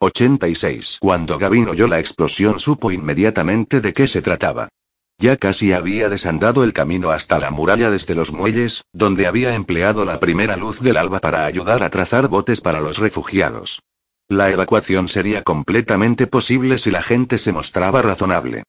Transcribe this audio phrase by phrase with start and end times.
[0.00, 0.98] 86.
[1.00, 4.68] Cuando Gavin oyó la explosión supo inmediatamente de qué se trataba.
[5.20, 10.04] Ya casi había desandado el camino hasta la muralla desde los muelles, donde había empleado
[10.04, 13.80] la primera luz del alba para ayudar a trazar botes para los refugiados.
[14.28, 18.62] La evacuación sería completamente posible si la gente se mostraba razonable.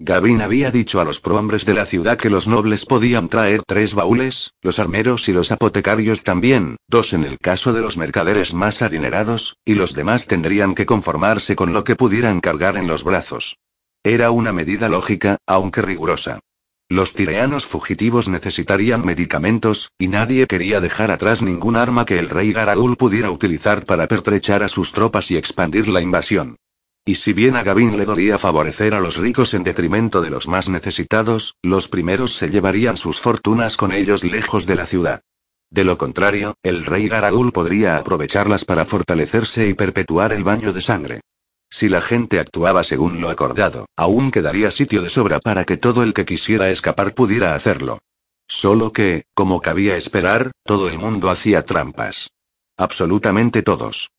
[0.00, 3.94] Gavin había dicho a los prohombres de la ciudad que los nobles podían traer tres
[3.94, 8.82] baúles, los armeros y los apotecarios también, dos en el caso de los mercaderes más
[8.82, 13.56] adinerados, y los demás tendrían que conformarse con lo que pudieran cargar en los brazos.
[14.02, 16.40] Era una medida lógica, aunque rigurosa.
[16.88, 22.52] Los tireanos fugitivos necesitarían medicamentos, y nadie quería dejar atrás ningún arma que el rey
[22.52, 26.56] Garadul pudiera utilizar para pertrechar a sus tropas y expandir la invasión.
[27.06, 30.48] Y si bien a Gavin le dolía favorecer a los ricos en detrimento de los
[30.48, 35.20] más necesitados, los primeros se llevarían sus fortunas con ellos lejos de la ciudad.
[35.70, 40.80] De lo contrario, el rey Garadul podría aprovecharlas para fortalecerse y perpetuar el baño de
[40.80, 41.20] sangre.
[41.68, 46.04] Si la gente actuaba según lo acordado, aún quedaría sitio de sobra para que todo
[46.04, 47.98] el que quisiera escapar pudiera hacerlo.
[48.46, 52.30] Solo que, como cabía esperar, todo el mundo hacía trampas.
[52.78, 54.10] Absolutamente todos.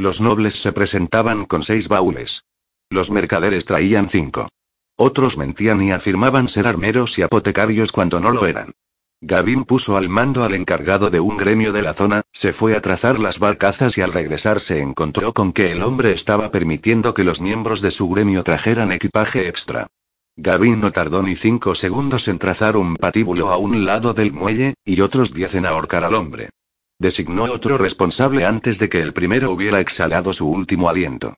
[0.00, 2.46] Los nobles se presentaban con seis baúles.
[2.88, 4.48] Los mercaderes traían cinco.
[4.96, 8.72] Otros mentían y afirmaban ser armeros y apotecarios cuando no lo eran.
[9.20, 12.80] Gavin puso al mando al encargado de un gremio de la zona, se fue a
[12.80, 17.22] trazar las barcazas y al regresar se encontró con que el hombre estaba permitiendo que
[17.22, 19.88] los miembros de su gremio trajeran equipaje extra.
[20.34, 24.72] Gavin no tardó ni cinco segundos en trazar un patíbulo a un lado del muelle,
[24.82, 26.48] y otros diez en ahorcar al hombre.
[27.00, 31.34] Designó otro responsable antes de que el primero hubiera exhalado su último aliento.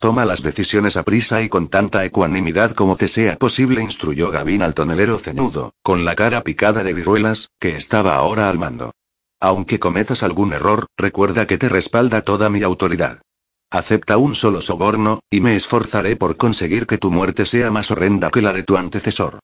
[0.00, 4.62] Toma las decisiones a prisa y con tanta ecuanimidad como te sea posible, instruyó Gavin
[4.62, 8.90] al tonelero cenudo, con la cara picada de viruelas, que estaba ahora al mando.
[9.38, 13.22] Aunque cometas algún error, recuerda que te respalda toda mi autoridad.
[13.70, 18.30] Acepta un solo soborno, y me esforzaré por conseguir que tu muerte sea más horrenda
[18.32, 19.38] que la de tu antecesor.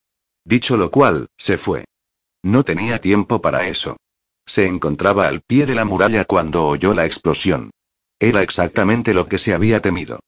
[0.45, 1.85] Dicho lo cual, se fue.
[2.43, 3.99] No tenía tiempo para eso.
[4.51, 7.71] Se encontraba al pie de la muralla cuando oyó la explosión.
[8.19, 10.19] Era exactamente lo que se había temido.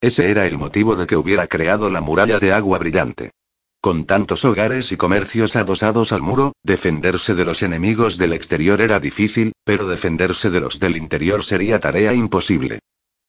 [0.00, 3.32] Ese era el motivo de que hubiera creado la muralla de agua brillante.
[3.80, 9.00] Con tantos hogares y comercios adosados al muro, defenderse de los enemigos del exterior era
[9.00, 12.78] difícil, pero defenderse de los del interior sería tarea imposible.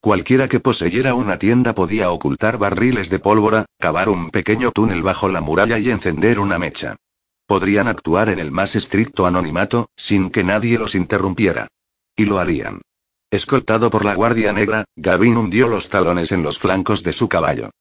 [0.02, 5.30] Cualquiera que poseyera una tienda podía ocultar barriles de pólvora, cavar un pequeño túnel bajo
[5.30, 6.96] la muralla y encender una mecha.
[7.46, 11.68] Podrían actuar en el más estricto anonimato, sin que nadie los interrumpiera.
[12.16, 12.82] Y lo harían.
[13.32, 17.72] Escoltado por la Guardia Negra, Gavin hundió los talones en los flancos de su caballo.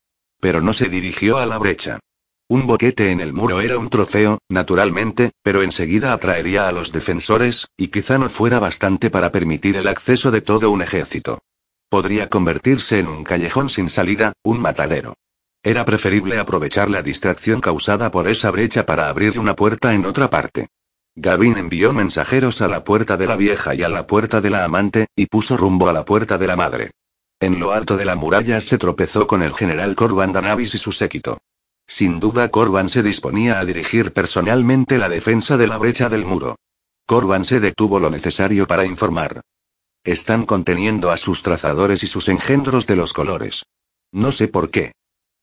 [0.41, 2.01] Pero no se dirigió a la brecha.
[2.49, 7.69] Un boquete en el muro era un trofeo, naturalmente, pero enseguida atraería a los defensores,
[7.77, 11.39] y quizá no fuera bastante para permitir el acceso de todo un ejército.
[11.89, 15.15] Podría convertirse en un callejón sin salida, un matadero.
[15.65, 20.29] Era preferible aprovechar la distracción causada por esa brecha para abrir una puerta en otra
[20.29, 20.69] parte.
[21.15, 24.65] Gavin envió mensajeros a la puerta de la vieja y a la puerta de la
[24.65, 26.91] amante, y puso rumbo a la puerta de la madre.
[27.39, 30.91] En lo alto de la muralla se tropezó con el general Corban Danavis y su
[30.91, 31.39] séquito.
[31.87, 36.57] Sin duda Corban se disponía a dirigir personalmente la defensa de la brecha del muro.
[37.07, 39.43] Corban se detuvo lo necesario para informar.
[40.03, 43.65] Están conteniendo a sus trazadores y sus engendros de los colores.
[44.13, 44.93] No sé por qué.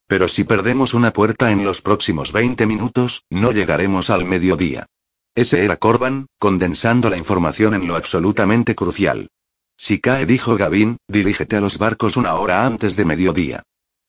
[0.10, 4.88] Pero si perdemos una puerta en los próximos 20 minutos, no llegaremos al mediodía.
[5.36, 9.30] Ese era Corban, condensando la información en lo absolutamente crucial.
[9.78, 13.62] Si cae, dijo Gavin, dirígete a los barcos una hora antes de mediodía.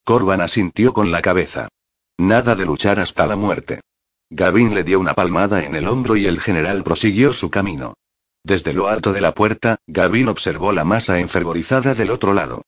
[0.02, 1.68] Corban asintió con la cabeza.
[2.16, 3.82] Nada de luchar hasta la muerte.
[4.30, 7.92] Gavin le dio una palmada en el hombro y el general prosiguió su camino.
[8.42, 12.62] Desde lo alto de la puerta, Gavin observó la masa enfervorizada del otro lado.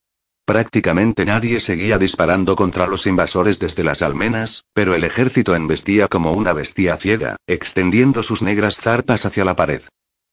[0.45, 6.33] Prácticamente nadie seguía disparando contra los invasores desde las almenas, pero el ejército embestía como
[6.33, 9.83] una bestia ciega, extendiendo sus negras zarpas hacia la pared.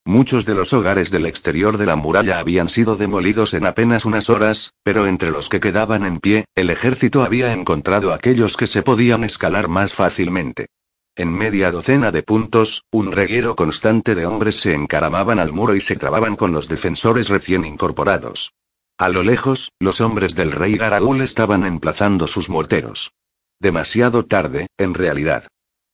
[0.06, 4.32] Muchos de los hogares del exterior de la muralla habían sido demolidos en apenas unas
[4.32, 8.82] horas, pero entre los que quedaban en pie, el ejército había encontrado aquellos que se
[8.82, 10.68] podían escalar más fácilmente.
[11.16, 15.82] En media docena de puntos, un reguero constante de hombres se encaramaban al muro y
[15.82, 18.54] se trababan con los defensores recién incorporados.
[19.00, 23.14] A lo lejos, los hombres del rey Garagul estaban emplazando sus morteros.
[23.58, 25.48] Demasiado tarde, en realidad.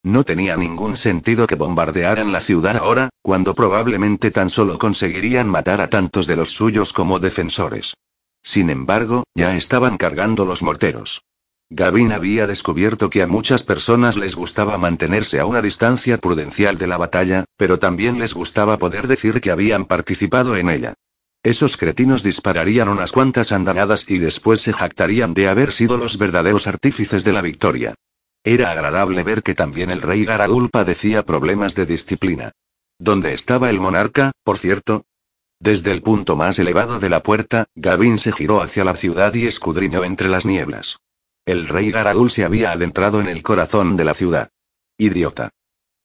[0.03, 5.81] No tenía ningún sentido que bombardearan la ciudad ahora, cuando probablemente tan solo conseguirían matar
[5.81, 7.93] a tantos de los suyos como defensores.
[8.41, 11.21] Sin embargo, ya estaban cargando los morteros.
[11.69, 16.87] Gavin había descubierto que a muchas personas les gustaba mantenerse a una distancia prudencial de
[16.87, 20.95] la batalla, pero también les gustaba poder decir que habían participado en ella.
[21.45, 26.65] Esos cretinos dispararían unas cuantas andanadas y después se jactarían de haber sido los verdaderos
[26.65, 27.93] artífices de la victoria.
[28.43, 32.53] Era agradable ver que también el rey Garagul padecía problemas de disciplina.
[32.97, 35.05] ¿Dónde estaba el monarca, por cierto?
[35.59, 39.45] Desde el punto más elevado de la puerta, Gavin se giró hacia la ciudad y
[39.45, 40.97] escudriñó entre las nieblas.
[41.45, 44.49] El rey Garagul se había adentrado en el corazón de la ciudad.
[44.97, 45.51] Idiota.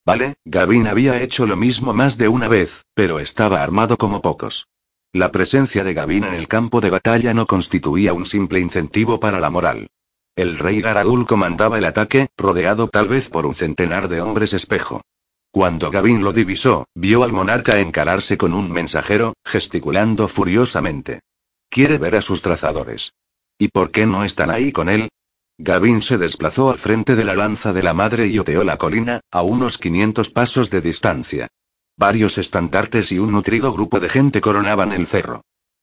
[0.05, 4.67] Vale, Gavin había hecho lo mismo más de una vez, pero estaba armado como pocos.
[5.12, 9.41] La presencia de Gavin en el campo de batalla no constituía un simple incentivo para
[9.41, 9.91] la moral.
[10.37, 15.03] El rey Garagul comandaba el ataque, rodeado tal vez por un centenar de hombres espejo.
[15.51, 21.23] Cuando Gavin lo divisó, vio al monarca encararse con un mensajero, gesticulando furiosamente.
[21.69, 23.12] Quiere ver a sus trazadores.
[23.59, 25.09] ¿Y por qué no están ahí con él?
[25.59, 29.23] Gavin se desplazó al frente de la lanza de la madre y oteó la colina,
[29.33, 31.49] a unos 500 pasos de distancia.
[32.00, 35.43] Varios estandartes y un nutrido grupo de gente coronaban el cerro.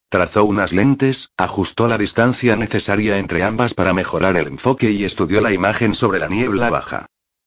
[0.09, 5.41] Trazó unas lentes, ajustó la distancia necesaria entre ambas para mejorar el enfoque y estudió
[5.41, 7.05] la imagen sobre la niebla baja.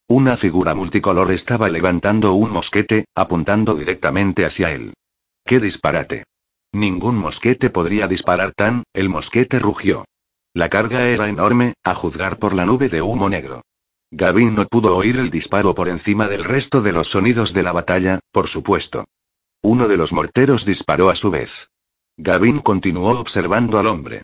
[0.08, 4.94] Una figura multicolor estaba levantando un mosquete, apuntando directamente hacia él.
[5.44, 6.22] ¡Qué disparate!
[6.70, 10.04] Ningún mosquete podría disparar tan, el mosquete rugió.
[10.54, 13.62] La carga era enorme, a juzgar por la nube de humo negro.
[14.12, 17.72] Gavin no pudo oír el disparo por encima del resto de los sonidos de la
[17.72, 19.04] batalla, por supuesto.
[19.62, 21.70] Uno de los morteros disparó a su vez.
[22.16, 24.22] Gavin continuó observando al hombre.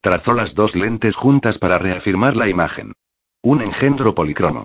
[0.00, 2.94] Trazó las dos lentes juntas para reafirmar la imagen.
[3.42, 4.64] Un engendro policromo.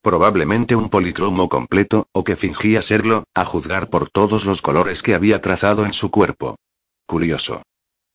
[0.00, 5.14] Probablemente un policromo completo, o que fingía serlo, a juzgar por todos los colores que
[5.14, 6.56] había trazado en su cuerpo.
[7.06, 7.62] Curioso.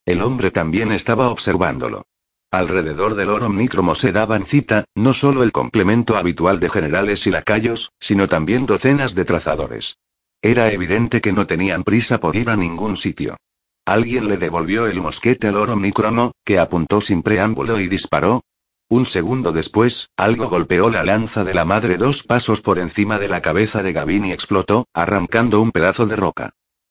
[0.06, 2.04] El hombre también estaba observándolo.
[2.52, 7.30] Alrededor del oro omnícromo se daban cita, no solo el complemento habitual de generales y
[7.30, 9.98] lacayos, sino también docenas de trazadores.
[10.42, 13.38] Era evidente que no tenían prisa por ir a ningún sitio.
[13.86, 18.44] Alguien le devolvió el mosquete al oro microno, que apuntó sin preámbulo y disparó.
[18.90, 23.28] Un segundo después, algo golpeó la lanza de la madre dos pasos por encima de
[23.30, 26.50] la cabeza de Gavin y explotó, arrancando un pedazo de roca.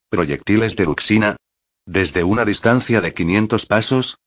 [0.09, 1.37] ¿Proyectiles de luxina?
[1.85, 4.19] Desde una distancia de 500 pasos,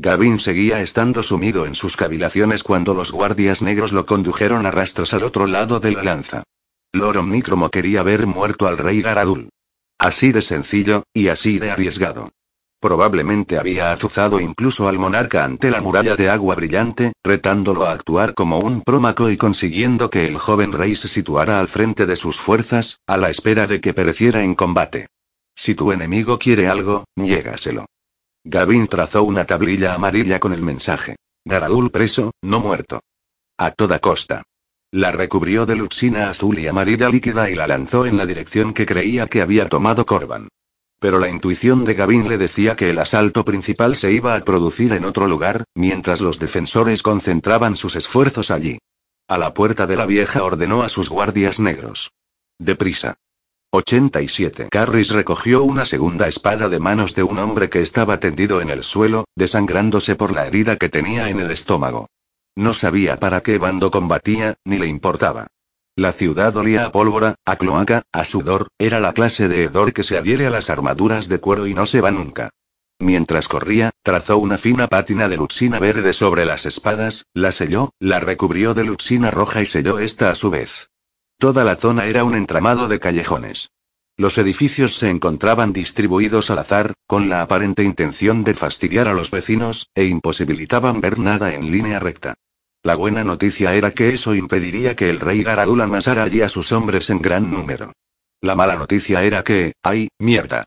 [0.00, 5.12] Gavin seguía estando sumido en sus cavilaciones cuando los guardias negros lo condujeron a rastros
[5.12, 6.44] al otro lado de la lanza.
[6.92, 9.48] Lord Omnicromo quería ver muerto al rey Garadul.
[9.98, 12.30] Así de sencillo, y así de arriesgado.
[12.80, 18.34] Probablemente había azuzado incluso al monarca ante la muralla de agua brillante, retándolo a actuar
[18.34, 22.38] como un prómaco y consiguiendo que el joven rey se situara al frente de sus
[22.38, 25.08] fuerzas, a la espera de que pereciera en combate.
[25.56, 27.86] Si tu enemigo quiere algo, niégaselo.
[28.50, 31.16] Gavin trazó una tablilla amarilla con el mensaje.
[31.44, 33.00] Garadul preso, no muerto.
[33.58, 34.42] A toda costa.
[34.90, 38.86] La recubrió de luxina azul y amarilla líquida y la lanzó en la dirección que
[38.86, 40.48] creía que había tomado Corban.
[40.98, 44.94] Pero la intuición de Gavin le decía que el asalto principal se iba a producir
[44.94, 48.78] en otro lugar, mientras los defensores concentraban sus esfuerzos allí.
[49.28, 52.12] A la puerta de la vieja ordenó a sus guardias negros.
[52.58, 53.18] Deprisa.
[53.70, 54.68] 87.
[54.70, 58.82] Carris recogió una segunda espada de manos de un hombre que estaba tendido en el
[58.82, 62.08] suelo, desangrándose por la herida que tenía en el estómago.
[62.56, 65.48] No sabía para qué bando combatía, ni le importaba.
[65.96, 70.04] La ciudad olía a pólvora, a cloaca, a sudor, era la clase de hedor que
[70.04, 72.50] se adhiere a las armaduras de cuero y no se va nunca.
[73.00, 78.18] Mientras corría, trazó una fina pátina de luxina verde sobre las espadas, la selló, la
[78.18, 80.88] recubrió de luxina roja y selló esta a su vez.
[81.38, 83.70] Toda la zona era un entramado de callejones.
[84.16, 89.30] Los edificios se encontraban distribuidos al azar, con la aparente intención de fastidiar a los
[89.30, 92.34] vecinos, e imposibilitaban ver nada en línea recta.
[92.82, 96.72] La buena noticia era que eso impediría que el rey Garadul amasara allí a sus
[96.72, 97.92] hombres en gran número.
[98.40, 100.64] La mala noticia era que, ¡ay, mierda!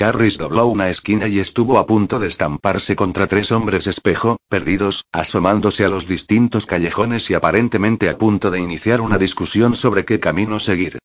[0.00, 5.04] Carris dobló una esquina y estuvo a punto de estamparse contra tres hombres espejo, perdidos,
[5.12, 10.18] asomándose a los distintos callejones y aparentemente a punto de iniciar una discusión sobre qué
[10.18, 11.00] camino seguir.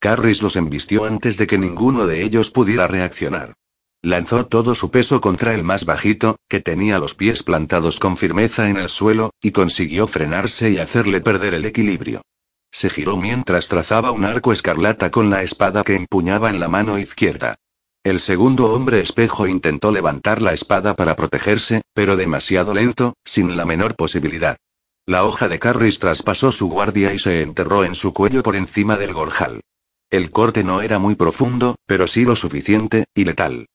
[0.00, 3.54] Carris los embistió antes de que ninguno de ellos pudiera reaccionar.
[4.02, 8.68] Lanzó todo su peso contra el más bajito, que tenía los pies plantados con firmeza
[8.68, 12.22] en el suelo, y consiguió frenarse y hacerle perder el equilibrio.
[12.72, 16.98] Se giró mientras trazaba un arco escarlata con la espada que empuñaba en la mano
[16.98, 17.54] izquierda.
[18.02, 23.66] El segundo hombre espejo intentó levantar la espada para protegerse, pero demasiado lento, sin la
[23.66, 24.56] menor posibilidad.
[25.04, 28.96] La hoja de Carris traspasó su guardia y se enterró en su cuello por encima
[28.96, 29.60] del gorjal.
[30.08, 33.66] El corte no era muy profundo, pero sí lo suficiente, y letal.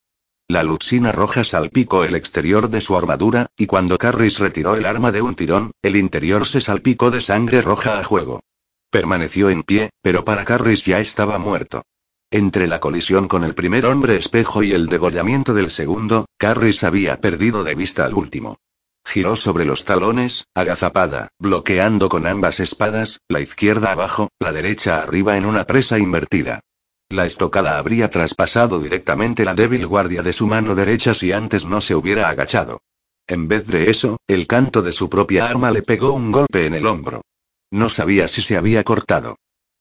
[0.48, 5.12] La luxina roja salpicó el exterior de su armadura, y cuando Carris retiró el arma
[5.12, 8.42] de un tirón, el interior se salpicó de sangre roja a juego.
[8.90, 11.84] Permaneció en pie, pero para Carris ya estaba muerto.
[12.36, 17.22] Entre la colisión con el primer hombre espejo y el degollamiento del segundo, Carris había
[17.22, 18.58] perdido de vista al último.
[19.06, 25.38] Giró sobre los talones, agazapada, bloqueando con ambas espadas, la izquierda abajo, la derecha arriba
[25.38, 26.60] en una presa invertida.
[27.08, 31.80] La estocada habría traspasado directamente la débil guardia de su mano derecha si antes no
[31.80, 32.82] se hubiera agachado.
[33.28, 36.74] En vez de eso, el canto de su propia arma le pegó un golpe en
[36.74, 37.22] el hombro.
[37.72, 39.38] No sabía si se había cortado.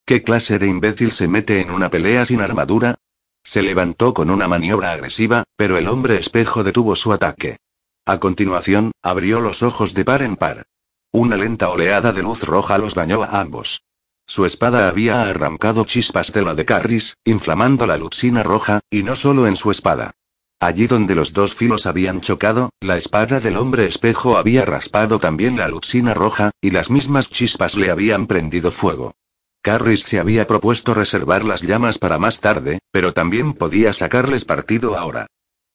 [0.06, 2.96] ¿Qué clase de imbécil se mete en una pelea sin armadura?
[3.42, 7.56] Se levantó con una maniobra agresiva, pero el hombre espejo detuvo su ataque.
[8.04, 10.66] A continuación, abrió los ojos de par en par.
[11.10, 13.82] Una lenta oleada de luz roja los bañó a ambos.
[14.26, 19.16] Su espada había arrancado chispas de la de Carris, inflamando la luxina roja, y no
[19.16, 20.12] solo en su espada.
[20.60, 25.56] Allí donde los dos filos habían chocado, la espada del hombre espejo había raspado también
[25.56, 29.14] la luxina roja, y las mismas chispas le habían prendido fuego.
[29.64, 34.98] Carris se había propuesto reservar las llamas para más tarde, pero también podía sacarles partido
[34.98, 35.26] ahora.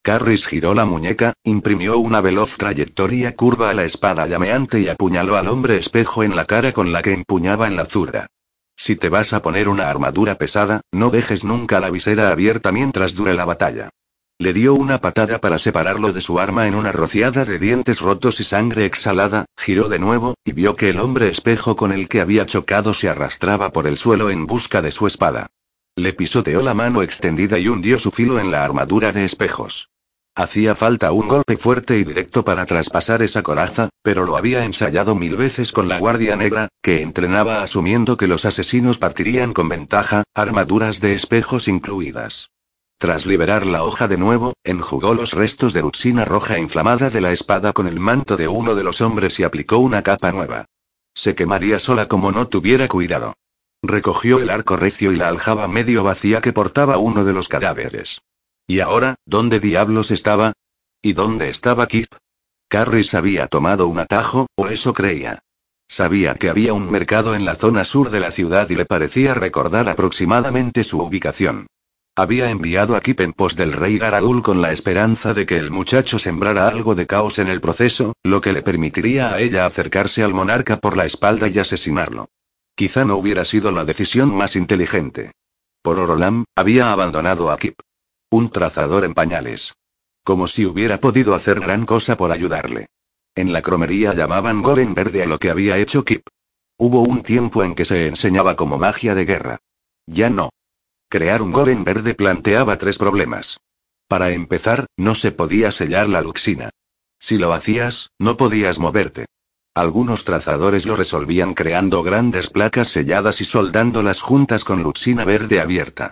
[0.04, 5.38] Carris giró la muñeca, imprimió una veloz trayectoria curva a la espada llameante y apuñaló
[5.38, 8.28] al hombre espejo en la cara con la que empuñaba en la zurda.
[8.78, 13.16] Si te vas a poner una armadura pesada, no dejes nunca la visera abierta mientras
[13.16, 13.90] dure la batalla.
[14.42, 18.40] Le dio una patada para separarlo de su arma en una rociada de dientes rotos
[18.40, 22.22] y sangre exhalada, giró de nuevo, y vio que el hombre espejo con el que
[22.22, 25.48] había chocado se arrastraba por el suelo en busca de su espada.
[25.98, 29.90] Le pisoteó la mano extendida y hundió su filo en la armadura de espejos.
[30.36, 35.16] Hacía falta un golpe fuerte y directo para traspasar esa coraza, pero lo había ensayado
[35.16, 40.24] mil veces con la Guardia Negra, que entrenaba asumiendo que los asesinos partirían con ventaja,
[40.34, 42.52] armaduras de espejos incluidas.
[43.00, 47.32] Tras liberar la hoja de nuevo, enjugó los restos de luxina roja inflamada de la
[47.32, 50.66] espada con el manto de uno de los hombres y aplicó una capa nueva.
[51.16, 53.36] Se quemaría sola como no tuviera cuidado.
[53.82, 58.20] Recogió el arco recio y la aljaba medio vacía que portaba uno de los cadáveres.
[58.68, 60.52] ¿Y ahora, dónde diablos estaba?
[61.02, 62.14] ¿Y dónde estaba Kip?
[62.68, 65.40] Carris había tomado un atajo, o eso creía.
[65.88, 69.36] Sabía que había un mercado en la zona sur de la ciudad y le parecía
[69.36, 71.68] recordar aproximadamente su ubicación.
[72.16, 75.72] Había enviado a Kip en pos del rey Garadul con la esperanza de que el
[75.72, 80.24] muchacho sembrara algo de caos en el proceso, lo que le permitiría a ella acercarse
[80.24, 82.30] al monarca por la espalda y asesinarlo.
[82.76, 85.32] Quizá no hubiera sido la decisión más inteligente.
[85.82, 87.80] Por Orolam, había abandonado a Kip.
[88.30, 89.74] Un trazador en pañales.
[90.24, 92.88] Como si hubiera podido hacer gran cosa por ayudarle.
[93.36, 96.28] En la cromería llamaban golem verde a lo que había hecho Kip.
[96.78, 99.58] Hubo un tiempo en que se enseñaba como magia de guerra.
[100.06, 100.50] Ya no.
[101.12, 103.60] Crear un golem verde planteaba tres problemas.
[104.08, 106.70] Para empezar, no se podía sellar la luxina.
[107.18, 109.26] Si lo hacías, no podías moverte.
[109.74, 116.12] Algunos trazadores lo resolvían creando grandes placas selladas y soldándolas juntas con luxina verde abierta.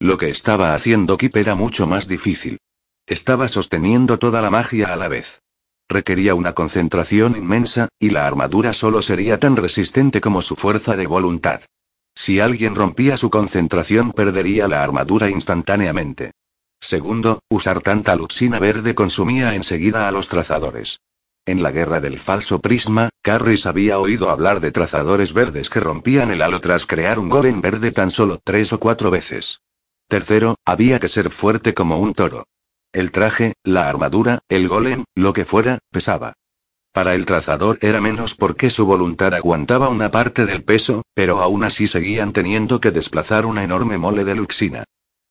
[0.00, 2.56] Lo que estaba haciendo Kip era mucho más difícil.
[3.06, 5.42] Estaba sosteniendo toda la magia a la vez.
[5.90, 11.06] Requería una concentración inmensa, y la armadura solo sería tan resistente como su fuerza de
[11.06, 11.60] voluntad.
[12.20, 16.32] Si alguien rompía su concentración perdería la armadura instantáneamente.
[16.80, 20.98] Segundo, usar tanta luxina verde consumía enseguida a los trazadores.
[21.46, 26.32] En la guerra del falso prisma, Carris había oído hablar de trazadores verdes que rompían
[26.32, 29.60] el halo tras crear un golem verde tan solo tres o cuatro veces.
[30.08, 32.48] Tercero, había que ser fuerte como un toro.
[32.92, 36.34] El traje, la armadura, el golem, lo que fuera, pesaba.
[36.98, 41.62] Para el trazador era menos porque su voluntad aguantaba una parte del peso, pero aún
[41.62, 44.82] así seguían teniendo que desplazar una enorme mole de luxina.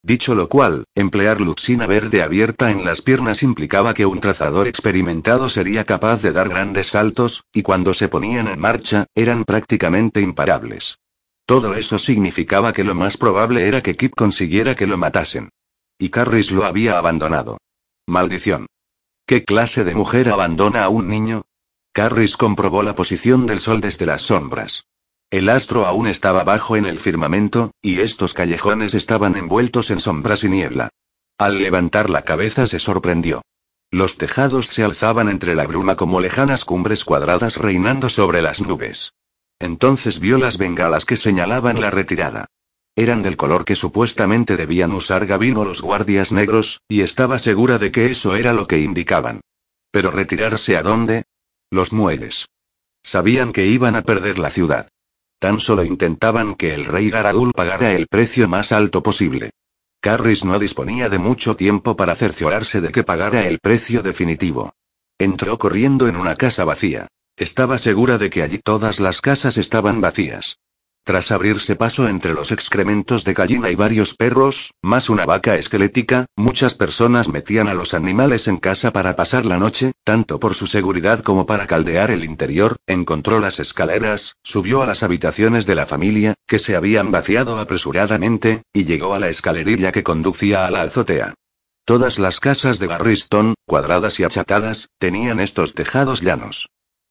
[0.01, 5.49] Dicho lo cual, emplear luxina verde abierta en las piernas implicaba que un trazador experimentado
[5.49, 10.99] sería capaz de dar grandes saltos, y cuando se ponían en marcha, eran prácticamente imparables.
[11.45, 15.49] Todo eso significaba que lo más probable era que Kip consiguiera que lo matasen.
[15.99, 17.57] Y Carris lo había abandonado.
[18.05, 18.67] Maldición.
[19.25, 21.46] ¿Qué clase de mujer abandona a un niño?
[21.97, 24.85] Carris comprobó la posición del sol desde las sombras.
[25.31, 30.43] El astro aún estaba bajo en el firmamento, y estos callejones estaban envueltos en sombras
[30.43, 30.89] y niebla.
[31.39, 33.41] Al levantar la cabeza se sorprendió.
[33.89, 39.13] Los tejados se alzaban entre la bruma como lejanas cumbres cuadradas reinando sobre las nubes.
[39.57, 42.45] Entonces vio las bengalas que señalaban la retirada.
[42.95, 47.79] Eran del color que supuestamente debían usar Gavin o los guardias negros, y estaba segura
[47.79, 49.41] de que eso era lo que indicaban.
[49.89, 51.23] Pero retirarse a dónde?
[51.69, 52.47] Los muelles.
[53.03, 54.87] Sabían que iban a perder la ciudad.
[55.39, 59.51] Tan solo intentaban que el rey Garadul pagara el precio más alto posible.
[59.99, 64.73] Carris no disponía de mucho tiempo para cerciorarse de que pagara el precio definitivo.
[65.19, 67.07] Entró corriendo en una casa vacía.
[67.35, 70.59] Estaba segura de que allí todas las casas estaban vacías.
[71.07, 76.25] Tras abrirse paso entre los excrementos de gallina y varios perros, más una vaca esquelética,
[76.35, 80.67] muchas personas metían a los animales en casa para pasar la noche, tanto por su
[80.67, 85.85] seguridad como para caldear el interior, encontró las escaleras, subió a las habitaciones de la
[85.85, 90.81] familia, que se habían vaciado apresuradamente, y llegó a la escalerilla que conducía a la
[90.81, 91.35] azotea.
[91.85, 96.67] Todas las casas de Garriston, cuadradas y achatadas, tenían estos tejados llanos.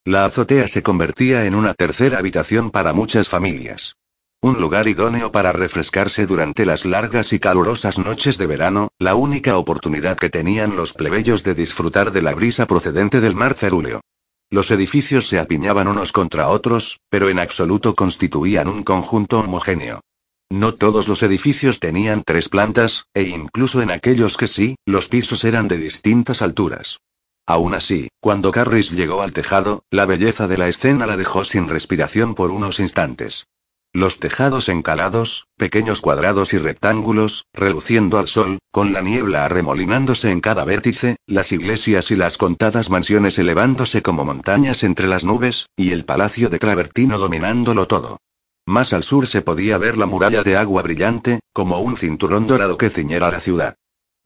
[0.06, 3.96] La azotea se convertía en una tercera habitación para muchas familias.
[4.40, 9.58] Un lugar idóneo para refrescarse durante las largas y calurosas noches de verano, la única
[9.58, 14.00] oportunidad que tenían los plebeyos de disfrutar de la brisa procedente del mar cerúleo.
[14.48, 20.02] Los edificios se apiñaban unos contra otros, pero en absoluto constituían un conjunto homogéneo.
[20.48, 25.42] No todos los edificios tenían tres plantas, e incluso en aquellos que sí, los pisos
[25.42, 27.00] eran de distintas alturas.
[27.46, 31.68] Aún así, cuando Carris llegó al tejado, la belleza de la escena la dejó sin
[31.68, 33.46] respiración por unos instantes.
[33.92, 40.40] Los tejados encalados, pequeños cuadrados y rectángulos, reluciendo al sol, con la niebla arremolinándose en
[40.40, 45.92] cada vértice, las iglesias y las contadas mansiones elevándose como montañas entre las nubes, y
[45.92, 48.18] el palacio de Clavertino dominándolo todo.
[48.66, 52.76] Más al sur se podía ver la muralla de agua brillante, como un cinturón dorado
[52.76, 53.76] que ciñera la ciudad.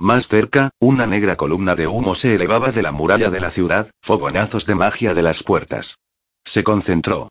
[0.00, 3.90] Más cerca, una negra columna de humo se elevaba de la muralla de la ciudad,
[4.00, 5.98] fogonazos de magia de las puertas.
[6.42, 7.28] Se concentró.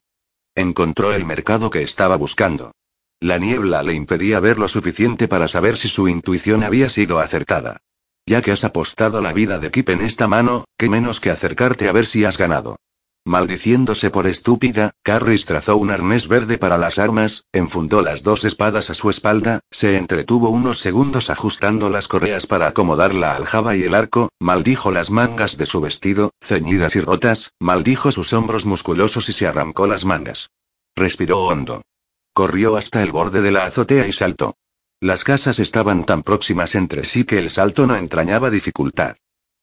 [0.53, 2.73] Encontró el mercado que estaba buscando.
[3.19, 7.77] La niebla le impedía ver lo suficiente para saber si su intuición había sido acertada.
[8.27, 11.89] Ya que has apostado la vida de Kip en esta mano, qué menos que acercarte
[11.89, 12.75] a ver si has ganado.
[13.25, 18.89] Maldiciéndose por estúpida, Carris trazó un arnés verde para las armas, enfundó las dos espadas
[18.89, 23.83] a su espalda, se entretuvo unos segundos ajustando las correas para acomodar la aljaba y
[23.83, 29.29] el arco, maldijo las mangas de su vestido, ceñidas y rotas, maldijo sus hombros musculosos
[29.29, 30.49] y se arrancó las mangas.
[30.95, 31.83] Respiró hondo.
[32.33, 34.55] Corrió hasta el borde de la azotea y saltó.
[35.01, 39.15] Las casas estaban tan próximas entre sí que el salto no entrañaba dificultad.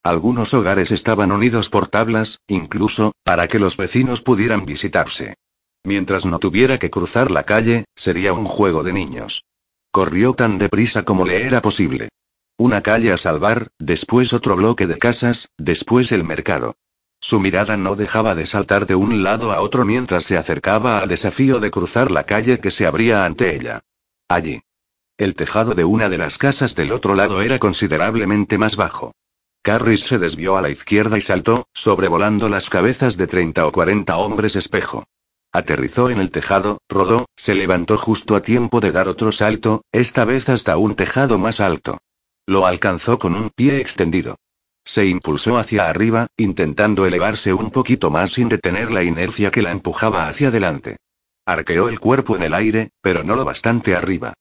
[0.06, 5.34] Algunos hogares estaban unidos por tablas, incluso, para que los vecinos pudieran visitarse.
[5.82, 9.42] Mientras no tuviera que cruzar la calle, sería un juego de niños.
[9.90, 12.08] Corrió tan deprisa como le era posible.
[12.56, 16.76] Una calle a salvar, después otro bloque de casas, después el mercado.
[17.20, 21.08] Su mirada no dejaba de saltar de un lado a otro mientras se acercaba al
[21.08, 23.82] desafío de cruzar la calle que se abría ante ella.
[24.28, 24.62] Allí.
[25.18, 29.12] El tejado de una de las casas del otro lado era considerablemente más bajo.
[29.66, 34.16] Carris se desvió a la izquierda y saltó, sobrevolando las cabezas de 30 o 40
[34.16, 35.02] hombres espejo.
[35.52, 40.24] Aterrizó en el tejado, rodó, se levantó justo a tiempo de dar otro salto, esta
[40.24, 41.98] vez hasta un tejado más alto.
[42.46, 44.36] Lo alcanzó con un pie extendido.
[44.84, 49.72] Se impulsó hacia arriba, intentando elevarse un poquito más sin detener la inercia que la
[49.72, 50.98] empujaba hacia adelante.
[51.44, 54.32] Arqueó el cuerpo en el aire, pero no lo bastante arriba.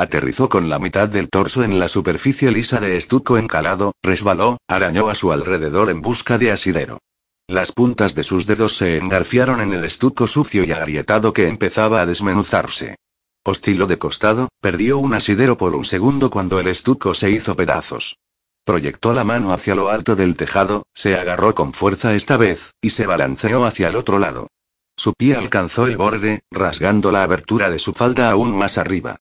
[0.00, 5.10] Aterrizó con la mitad del torso en la superficie lisa de estuco encalado, resbaló, arañó
[5.10, 7.00] a su alrededor en busca de asidero.
[7.46, 12.00] Las puntas de sus dedos se engarfiaron en el estuco sucio y agrietado que empezaba
[12.00, 12.96] a desmenuzarse.
[13.44, 18.16] Osciló de costado, perdió un asidero por un segundo cuando el estuco se hizo pedazos.
[18.64, 22.88] Proyectó la mano hacia lo alto del tejado, se agarró con fuerza esta vez, y
[22.88, 24.48] se balanceó hacia el otro lado.
[24.96, 29.18] Su pie alcanzó el borde, rasgando la abertura de su falda aún más arriba.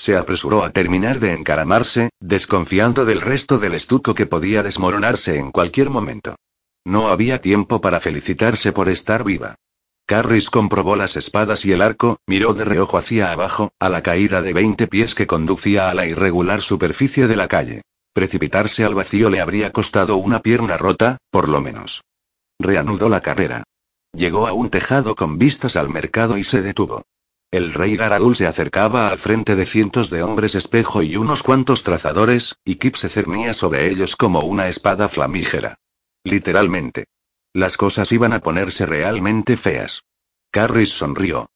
[0.00, 5.50] Se apresuró a terminar de encaramarse, desconfiando del resto del estuco que podía desmoronarse en
[5.52, 6.36] cualquier momento.
[6.86, 9.56] No había tiempo para felicitarse por estar viva.
[10.06, 14.40] Carris comprobó las espadas y el arco, miró de reojo hacia abajo, a la caída
[14.40, 17.82] de 20 pies que conducía a la irregular superficie de la calle.
[18.14, 22.00] Precipitarse al vacío le habría costado una pierna rota, por lo menos.
[22.58, 23.64] Reanudó la carrera.
[24.14, 27.02] Llegó a un tejado con vistas al mercado y se detuvo.
[27.52, 31.82] El rey Garadul se acercaba al frente de cientos de hombres espejo y unos cuantos
[31.82, 35.80] trazadores, y Kip se cernía sobre ellos como una espada flamígera.
[36.22, 37.06] Literalmente.
[37.52, 40.04] Las cosas iban a ponerse realmente feas.
[40.52, 41.50] Carris sonrió.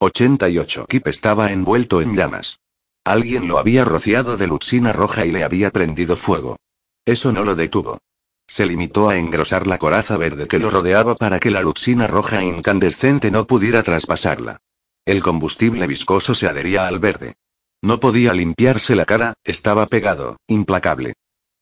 [0.00, 0.86] 88.
[0.88, 2.58] Kip estaba envuelto en llamas.
[3.04, 6.56] Alguien lo había rociado de luxina roja y le había prendido fuego.
[7.04, 7.98] Eso no lo detuvo.
[8.48, 12.42] Se limitó a engrosar la coraza verde que lo rodeaba para que la luxina roja
[12.42, 14.60] incandescente no pudiera traspasarla.
[15.06, 17.36] El combustible viscoso se adhería al verde.
[17.80, 21.14] No podía limpiarse la cara, estaba pegado, implacable.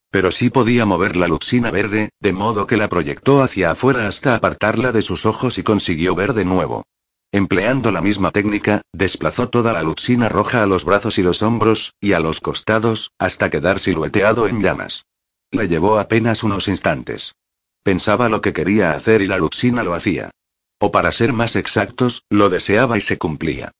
[0.09, 4.33] Pero sí podía mover la luxina verde, de modo que la proyectó hacia afuera hasta
[4.33, 6.85] apartarla de sus ojos y consiguió ver de nuevo.
[7.31, 11.93] Empleando la misma técnica, desplazó toda la luxina roja a los brazos y los hombros,
[11.99, 15.05] y a los costados, hasta quedar silueteado en llamas.
[15.51, 17.35] Le llevó apenas unos instantes.
[17.83, 20.31] Pensaba lo que quería hacer y la luxina lo hacía.
[20.79, 23.71] O para ser más exactos, lo deseaba y se cumplía.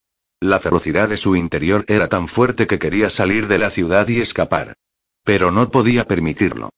[0.41, 4.21] La ferocidad de su interior era tan fuerte que quería salir de la ciudad y
[4.21, 4.73] escapar.
[5.23, 6.69] Pero no podía permitirlo.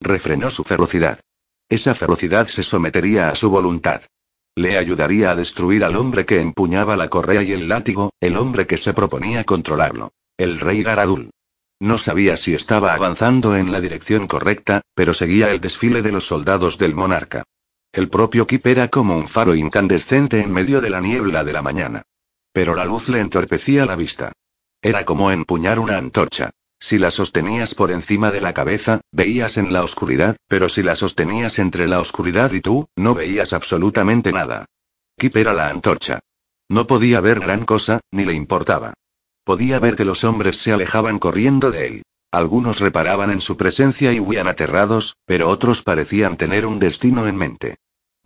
[0.00, 1.20] Refrenó su ferocidad.
[1.68, 4.02] Esa ferocidad se sometería a su voluntad.
[4.54, 8.66] Le ayudaría a destruir al hombre que empuñaba la correa y el látigo, el hombre
[8.66, 10.12] que se proponía controlarlo.
[10.38, 11.30] El rey Garadul.
[11.80, 16.26] No sabía si estaba avanzando en la dirección correcta, pero seguía el desfile de los
[16.26, 17.44] soldados del monarca.
[17.96, 21.62] El propio Kip era como un faro incandescente en medio de la niebla de la
[21.62, 22.02] mañana.
[22.52, 24.32] Pero la luz le entorpecía la vista.
[24.82, 26.50] Era como empuñar una antorcha.
[26.78, 30.94] Si la sostenías por encima de la cabeza, veías en la oscuridad, pero si la
[30.94, 34.66] sostenías entre la oscuridad y tú, no veías absolutamente nada.
[35.16, 36.20] Kip era la antorcha.
[36.68, 38.92] No podía ver gran cosa, ni le importaba.
[39.42, 42.02] Podía ver que los hombres se alejaban corriendo de él.
[42.30, 47.36] Algunos reparaban en su presencia y huían aterrados, pero otros parecían tener un destino en
[47.36, 47.76] mente.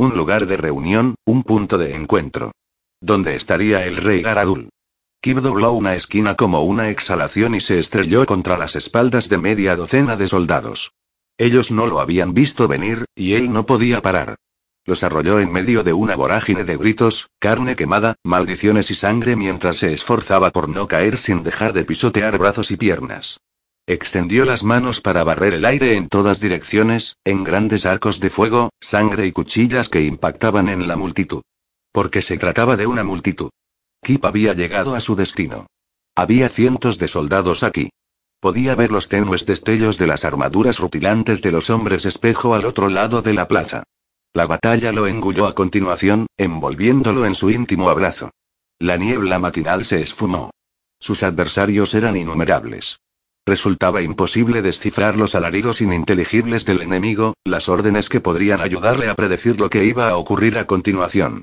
[0.00, 2.52] Un lugar de reunión, un punto de encuentro.
[3.02, 4.70] ¿Dónde estaría el rey Garadul?
[5.20, 9.76] Kip dobló una esquina como una exhalación y se estrelló contra las espaldas de media
[9.76, 10.92] docena de soldados.
[11.36, 14.36] Ellos no lo habían visto venir, y él no podía parar.
[14.86, 19.76] Los arrolló en medio de una vorágine de gritos, carne quemada, maldiciones y sangre mientras
[19.76, 23.38] se esforzaba por no caer sin dejar de pisotear brazos y piernas.
[23.90, 28.70] Extendió las manos para barrer el aire en todas direcciones, en grandes arcos de fuego,
[28.81, 31.42] sangre y cuchillas que impactaban en la multitud.
[31.90, 33.50] Porque se trataba de una multitud.
[34.00, 35.66] Kip había llegado a su destino.
[36.14, 37.90] Había cientos de soldados aquí.
[38.38, 42.88] Podía ver los tenues destellos de las armaduras rutilantes de los hombres espejo al otro
[42.88, 43.83] lado de la plaza.
[44.33, 48.31] La batalla lo engulló a continuación, envolviéndolo en su íntimo abrazo.
[48.79, 50.53] La niebla matinal se esfumó.
[51.00, 53.00] Sus adversarios eran innumerables.
[53.46, 59.59] Resultaba imposible descifrar los alaridos ininteligibles del enemigo, las órdenes que podrían ayudarle a predecir
[59.59, 61.42] lo que iba a ocurrir a continuación.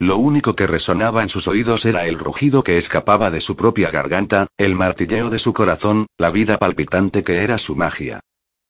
[0.00, 3.90] Lo único que resonaba en sus oídos era el rugido que escapaba de su propia
[3.90, 8.20] garganta, el martilleo de su corazón, la vida palpitante que era su magia.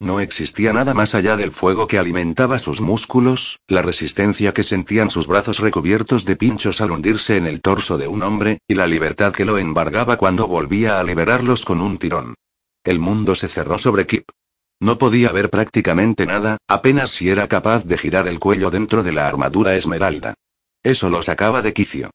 [0.01, 5.11] No existía nada más allá del fuego que alimentaba sus músculos, la resistencia que sentían
[5.11, 8.87] sus brazos recubiertos de pinchos al hundirse en el torso de un hombre, y la
[8.87, 12.37] libertad que lo embargaba cuando volvía a liberarlos con un tirón.
[12.88, 14.31] El mundo se cerró sobre Kip.
[14.81, 19.12] No podía ver prácticamente nada, apenas si era capaz de girar el cuello dentro de
[19.12, 20.33] la armadura esmeralda.
[20.83, 22.09] Eso lo sacaba de quicio.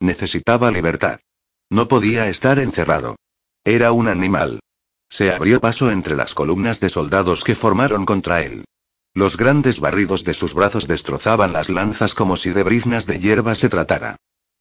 [0.00, 1.20] Necesitaba libertad.
[1.70, 3.16] No podía estar encerrado.
[3.64, 4.60] Era un animal.
[5.08, 8.66] Se abrió paso entre las columnas de soldados que formaron contra él.
[9.14, 13.54] Los grandes barridos de sus brazos destrozaban las lanzas como si de briznas de hierba
[13.54, 14.16] se tratara.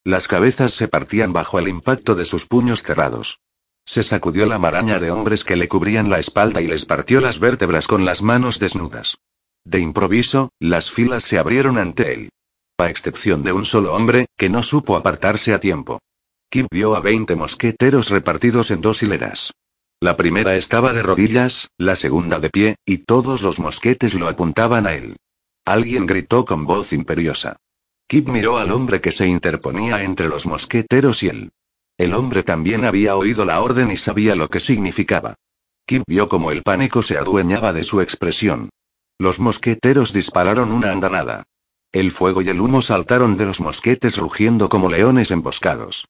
[0.05, 3.41] Las cabezas se partían bajo el impacto de sus puños cerrados.
[3.87, 7.39] Se sacudió la maraña de hombres que le cubrían la espalda y les partió las
[7.39, 9.17] vértebras con las manos desnudas.
[9.65, 12.29] De improviso, las filas se abrieron ante él
[12.79, 15.99] a excepción de un solo hombre, que no supo apartarse a tiempo.
[16.51, 19.51] Kip vio a veinte mosqueteros repartidos en dos hileras.
[19.99, 24.85] La primera estaba de rodillas, la segunda de pie, y todos los mosquetes lo apuntaban
[24.85, 25.17] a él.
[25.65, 27.57] Alguien gritó con voz imperiosa.
[28.07, 31.51] Kip miró al hombre que se interponía entre los mosqueteros y él.
[31.97, 35.35] El hombre también había oído la orden y sabía lo que significaba.
[35.87, 38.69] Kip vio como el pánico se adueñaba de su expresión.
[39.17, 41.45] Los mosqueteros dispararon una andanada.
[41.91, 46.05] El fuego y el humo saltaron de los mosquetes rugiendo como leones emboscados.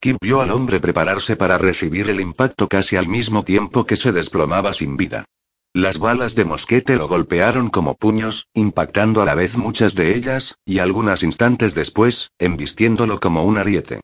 [0.00, 4.12] Kip vio al hombre prepararse para recibir el impacto casi al mismo tiempo que se
[4.12, 5.24] desplomaba sin vida.
[5.72, 10.56] Las balas de mosquete lo golpearon como puños, impactando a la vez muchas de ellas,
[10.64, 14.00] y algunos instantes después, embistiéndolo como un ariete.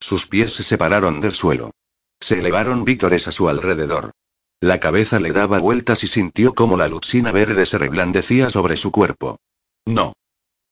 [0.00, 1.72] Sus pies se separaron del suelo.
[2.20, 4.12] Se elevaron vítores a su alrededor.
[4.60, 8.90] La cabeza le daba vueltas y sintió como la luxina verde se reblandecía sobre su
[8.90, 9.38] cuerpo.
[9.86, 10.14] No.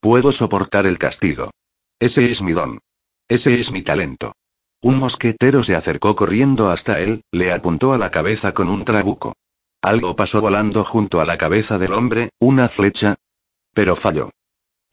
[0.00, 1.50] Puedo soportar el castigo.
[1.98, 2.80] Ese es mi don.
[3.28, 4.32] Ese es mi talento.
[4.80, 9.34] Un mosquetero se acercó corriendo hasta él, le apuntó a la cabeza con un trabuco.
[9.82, 13.16] Algo pasó volando junto a la cabeza del hombre, una flecha.
[13.72, 14.30] Pero falló.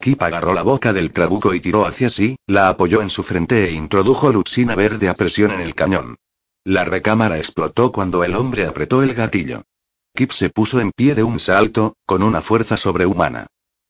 [0.00, 3.64] Kip agarró la boca del trabuco y tiró hacia sí, la apoyó en su frente
[3.68, 6.16] e introdujo luxina verde a presión en el cañón.
[6.64, 9.62] La recámara explotó cuando el hombre apretó el gatillo.
[10.14, 13.46] Kip se puso en pie de un salto, con una fuerza sobrehumana.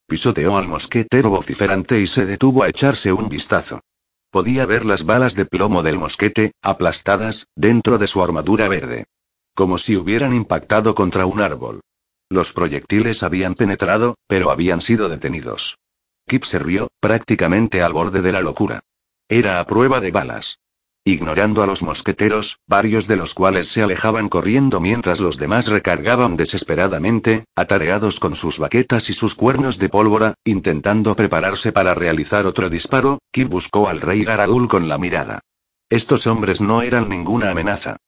[0.06, 3.80] Pisoteó al mosquetero vociferante y se detuvo a echarse un vistazo.
[4.30, 9.06] Podía ver las balas de plomo del mosquete, aplastadas, dentro de su armadura verde.
[9.54, 11.80] Como si hubieran impactado contra un árbol.
[12.28, 15.78] Los proyectiles habían penetrado, pero habían sido detenidos.
[16.28, 18.80] Kip se rió, prácticamente al borde de la locura.
[19.28, 20.58] Era a prueba de balas.
[21.04, 26.36] Ignorando a los mosqueteros, varios de los cuales se alejaban corriendo mientras los demás recargaban
[26.36, 32.68] desesperadamente, atareados con sus baquetas y sus cuernos de pólvora, intentando prepararse para realizar otro
[32.70, 35.38] disparo, Kip buscó al rey Garadul con la mirada.
[35.88, 37.98] Estos hombres no eran ninguna amenaza.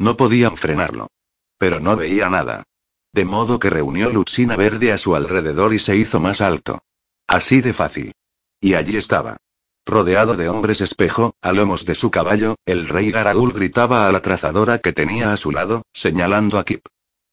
[0.00, 1.06] No podían frenarlo.
[1.58, 2.64] Pero no veía nada.
[3.12, 6.80] De modo que reunió Luxina verde a su alrededor y se hizo más alto.
[7.28, 8.12] Así de fácil.
[8.58, 9.36] Y allí estaba.
[9.86, 14.20] Rodeado de hombres espejo, a lomos de su caballo, el rey Garadul gritaba a la
[14.20, 16.86] trazadora que tenía a su lado, señalando a Kip.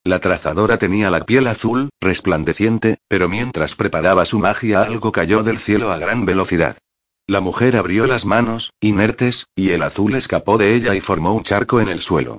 [0.03, 5.60] La trazadora tenía la piel azul, resplandeciente, pero mientras preparaba su magia algo cayó del
[5.60, 6.77] cielo a gran velocidad.
[7.25, 11.43] La mujer abrió las manos, inertes, y el azul escapó de ella y formó un
[11.43, 12.38] charco en el suelo.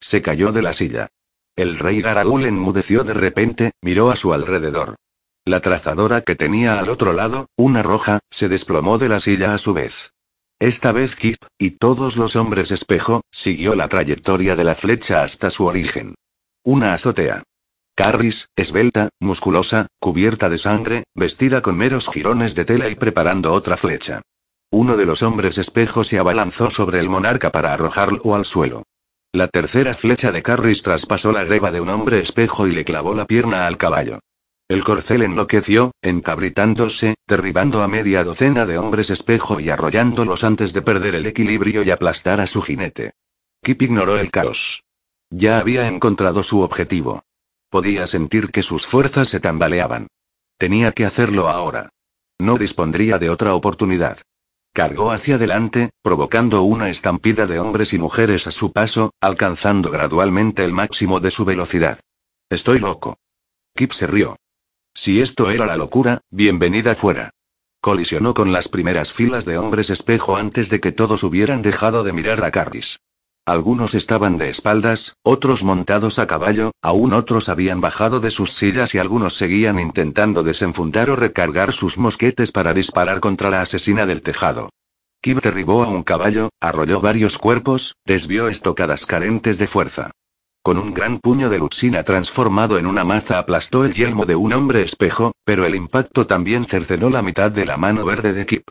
[0.00, 1.08] Se cayó de la silla.
[1.56, 4.94] El rey Garadul enmudeció de repente, miró a su alrededor.
[5.48, 9.58] La trazadora que tenía al otro lado, una roja, se desplomó de la silla a
[9.58, 10.12] su vez.
[10.58, 15.48] Esta vez Kip, y todos los hombres espejo, siguió la trayectoria de la flecha hasta
[15.48, 16.16] su origen.
[16.64, 17.44] Una azotea.
[17.94, 23.78] Carris, esbelta, musculosa, cubierta de sangre, vestida con meros jirones de tela y preparando otra
[23.78, 24.20] flecha.
[24.70, 28.82] Uno de los hombres espejo se abalanzó sobre el monarca para arrojarlo al suelo.
[29.32, 33.14] La tercera flecha de Carris traspasó la greba de un hombre espejo y le clavó
[33.14, 34.18] la pierna al caballo.
[34.68, 40.82] El corcel enloqueció, encabritándose, derribando a media docena de hombres espejo y arrollándolos antes de
[40.82, 43.12] perder el equilibrio y aplastar a su jinete.
[43.62, 44.84] Kip ignoró el caos.
[45.30, 47.22] Ya había encontrado su objetivo.
[47.70, 50.08] Podía sentir que sus fuerzas se tambaleaban.
[50.58, 51.88] Tenía que hacerlo ahora.
[52.38, 54.18] No dispondría de otra oportunidad.
[54.74, 60.62] Cargó hacia adelante, provocando una estampida de hombres y mujeres a su paso, alcanzando gradualmente
[60.62, 62.00] el máximo de su velocidad.
[62.50, 63.16] Estoy loco.
[63.74, 64.36] Kip se rió.
[64.94, 67.30] Si esto era la locura, bienvenida fuera.
[67.80, 72.12] Colisionó con las primeras filas de hombres espejo antes de que todos hubieran dejado de
[72.12, 72.98] mirar a Carris.
[73.46, 78.94] Algunos estaban de espaldas, otros montados a caballo, aún otros habían bajado de sus sillas
[78.94, 84.20] y algunos seguían intentando desenfundar o recargar sus mosquetes para disparar contra la asesina del
[84.20, 84.68] tejado.
[85.22, 90.10] Kib derribó a un caballo, arrolló varios cuerpos, desvió estocadas carentes de fuerza.
[90.62, 94.52] Con un gran puño de luxina transformado en una maza aplastó el yelmo de un
[94.52, 98.68] hombre espejo, pero el impacto también cercenó la mitad de la mano verde de Kip.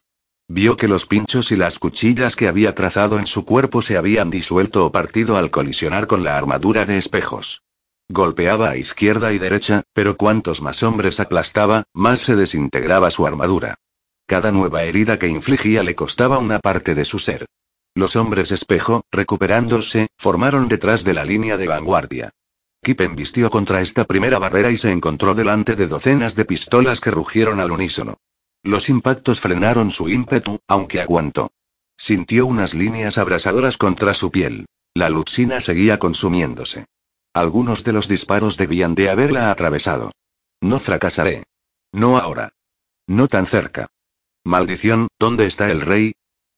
[0.49, 4.29] Vio que los pinchos y las cuchillas que había trazado en su cuerpo se habían
[4.29, 7.63] disuelto o partido al colisionar con la armadura de espejos.
[8.09, 13.75] Golpeaba a izquierda y derecha, pero cuantos más hombres aplastaba, más se desintegraba su armadura.
[14.25, 17.45] Cada nueva herida que infligía le costaba una parte de su ser.
[17.97, 22.29] Los hombres espejo, recuperándose, formaron detrás de la línea de vanguardia.
[22.83, 27.09] Kip embistió contra esta primera barrera y se encontró delante de docenas de pistolas que
[27.09, 28.17] rugieron al unísono.
[28.61, 31.49] Los impactos frenaron su ímpetu, aunque aguantó.
[31.97, 34.67] Sintió unas líneas abrasadoras contra su piel.
[34.93, 36.85] La luxina seguía consumiéndose.
[37.33, 40.11] Algunos de los disparos debían de haberla atravesado.
[40.61, 41.45] No fracasaré.
[41.91, 42.53] No ahora.
[43.07, 43.87] No tan cerca.
[44.43, 46.13] Maldición, ¿dónde está el rey?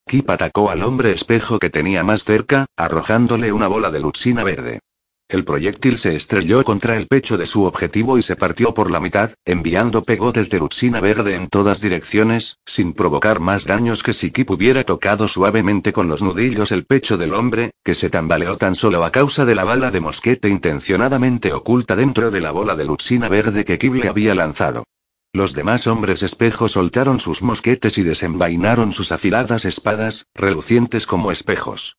[0.09, 4.79] Kip atacó al hombre espejo que tenía más cerca, arrojándole una bola de luxina verde.
[5.27, 8.99] El proyectil se estrelló contra el pecho de su objetivo y se partió por la
[8.99, 14.31] mitad, enviando pegotes de luxina verde en todas direcciones, sin provocar más daños que si
[14.31, 18.73] Kip hubiera tocado suavemente con los nudillos el pecho del hombre, que se tambaleó tan
[18.73, 22.85] solo a causa de la bala de mosquete intencionadamente oculta dentro de la bola de
[22.85, 24.85] luxina verde que Kip le había lanzado.
[25.31, 31.97] Los demás hombres espejo soltaron sus mosquetes y desenvainaron sus afiladas espadas, relucientes como espejos.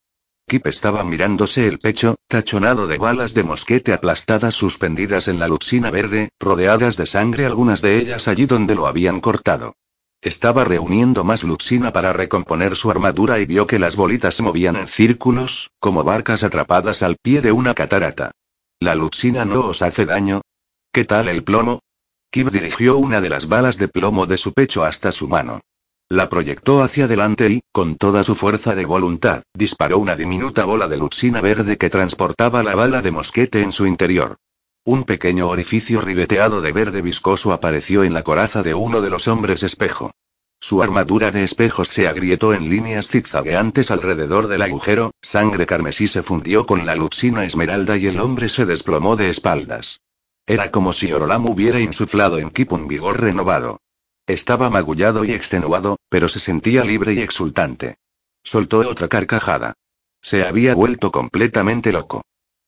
[0.49, 5.93] Kip estaba mirándose el pecho, tachonado de balas de mosquete aplastadas suspendidas en la luxina
[5.93, 9.77] verde, rodeadas de sangre algunas de ellas allí donde lo habían cortado.
[10.21, 14.75] Estaba reuniendo más luxina para recomponer su armadura y vio que las bolitas se movían
[14.75, 18.33] en círculos, como barcas atrapadas al pie de una catarata.
[18.81, 20.41] ¿La luxina no os hace daño?
[20.93, 21.79] ¿Qué tal el plomo?
[22.33, 25.63] Kip dirigió una de las balas de plomo de su pecho hasta su mano.
[26.09, 30.87] La proyectó hacia adelante y, con toda su fuerza de voluntad, disparó una diminuta bola
[30.87, 34.37] de luxina verde que transportaba la bala de mosquete en su interior.
[34.85, 39.27] Un pequeño orificio ribeteado de verde viscoso apareció en la coraza de uno de los
[39.27, 40.13] hombres espejo.
[40.61, 46.23] Su armadura de espejos se agrietó en líneas zigzagueantes alrededor del agujero, sangre carmesí se
[46.23, 50.01] fundió con la luxina esmeralda y el hombre se desplomó de espaldas.
[50.51, 53.79] Era como si Orolam hubiera insuflado en Kip un vigor renovado.
[54.27, 57.99] Estaba magullado y extenuado, pero se sentía libre y exultante.
[58.43, 59.75] Soltó otra carcajada.
[60.21, 62.23] Se había vuelto completamente loco.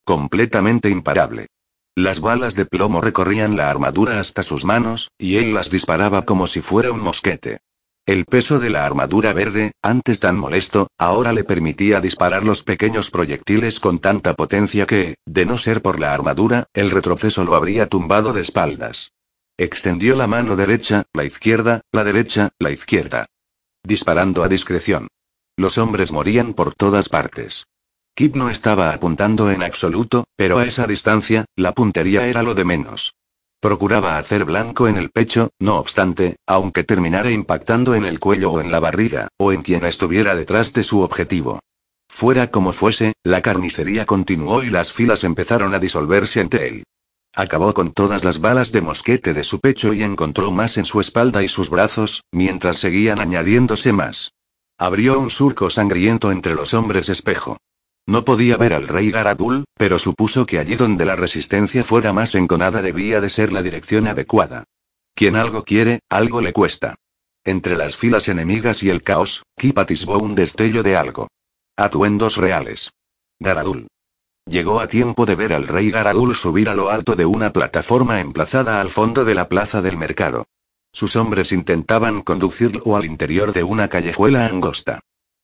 [0.04, 1.48] Completamente imparable.
[1.96, 6.46] Las balas de plomo recorrían la armadura hasta sus manos, y él las disparaba como
[6.46, 7.62] si fuera un mosquete.
[8.04, 13.12] El peso de la armadura verde, antes tan molesto, ahora le permitía disparar los pequeños
[13.12, 17.88] proyectiles con tanta potencia que, de no ser por la armadura, el retroceso lo habría
[17.88, 19.12] tumbado de espaldas.
[19.56, 23.26] Extendió la mano derecha, la izquierda, la derecha, la izquierda.
[23.84, 25.06] Disparando a discreción.
[25.56, 27.66] Los hombres morían por todas partes.
[28.16, 32.64] Kip no estaba apuntando en absoluto, pero a esa distancia, la puntería era lo de
[32.64, 33.14] menos.
[33.62, 38.60] Procuraba hacer blanco en el pecho, no obstante, aunque terminara impactando en el cuello o
[38.60, 41.60] en la barriga, o en quien estuviera detrás de su objetivo.
[42.08, 46.82] Fuera como fuese, la carnicería continuó y las filas empezaron a disolverse ante él.
[47.36, 51.00] Acabó con todas las balas de mosquete de su pecho y encontró más en su
[51.00, 54.32] espalda y sus brazos, mientras seguían añadiéndose más.
[54.76, 57.58] Abrió un surco sangriento entre los hombres espejo.
[58.06, 62.34] No podía ver al rey Garadul, pero supuso que allí donde la resistencia fuera más
[62.34, 64.64] enconada debía de ser la dirección adecuada.
[65.14, 66.96] Quien algo quiere, algo le cuesta.
[67.44, 71.28] Entre las filas enemigas y el caos, Kip atisbó un destello de algo.
[71.76, 72.90] Atuendos reales.
[73.38, 73.88] Garadul.
[74.46, 78.20] Llegó a tiempo de ver al rey Garadul subir a lo alto de una plataforma
[78.20, 80.46] emplazada al fondo de la plaza del mercado.
[80.92, 85.00] Sus hombres intentaban conducirlo al interior de una callejuela angosta.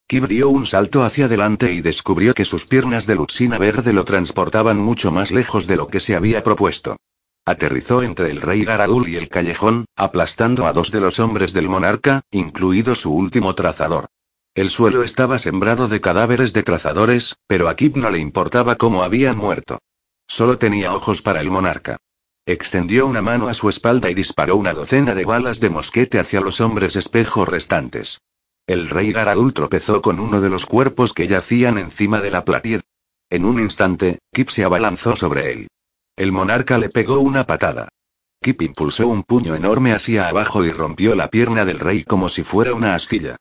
[0.09, 4.07] Kib dio un salto hacia adelante y descubrió que sus piernas de luxina verde lo
[4.07, 6.97] transportaban mucho más lejos de lo que se había propuesto.
[7.44, 11.68] Aterrizó entre el rey Garadul y el callejón, aplastando a dos de los hombres del
[11.68, 14.07] monarca, incluido su último trazador.
[14.55, 19.03] El suelo estaba sembrado de cadáveres de trazadores, pero a Kip no le importaba cómo
[19.03, 19.79] habían muerto.
[20.27, 21.99] Solo tenía ojos para el monarca.
[22.47, 26.40] Extendió una mano a su espalda y disparó una docena de balas de mosquete hacia
[26.40, 28.23] los hombres espejo restantes.
[28.68, 32.83] El rey Garadul tropezó con uno de los cuerpos que yacían encima de la platier.
[33.31, 35.68] En un instante, Kip se abalanzó sobre él.
[36.16, 37.88] El monarca le pegó una patada.
[38.42, 42.44] Kip impulsó un puño enorme hacia abajo y rompió la pierna del rey como si
[42.44, 43.37] fuera una astilla.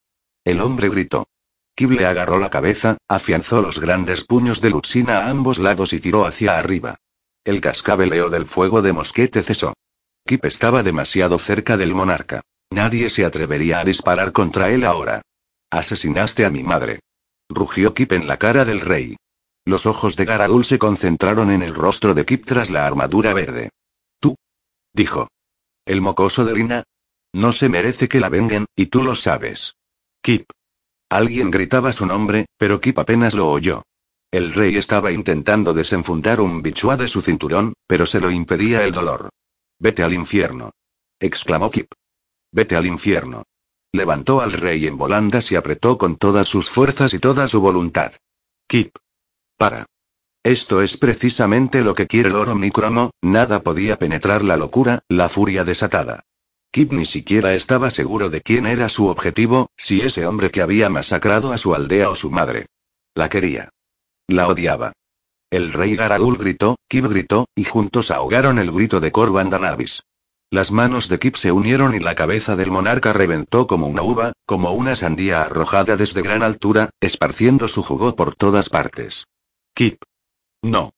[0.46, 1.28] El hombre gritó.
[1.76, 6.00] Kip le agarró la cabeza, afianzó los grandes puños de Luxina a ambos lados y
[6.00, 6.96] tiró hacia arriba.
[7.44, 9.74] El cascabeleo del fuego de mosquete cesó.
[10.26, 12.44] Kip estaba demasiado cerca del monarca.
[12.72, 15.22] Nadie se atrevería a disparar contra él ahora.
[15.70, 17.00] Asesinaste a mi madre.
[17.50, 19.16] Rugió Kip en la cara del rey.
[19.66, 23.70] Los ojos de Garadul se concentraron en el rostro de Kip tras la armadura verde.
[24.20, 24.36] Tú.
[24.94, 25.28] Dijo.
[25.86, 26.84] El mocoso de Lina.
[27.34, 29.76] No se merece que la vengan, y tú lo sabes.
[30.22, 30.50] Kip.
[31.10, 33.84] Alguien gritaba su nombre, pero Kip apenas lo oyó.
[34.32, 38.92] El rey estaba intentando desenfundar un bichua de su cinturón, pero se lo impedía el
[38.92, 39.30] dolor.
[39.80, 40.72] Vete al infierno.
[41.20, 41.92] exclamó Kip.
[42.52, 43.44] Vete al infierno.
[43.92, 48.14] Levantó al rey en volandas y apretó con todas sus fuerzas y toda su voluntad.
[48.68, 48.96] Kip.
[49.58, 49.86] Para.
[50.44, 55.30] Esto es precisamente lo que quiere el oro microno, nada podía penetrar la locura, la
[55.30, 56.24] furia desatada.
[56.72, 60.90] Kip ni siquiera estaba seguro de quién era su objetivo, si ese hombre que había
[60.90, 62.68] masacrado a su aldea o su madre.
[63.16, 63.70] La quería.
[64.28, 64.94] La odiaba.
[65.50, 70.04] El rey Garadul gritó, Kip gritó, y juntos ahogaron el grito de Corban Danavis.
[70.50, 74.32] Las manos de Kip se unieron y la cabeza del monarca reventó como una uva,
[74.46, 79.26] como una sandía arrojada desde gran altura, esparciendo su jugo por todas partes.
[79.74, 80.02] Kip.
[80.64, 80.92] No.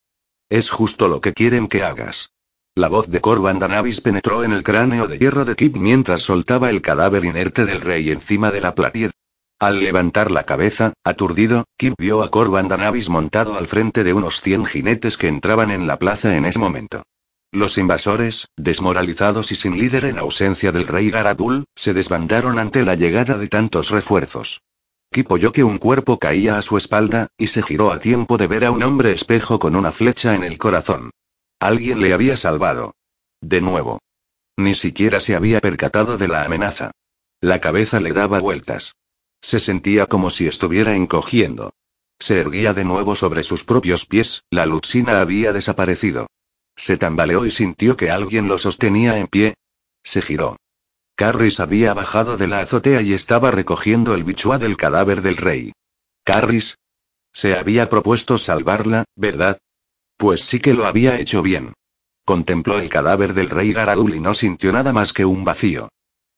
[0.50, 2.30] Es justo lo que quieren que hagas.
[2.76, 6.70] La voz de Corban Danavis penetró en el cráneo de hierro de Kip mientras soltaba
[6.70, 9.12] el cadáver inerte del rey encima de la platier.
[9.60, 14.42] Al levantar la cabeza, aturdido, Kip vio a Corban Danavis montado al frente de unos
[14.42, 17.02] cien jinetes que entraban en la plaza en ese momento.
[17.52, 22.94] Los invasores, desmoralizados y sin líder en ausencia del rey Garadul, se desbandaron ante la
[22.94, 24.62] llegada de tantos refuerzos.
[25.12, 28.46] Kip oyó que un cuerpo caía a su espalda, y se giró a tiempo de
[28.46, 31.10] ver a un hombre espejo con una flecha en el corazón.
[31.60, 32.94] Alguien le había salvado.
[33.42, 34.00] De nuevo.
[34.56, 36.92] Ni siquiera se había percatado de la amenaza.
[37.42, 38.96] La cabeza le daba vueltas.
[39.42, 41.74] Se sentía como si estuviera encogiendo.
[42.20, 46.28] Se erguía de nuevo sobre sus propios pies, la luxina había desaparecido.
[46.80, 49.56] Se tambaleó y sintió que alguien lo sostenía en pie.
[50.02, 50.56] Se giró.
[51.16, 55.74] Carris había bajado de la azotea y estaba recogiendo el bichua del cadáver del rey.
[56.24, 56.78] Carris.
[57.34, 59.60] Se había propuesto salvarla, ¿verdad?
[60.16, 61.74] Pues sí que lo había hecho bien.
[62.24, 65.90] Contempló el cadáver del rey Garadul y no sintió nada más que un vacío.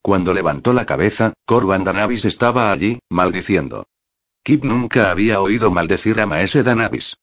[0.01, 3.86] Cuando levantó la cabeza, Corban Danavis estaba allí, maldiciendo.
[4.43, 7.17] Kip nunca había oído maldecir a Maese Danavis.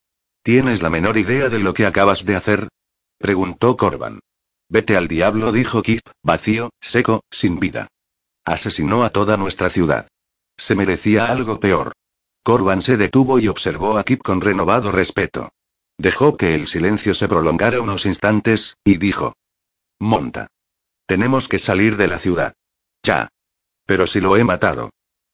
[0.44, 2.68] ¿Tienes la menor idea de lo que acabas de hacer?
[3.18, 4.20] Preguntó Corban.
[4.68, 7.88] Vete al diablo, dijo Kip, vacío, seco, sin vida.
[8.44, 10.08] Asesinó a toda nuestra ciudad.
[10.56, 11.92] Se merecía algo peor.
[12.44, 15.50] Corban se detuvo y observó a Kip con renovado respeto.
[15.98, 19.34] Dejó que el silencio se prolongara unos instantes, y dijo.
[19.98, 20.46] Monta.
[21.06, 22.54] Tenemos que salir de la ciudad.
[23.02, 23.28] Ya.
[23.84, 24.90] Pero si lo he matado.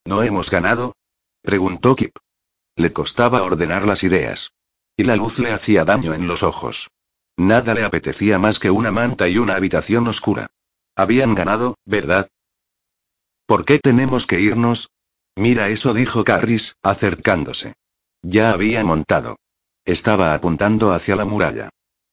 [0.06, 0.96] ¿No hemos ganado?
[1.42, 2.16] Preguntó Kip.
[2.76, 4.52] Le costaba ordenar las ideas.
[4.96, 6.88] Y la luz le hacía daño en los ojos.
[7.37, 10.49] Nada le apetecía más que una manta y una habitación oscura.
[10.97, 12.28] Habían ganado, ¿verdad?
[13.47, 14.91] ¿Por qué tenemos que irnos?
[15.37, 17.74] Mira eso, dijo Carris, acercándose.
[18.22, 19.37] Ya había montado.
[19.85, 21.70] Estaba apuntando hacia la muralla.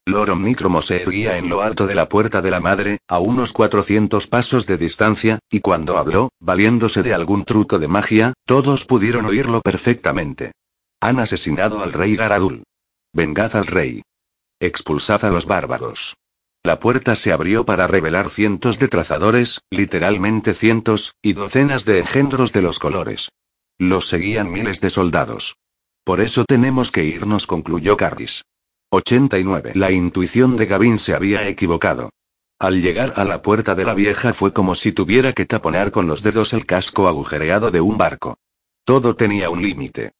[0.07, 3.53] Loro Micromo se erguía en lo alto de la puerta de la madre, a unos
[3.53, 9.27] 400 pasos de distancia, y cuando habló, valiéndose de algún truco de magia, todos pudieron
[9.27, 10.53] oírlo perfectamente.
[10.99, 12.63] Han asesinado al rey Garadul.
[13.13, 14.01] Vengad al rey.
[14.61, 16.17] Expulsad a los bárbaros.
[16.63, 22.53] La puerta se abrió para revelar cientos de trazadores, literalmente cientos, y docenas de engendros
[22.53, 23.29] de los colores.
[23.79, 25.55] Los seguían miles de soldados.
[26.03, 28.43] Por eso tenemos que irnos, concluyó Carris.
[28.91, 29.71] 89.
[29.73, 32.11] La intuición de Gavin se había equivocado.
[32.59, 36.05] Al llegar a la puerta de la vieja fue como si tuviera que taponar con
[36.05, 38.37] los dedos el casco agujereado de un barco.
[38.85, 40.11] Todo tenía un límite.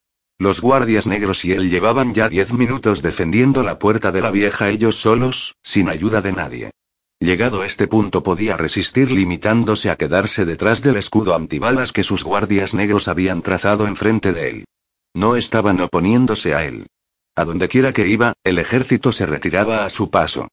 [0.41, 4.69] Los guardias negros y él llevaban ya diez minutos defendiendo la puerta de la vieja
[4.69, 6.71] ellos solos, sin ayuda de nadie.
[7.19, 12.73] Llegado este punto podía resistir limitándose a quedarse detrás del escudo antibalas que sus guardias
[12.73, 14.65] negros habían trazado enfrente de él.
[15.13, 16.87] No estaban oponiéndose a él.
[17.35, 20.47] A donde quiera que iba, el ejército se retiraba a su paso.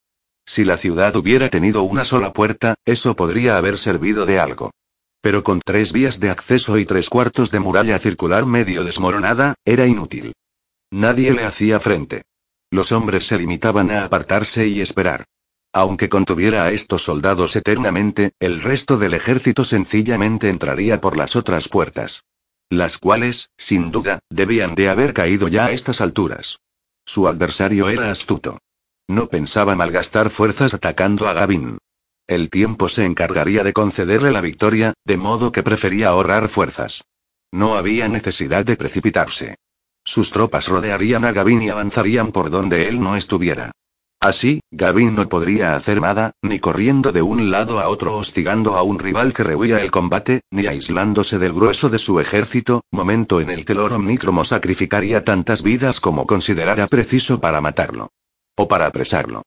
[0.45, 4.69] Si la ciudad hubiera tenido una sola puerta, eso podría haber servido de algo.
[5.21, 9.85] Pero con tres vías de acceso y tres cuartos de muralla circular medio desmoronada, era
[9.85, 10.33] inútil.
[10.91, 12.23] Nadie le hacía frente.
[12.71, 15.25] Los hombres se limitaban a apartarse y esperar.
[15.73, 21.67] Aunque contuviera a estos soldados eternamente, el resto del ejército sencillamente entraría por las otras
[21.67, 22.23] puertas.
[22.69, 26.59] Las cuales, sin duda, debían de haber caído ya a estas alturas.
[27.05, 28.59] Su adversario era astuto.
[29.07, 31.79] No pensaba malgastar fuerzas atacando a Gavin.
[32.29, 37.05] El tiempo se encargaría de concederle la victoria, de modo que prefería ahorrar fuerzas.
[37.51, 39.55] No había necesidad de precipitarse.
[40.05, 43.71] Sus tropas rodearían a Gavin y avanzarían por donde él no estuviera.
[44.19, 48.83] Así, Gavin no podría hacer nada, ni corriendo de un lado a otro hostigando a
[48.83, 53.49] un rival que rehuía el combate, ni aislándose del grueso de su ejército, momento en
[53.49, 58.11] el que Loro Micromo sacrificaría tantas vidas como considerara preciso para matarlo.
[58.55, 59.41] O para apresarlo.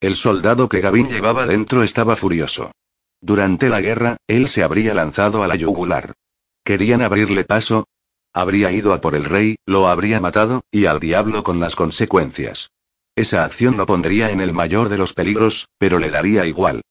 [0.00, 2.70] El soldado que Gavin llevaba dentro estaba furioso.
[3.20, 6.12] Durante la guerra, él se habría lanzado a la yugular.
[6.62, 7.84] ¿Querían abrirle paso?
[8.32, 12.70] Habría ido a por el rey, lo habría matado, y al diablo con las consecuencias.
[13.16, 16.82] Esa acción lo pondría en el mayor de los peligros, pero le daría igual.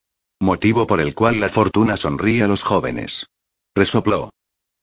[0.42, 3.28] Motivo por el cual la fortuna sonríe a los jóvenes.
[3.74, 4.32] Resopló.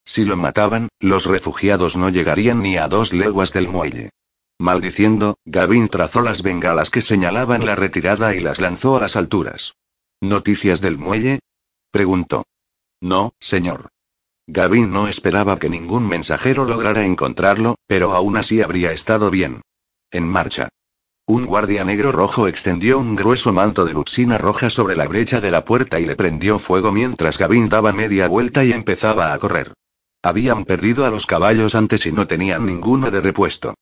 [0.07, 4.11] Si lo mataban, los refugiados no llegarían ni a dos leguas del muelle.
[4.59, 9.75] Maldiciendo, Gavin trazó las bengalas que señalaban la retirada y las lanzó a las alturas.
[10.21, 11.41] ¿Noticias del muelle?
[11.91, 12.45] preguntó.
[13.01, 13.89] No, señor.
[14.47, 19.63] Gavin no esperaba que ningún mensajero lograra encontrarlo, pero aún así habría estado bien.
[20.11, 20.69] En marcha.
[21.27, 25.51] Un guardia negro rojo extendió un grueso manto de luxina roja sobre la brecha de
[25.51, 29.73] la puerta y le prendió fuego mientras Gavin daba media vuelta y empezaba a correr.
[30.23, 33.75] Habían perdido a los caballos antes y no tenían ninguno de repuesto.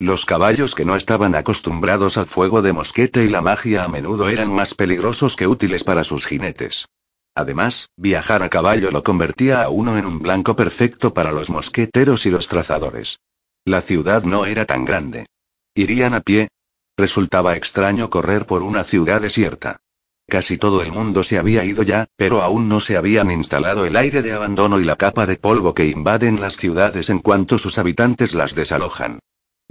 [0.00, 4.30] Los caballos que no estaban acostumbrados al fuego de mosquete y la magia a menudo
[4.30, 6.88] eran más peligrosos que útiles para sus jinetes.
[7.34, 12.24] Además, viajar a caballo lo convertía a uno en un blanco perfecto para los mosqueteros
[12.24, 13.20] y los trazadores.
[13.66, 15.26] La ciudad no era tan grande.
[15.74, 16.48] ¿Irían a pie?
[16.96, 19.82] Resultaba extraño correr por una ciudad desierta.
[20.26, 23.96] Casi todo el mundo se había ido ya, pero aún no se habían instalado el
[23.96, 27.76] aire de abandono y la capa de polvo que invaden las ciudades en cuanto sus
[27.76, 29.18] habitantes las desalojan.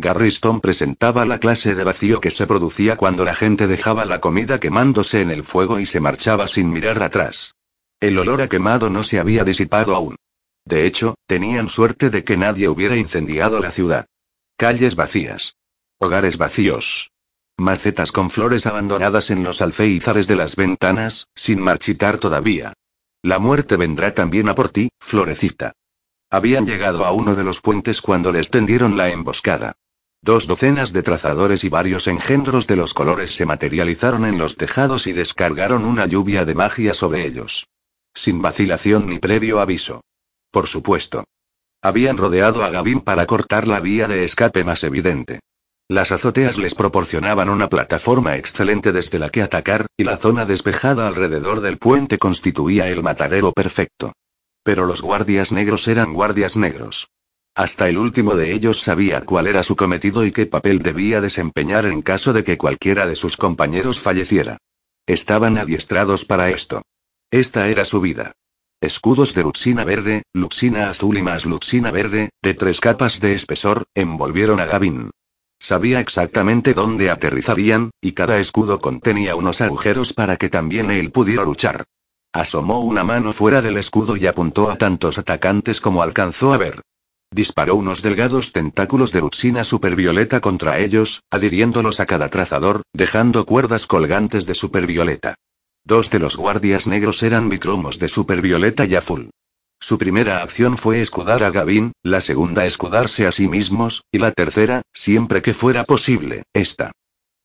[0.01, 4.57] Garriston presentaba la clase de vacío que se producía cuando la gente dejaba la comida
[4.57, 7.55] quemándose en el fuego y se marchaba sin mirar atrás.
[7.99, 10.15] El olor a quemado no se había disipado aún.
[10.63, 14.05] De hecho, tenían suerte de que nadie hubiera incendiado la ciudad.
[14.55, 15.57] Calles vacías.
[15.97, 17.11] Hogares vacíos.
[17.57, 22.71] Macetas con flores abandonadas en los alféizares de las ventanas, sin marchitar todavía.
[23.21, 25.73] La muerte vendrá también a por ti, florecita.
[26.31, 29.75] Habían llegado a uno de los puentes cuando les tendieron la emboscada.
[30.21, 35.07] Dos docenas de trazadores y varios engendros de los colores se materializaron en los tejados
[35.07, 37.67] y descargaron una lluvia de magia sobre ellos.
[38.13, 40.01] Sin vacilación ni previo aviso.
[40.51, 41.23] Por supuesto.
[41.81, 45.39] Habían rodeado a Gavin para cortar la vía de escape más evidente.
[45.87, 51.07] Las azoteas les proporcionaban una plataforma excelente desde la que atacar, y la zona despejada
[51.07, 54.11] alrededor del puente constituía el matadero perfecto.
[54.63, 57.07] Pero los guardias negros eran guardias negros.
[57.59, 61.85] Hasta el último de ellos sabía cuál era su cometido y qué papel debía desempeñar
[61.87, 64.59] en caso de que cualquiera de sus compañeros falleciera.
[65.05, 66.83] Estaban adiestrados para esto.
[67.29, 68.31] Esta era su vida.
[68.79, 73.83] Escudos de luxina verde, luxina azul y más luxina verde, de tres capas de espesor,
[73.93, 75.09] envolvieron a Gavin.
[75.59, 81.43] Sabía exactamente dónde aterrizarían, y cada escudo contenía unos agujeros para que también él pudiera
[81.43, 81.83] luchar.
[82.31, 86.83] Asomó una mano fuera del escudo y apuntó a tantos atacantes como alcanzó a ver.
[87.31, 93.85] Disparó unos delgados tentáculos de luxina supervioleta contra ellos, adhiriéndolos a cada trazador, dejando cuerdas
[93.85, 95.35] colgantes de supervioleta.
[95.83, 99.29] Dos de los guardias negros eran bitromos de supervioleta y azul.
[99.79, 104.31] Su primera acción fue escudar a Gavin, la segunda escudarse a sí mismos, y la
[104.31, 106.91] tercera, siempre que fuera posible, esta.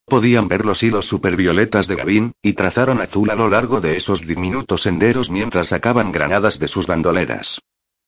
[0.07, 4.26] Podían ver los hilos supervioletas de Gavin, y trazaron azul a lo largo de esos
[4.26, 7.61] diminutos senderos mientras sacaban granadas de sus bandoleras.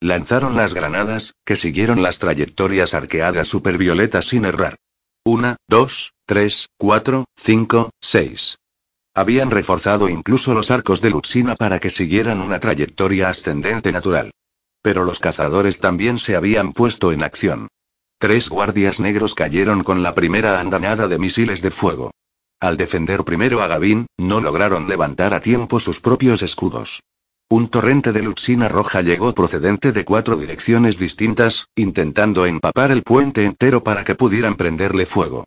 [0.06, 4.76] Lanzaron las granadas, que siguieron las trayectorias arqueadas supervioletas sin errar.
[5.24, 8.56] Una, dos, tres, cuatro, cinco, seis.
[9.16, 14.30] Habían reforzado incluso los arcos de Luxina para que siguieran una trayectoria ascendente natural.
[14.80, 17.66] Pero los cazadores también se habían puesto en acción.
[18.20, 22.12] Tres guardias negros cayeron con la primera andanada de misiles de fuego.
[22.60, 27.00] Al defender primero a Gavin, no lograron levantar a tiempo sus propios escudos.
[27.48, 33.44] Un torrente de luxina roja llegó procedente de cuatro direcciones distintas, intentando empapar el puente
[33.44, 35.44] entero para que pudieran prenderle fuego.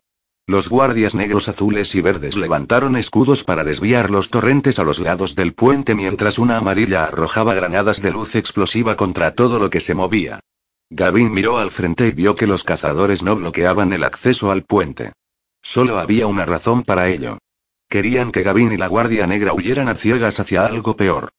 [0.47, 5.35] Los guardias negros azules y verdes levantaron escudos para desviar los torrentes a los lados
[5.35, 9.93] del puente mientras una amarilla arrojaba granadas de luz explosiva contra todo lo que se
[9.93, 10.39] movía.
[10.89, 15.11] Gavin miró al frente y vio que los cazadores no bloqueaban el acceso al puente.
[15.61, 17.39] Solo había una razón para ello.
[17.89, 21.29] Querían que Gavin y la Guardia Negra huyeran a ciegas hacia algo peor.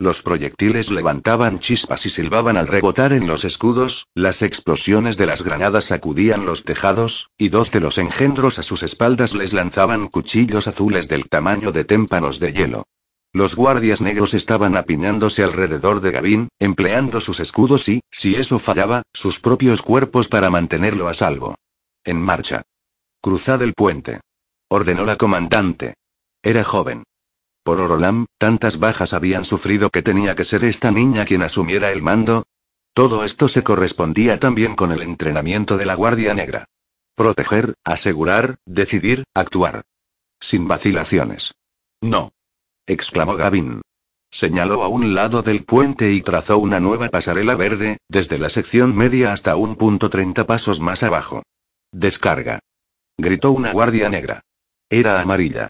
[0.00, 5.42] Los proyectiles levantaban chispas y silbaban al rebotar en los escudos, las explosiones de las
[5.42, 10.68] granadas sacudían los tejados, y dos de los engendros a sus espaldas les lanzaban cuchillos
[10.68, 12.84] azules del tamaño de témpanos de hielo.
[13.34, 19.02] Los guardias negros estaban apiñándose alrededor de Gavin, empleando sus escudos y, si eso fallaba,
[19.12, 21.56] sus propios cuerpos para mantenerlo a salvo.
[22.04, 22.62] En marcha.
[23.20, 24.20] Cruzad el puente.
[24.70, 25.92] Ordenó la comandante.
[26.42, 27.02] Era joven.
[27.62, 32.02] Por Orolam, tantas bajas habían sufrido que tenía que ser esta niña quien asumiera el
[32.02, 32.44] mando.
[32.94, 36.64] Todo esto se correspondía también con el entrenamiento de la Guardia Negra.
[37.14, 39.82] Proteger, asegurar, decidir, actuar.
[40.40, 41.54] Sin vacilaciones.
[42.00, 42.32] No.
[42.86, 43.82] exclamó Gavin.
[44.30, 48.96] Señaló a un lado del puente y trazó una nueva pasarela verde, desde la sección
[48.96, 51.42] media hasta un punto treinta pasos más abajo.
[51.92, 52.60] Descarga.
[53.18, 54.40] Gritó una guardia negra.
[54.88, 55.68] Era amarilla.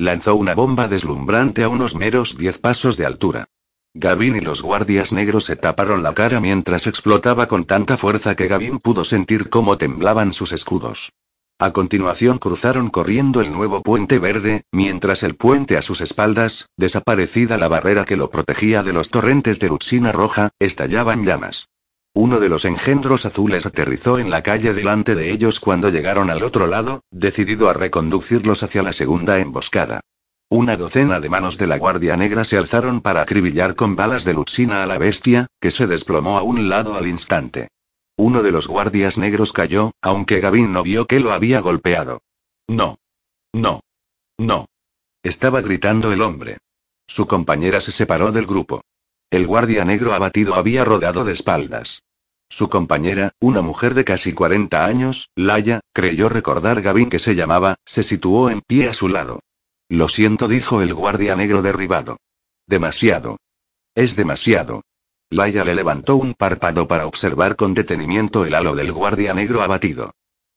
[0.00, 3.50] Lanzó una bomba deslumbrante a unos meros diez pasos de altura.
[3.92, 8.48] Gavin y los guardias negros se taparon la cara mientras explotaba con tanta fuerza que
[8.48, 11.12] Gavin pudo sentir cómo temblaban sus escudos.
[11.58, 17.58] A continuación cruzaron corriendo el nuevo puente verde, mientras el puente a sus espaldas, desaparecida
[17.58, 21.68] la barrera que lo protegía de los torrentes de luxina roja, estallaban llamas.
[22.12, 26.42] Uno de los engendros azules aterrizó en la calle delante de ellos cuando llegaron al
[26.42, 30.00] otro lado, decidido a reconducirlos hacia la segunda emboscada.
[30.48, 34.34] Una docena de manos de la Guardia Negra se alzaron para acribillar con balas de
[34.34, 37.68] luxina a la bestia, que se desplomó a un lado al instante.
[38.16, 42.22] Uno de los guardias negros cayó, aunque Gavin no vio que lo había golpeado.
[42.66, 42.98] No.
[43.52, 43.80] No.
[44.36, 44.66] No.
[45.22, 46.58] Estaba gritando el hombre.
[47.06, 48.82] Su compañera se separó del grupo.
[49.30, 52.02] El guardia negro abatido había rodado de espaldas.
[52.48, 57.76] Su compañera, una mujer de casi 40 años, Laia, creyó recordar Gavin que se llamaba,
[57.84, 59.38] se situó en pie a su lado.
[59.88, 62.16] Lo siento, dijo el guardia negro derribado.
[62.66, 63.36] Demasiado.
[63.94, 64.82] Es demasiado.
[65.30, 70.10] Laia le levantó un párpado para observar con detenimiento el halo del guardia negro abatido.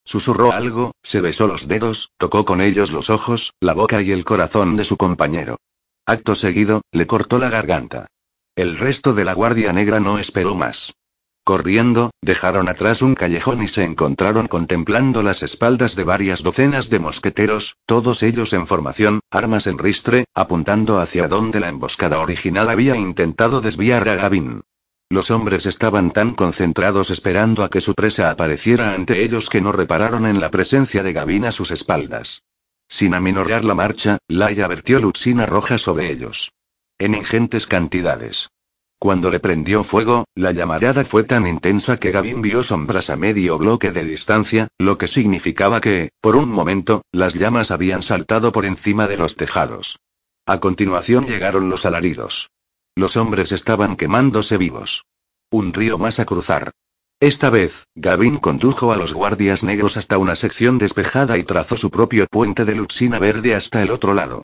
[0.04, 4.24] Susurró algo, se besó los dedos, tocó con ellos los ojos, la boca y el
[4.24, 5.58] corazón de su compañero.
[6.06, 8.08] Acto seguido, le cortó la garganta.
[8.56, 10.94] El resto de la Guardia Negra no esperó más.
[11.42, 17.00] Corriendo, dejaron atrás un callejón y se encontraron contemplando las espaldas de varias docenas de
[17.00, 22.94] mosqueteros, todos ellos en formación, armas en ristre, apuntando hacia donde la emboscada original había
[22.94, 24.62] intentado desviar a Gavin.
[25.10, 29.72] Los hombres estaban tan concentrados esperando a que su presa apareciera ante ellos que no
[29.72, 32.44] repararon en la presencia de Gavin a sus espaldas.
[32.86, 36.52] Sin aminorar la marcha, Laia vertió luxina roja sobre ellos
[36.98, 38.48] en ingentes cantidades.
[38.98, 43.58] Cuando le prendió fuego, la llamarada fue tan intensa que Gavin vio sombras a medio
[43.58, 48.64] bloque de distancia, lo que significaba que, por un momento, las llamas habían saltado por
[48.64, 49.98] encima de los tejados.
[50.46, 52.50] A continuación llegaron los alaridos.
[52.96, 55.04] Los hombres estaban quemándose vivos.
[55.50, 56.70] Un río más a cruzar.
[57.20, 61.90] Esta vez, Gavin condujo a los guardias negros hasta una sección despejada y trazó su
[61.90, 64.42] propio puente de luxina verde hasta el otro lado.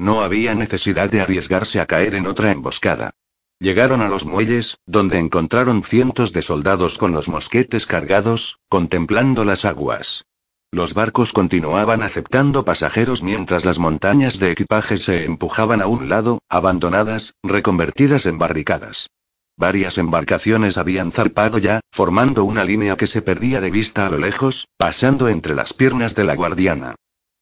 [0.00, 3.10] No había necesidad de arriesgarse a caer en otra emboscada.
[3.58, 9.66] Llegaron a los muelles, donde encontraron cientos de soldados con los mosquetes cargados, contemplando las
[9.66, 10.24] aguas.
[10.72, 16.38] Los barcos continuaban aceptando pasajeros mientras las montañas de equipajes se empujaban a un lado,
[16.48, 19.10] abandonadas, reconvertidas en barricadas.
[19.58, 24.16] Varias embarcaciones habían zarpado ya, formando una línea que se perdía de vista a lo
[24.16, 26.94] lejos, pasando entre las piernas de la guardiana.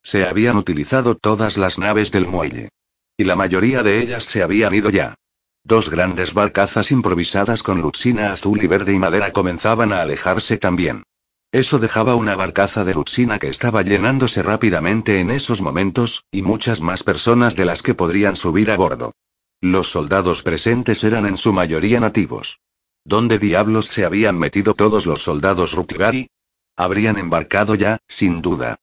[0.03, 2.69] Se habían utilizado todas las naves del muelle.
[3.17, 5.15] Y la mayoría de ellas se habían ido ya.
[5.65, 11.03] Dos grandes barcazas improvisadas con luxina azul y verde y madera comenzaban a alejarse también.
[11.51, 16.81] Eso dejaba una barcaza de luxina que estaba llenándose rápidamente en esos momentos, y muchas
[16.81, 19.13] más personas de las que podrían subir a bordo.
[19.61, 22.61] Los soldados presentes eran en su mayoría nativos.
[23.05, 26.29] ¿Dónde diablos se habían metido todos los soldados Rutgari?
[26.77, 28.77] Habrían embarcado ya, sin duda.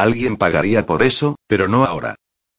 [0.00, 2.14] Alguien pagaría por eso, pero no ahora.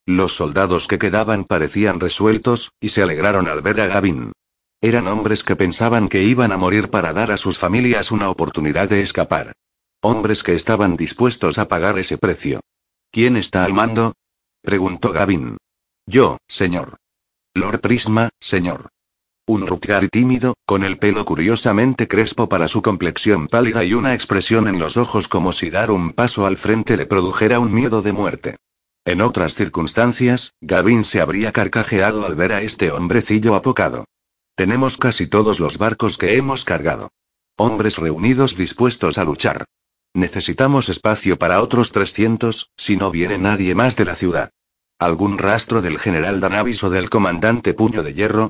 [0.05, 4.31] Los soldados que quedaban parecían resueltos, y se alegraron al ver a Gavin.
[4.79, 8.89] Eran hombres que pensaban que iban a morir para dar a sus familias una oportunidad
[8.89, 9.53] de escapar.
[10.03, 12.59] Hombres que estaban dispuestos a pagar ese precio.
[13.09, 14.13] ¿Quién está al mando?
[14.61, 15.57] preguntó Gavin.
[16.05, 16.97] Yo, señor.
[17.55, 18.89] Lord Prisma, señor.
[19.51, 24.69] Un Rutgari tímido, con el pelo curiosamente crespo para su complexión pálida y una expresión
[24.69, 28.13] en los ojos como si dar un paso al frente le produjera un miedo de
[28.13, 28.55] muerte.
[29.03, 34.05] En otras circunstancias, Gavin se habría carcajeado al ver a este hombrecillo apocado.
[34.55, 37.09] Tenemos casi todos los barcos que hemos cargado.
[37.57, 39.65] Hombres reunidos dispuestos a luchar.
[40.13, 44.51] Necesitamos espacio para otros 300, si no viene nadie más de la ciudad.
[44.97, 48.49] ¿Algún rastro del general Danavis o del comandante Puño de Hierro?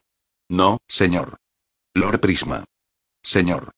[0.52, 1.38] No, señor.
[1.94, 2.66] Lord Prisma.
[3.24, 3.72] Señor.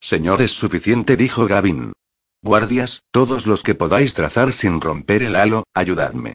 [0.00, 1.94] Señor es suficiente, dijo Gavin.
[2.42, 6.34] Guardias, todos los que podáis trazar sin romper el halo, ayudadme.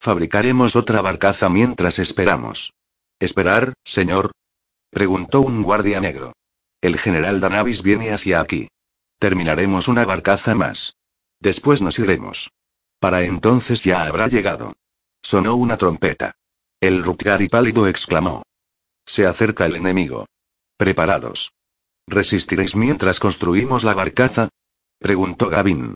[0.00, 2.72] Fabricaremos otra barcaza mientras esperamos.
[3.20, 4.32] ¿Esperar, señor?
[4.90, 6.32] Preguntó un guardia negro.
[6.80, 8.66] El general Danavis viene hacia aquí.
[9.20, 10.96] Terminaremos una barcaza más.
[11.38, 12.50] Después nos iremos.
[12.98, 14.72] Para entonces ya habrá llegado.
[15.22, 16.32] Sonó una trompeta.
[16.80, 18.42] El Rutgari pálido exclamó.
[19.10, 20.26] Se acerca el enemigo.
[20.76, 21.50] Preparados.
[22.06, 24.50] ¿Resistiréis mientras construimos la barcaza?
[25.00, 25.94] preguntó Gavin.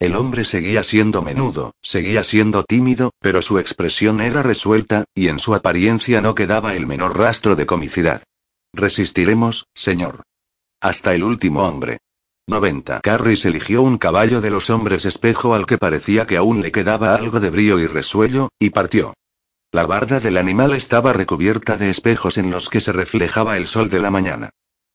[0.00, 5.38] El hombre seguía siendo menudo, seguía siendo tímido, pero su expresión era resuelta, y en
[5.38, 8.24] su apariencia no quedaba el menor rastro de comicidad.
[8.74, 10.24] Resistiremos, señor.
[10.80, 11.98] Hasta el último hombre.
[12.48, 13.00] 90.
[13.00, 17.14] Carris eligió un caballo de los hombres espejo al que parecía que aún le quedaba
[17.14, 19.14] algo de brío y resuello, y partió.
[19.76, 23.90] La barda del animal estaba recubierta de espejos en los que se reflejaba el sol
[23.90, 24.48] de la mañana.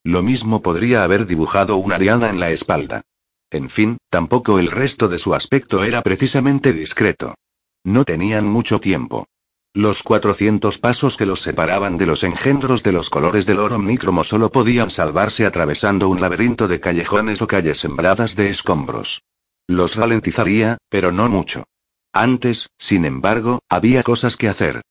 [0.04, 3.04] Lo mismo podría haber dibujado una ariana en la espalda.
[3.52, 7.36] En fin, tampoco el resto de su aspecto era precisamente discreto.
[7.84, 9.28] No tenían mucho tiempo.
[9.76, 14.24] Los 400 pasos que los separaban de los engendros de los colores del oro omnícromo
[14.24, 19.22] solo podían salvarse atravesando un laberinto de callejones o calles sembradas de escombros.
[19.68, 21.66] Los ralentizaría, pero no mucho.
[22.14, 24.82] Antes, sin embargo, había cosas que hacer.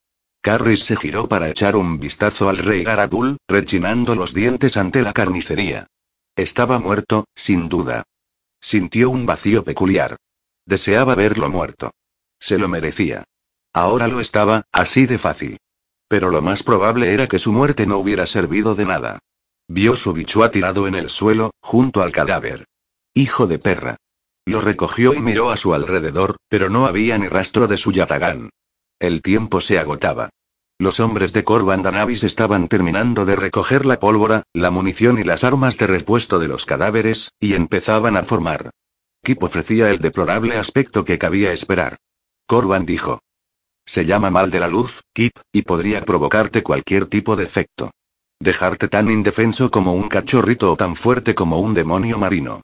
[0.42, 5.12] Carris se giró para echar un vistazo al rey Garadul, rechinando los dientes ante la
[5.12, 5.86] carnicería.
[6.34, 8.04] Estaba muerto, sin duda.
[8.60, 10.16] Sintió un vacío peculiar.
[10.64, 11.90] Deseaba verlo muerto.
[12.38, 13.24] Se lo merecía.
[13.74, 15.58] Ahora lo estaba, así de fácil.
[16.08, 19.18] Pero lo más probable era que su muerte no hubiera servido de nada.
[19.68, 22.64] Vio su bichua tirado en el suelo, junto al cadáver.
[23.14, 23.96] Hijo de perra.
[24.50, 28.50] Lo recogió y miró a su alrededor, pero no había ni rastro de su yatagán.
[28.98, 30.30] El tiempo se agotaba.
[30.76, 35.44] Los hombres de Corban Danavis estaban terminando de recoger la pólvora, la munición y las
[35.44, 38.70] armas de repuesto de los cadáveres, y empezaban a formar.
[39.22, 41.98] Kip ofrecía el deplorable aspecto que cabía esperar.
[42.48, 43.20] Corban dijo.
[43.86, 47.92] Se llama mal de la luz, Kip, y podría provocarte cualquier tipo de efecto.
[48.40, 52.62] Dejarte tan indefenso como un cachorrito o tan fuerte como un demonio marino.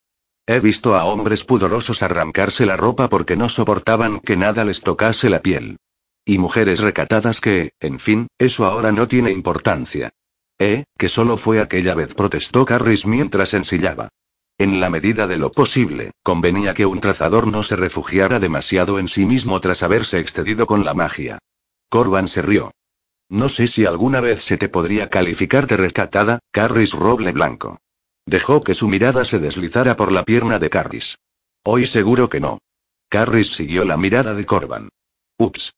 [0.48, 5.28] He visto a hombres pudorosos arrancarse la ropa porque no soportaban que nada les tocase
[5.28, 5.78] la piel.
[6.24, 10.10] Y mujeres recatadas que, en fin, eso ahora no tiene importancia.
[10.58, 14.08] Eh, que solo fue aquella vez, protestó Carris mientras ensillaba.
[14.56, 19.08] En la medida de lo posible, convenía que un trazador no se refugiara demasiado en
[19.08, 21.38] sí mismo tras haberse excedido con la magia.
[21.90, 22.70] Corban se rió.
[23.28, 27.78] No sé si alguna vez se te podría calificar de rescatada, Carris Roble Blanco.
[28.26, 31.16] Dejó que su mirada se deslizara por la pierna de Carris.
[31.64, 32.58] Hoy seguro que no.
[33.08, 34.88] Carris siguió la mirada de Corban.
[35.38, 35.74] Ups.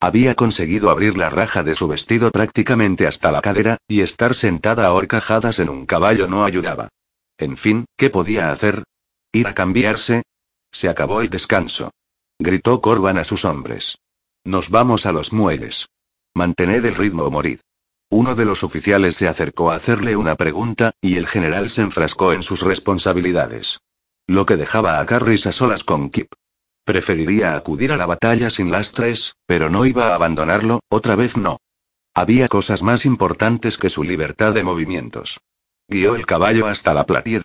[0.00, 4.86] Había conseguido abrir la raja de su vestido prácticamente hasta la cadera, y estar sentada
[4.86, 6.88] a horcajadas en un caballo no ayudaba.
[7.36, 8.84] En fin, ¿qué podía hacer?
[9.32, 10.22] ¿Ir a cambiarse?
[10.70, 11.90] Se acabó el descanso.
[12.38, 13.98] Gritó Corban a sus hombres.
[14.44, 15.88] Nos vamos a los muelles.
[16.34, 17.58] Mantened el ritmo o morid.
[18.10, 22.32] Uno de los oficiales se acercó a hacerle una pregunta, y el general se enfrascó
[22.32, 23.80] en sus responsabilidades.
[24.28, 26.34] lo que dejaba a Carris a solas con Kip.
[26.84, 31.58] Preferiría acudir a la batalla sin lastres, pero no iba a abandonarlo, otra vez no.
[32.14, 35.40] Había cosas más importantes que su libertad de movimientos.
[35.88, 37.44] Guió el caballo hasta la platir.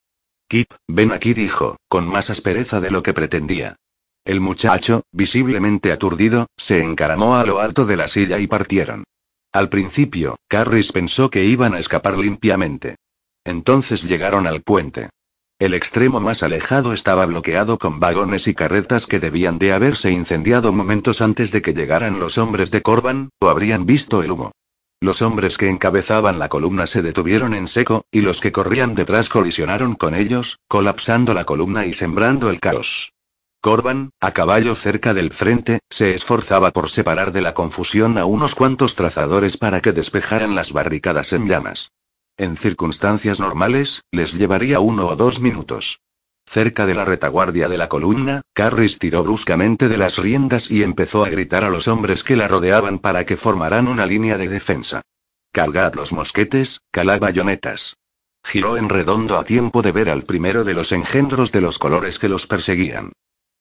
[0.50, 3.78] Kip, ven aquí, dijo, con más aspereza de lo que pretendía.
[4.26, 9.06] El muchacho, visiblemente aturdido, se encaramó a lo alto de la silla y partieron.
[9.54, 12.96] Al principio, Carris pensó que iban a escapar limpiamente.
[13.46, 15.10] Entonces llegaron al puente.
[15.60, 20.74] El extremo más alejado estaba bloqueado con vagones y carretas que debían de haberse incendiado
[20.74, 24.54] momentos antes de que llegaran los hombres de Corban, o habrían visto el humo.
[25.00, 29.30] Los hombres que encabezaban la columna se detuvieron en seco, y los que corrían detrás
[29.30, 33.14] colisionaron con ellos, colapsando la columna y sembrando el caos.
[33.64, 38.56] Corban, a caballo cerca del frente, se esforzaba por separar de la confusión a unos
[38.56, 41.90] cuantos trazadores para que despejaran las barricadas en llamas.
[42.36, 46.02] En circunstancias normales, les llevaría uno o dos minutos.
[46.46, 51.24] Cerca de la retaguardia de la columna, Carris tiró bruscamente de las riendas y empezó
[51.24, 55.04] a gritar a los hombres que la rodeaban para que formaran una línea de defensa.
[55.54, 57.96] Cargad los mosquetes, calad bayonetas.
[58.44, 62.20] Giró en redondo a tiempo de ver al primero de los engendros de los colores
[62.20, 63.14] que los perseguían.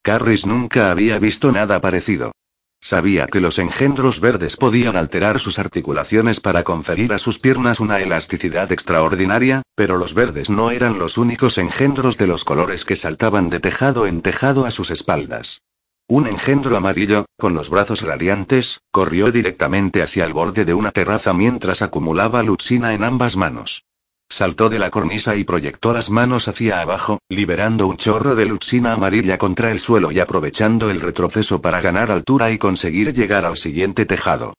[0.03, 2.33] Carris nunca había visto nada parecido.
[2.81, 8.01] Sabía que los engendros verdes podían alterar sus articulaciones para conferir a sus piernas una
[8.01, 13.51] elasticidad extraordinaria, pero los verdes no eran los únicos engendros de los colores que saltaban
[13.51, 15.63] de tejado en tejado a sus espaldas.
[16.09, 21.33] Un engendro amarillo, con los brazos radiantes, corrió directamente hacia el borde de una terraza
[21.33, 23.85] mientras acumulaba luxina en ambas manos.
[24.33, 28.95] Saltó de la cornisa y proyectó las manos hacia abajo, liberando un chorro de luxina
[28.95, 33.59] amarilla contra el suelo y aprovechando el retroceso para ganar altura y conseguir llegar al
[33.59, 34.55] siguiente tejado.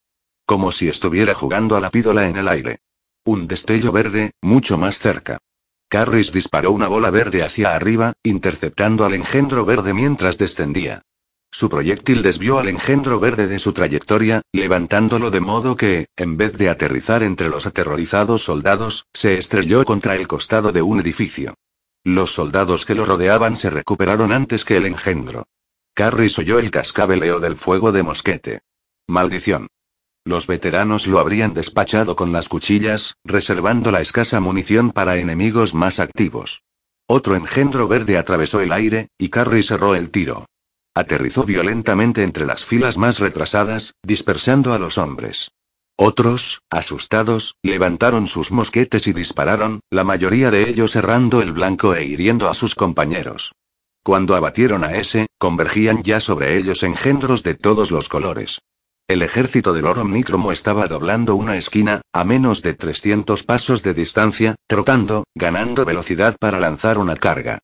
[0.45, 2.81] Como si estuviera jugando a la pídola en el aire.
[3.25, 5.39] Un destello verde, mucho más cerca.
[5.89, 11.01] Carris disparó una bola verde hacia arriba, interceptando al engendro verde mientras descendía.
[11.53, 16.57] Su proyectil desvió al engendro verde de su trayectoria, levantándolo de modo que, en vez
[16.57, 21.53] de aterrizar entre los aterrorizados soldados, se estrelló contra el costado de un edificio.
[22.03, 25.45] Los soldados que lo rodeaban se recuperaron antes que el engendro.
[25.93, 28.61] Carris oyó el cascabeleo del fuego de mosquete.
[29.07, 29.67] Maldición.
[30.25, 35.99] Los veteranos lo habrían despachado con las cuchillas, reservando la escasa munición para enemigos más
[35.99, 36.63] activos.
[37.05, 40.47] Otro engendro verde atravesó el aire, y Carris cerró el tiro.
[40.95, 45.51] Aterrizó violentamente entre las filas más retrasadas, dispersando a los hombres.
[45.95, 52.05] Otros, asustados, levantaron sus mosquetes y dispararon, la mayoría de ellos errando el blanco e
[52.05, 53.53] hiriendo a sus compañeros.
[54.03, 58.59] Cuando abatieron a ese, convergían ya sobre ellos engendros de todos los colores.
[59.07, 63.93] El ejército del oro omnícromo estaba doblando una esquina, a menos de 300 pasos de
[63.93, 67.59] distancia, trotando, ganando velocidad para lanzar una carga.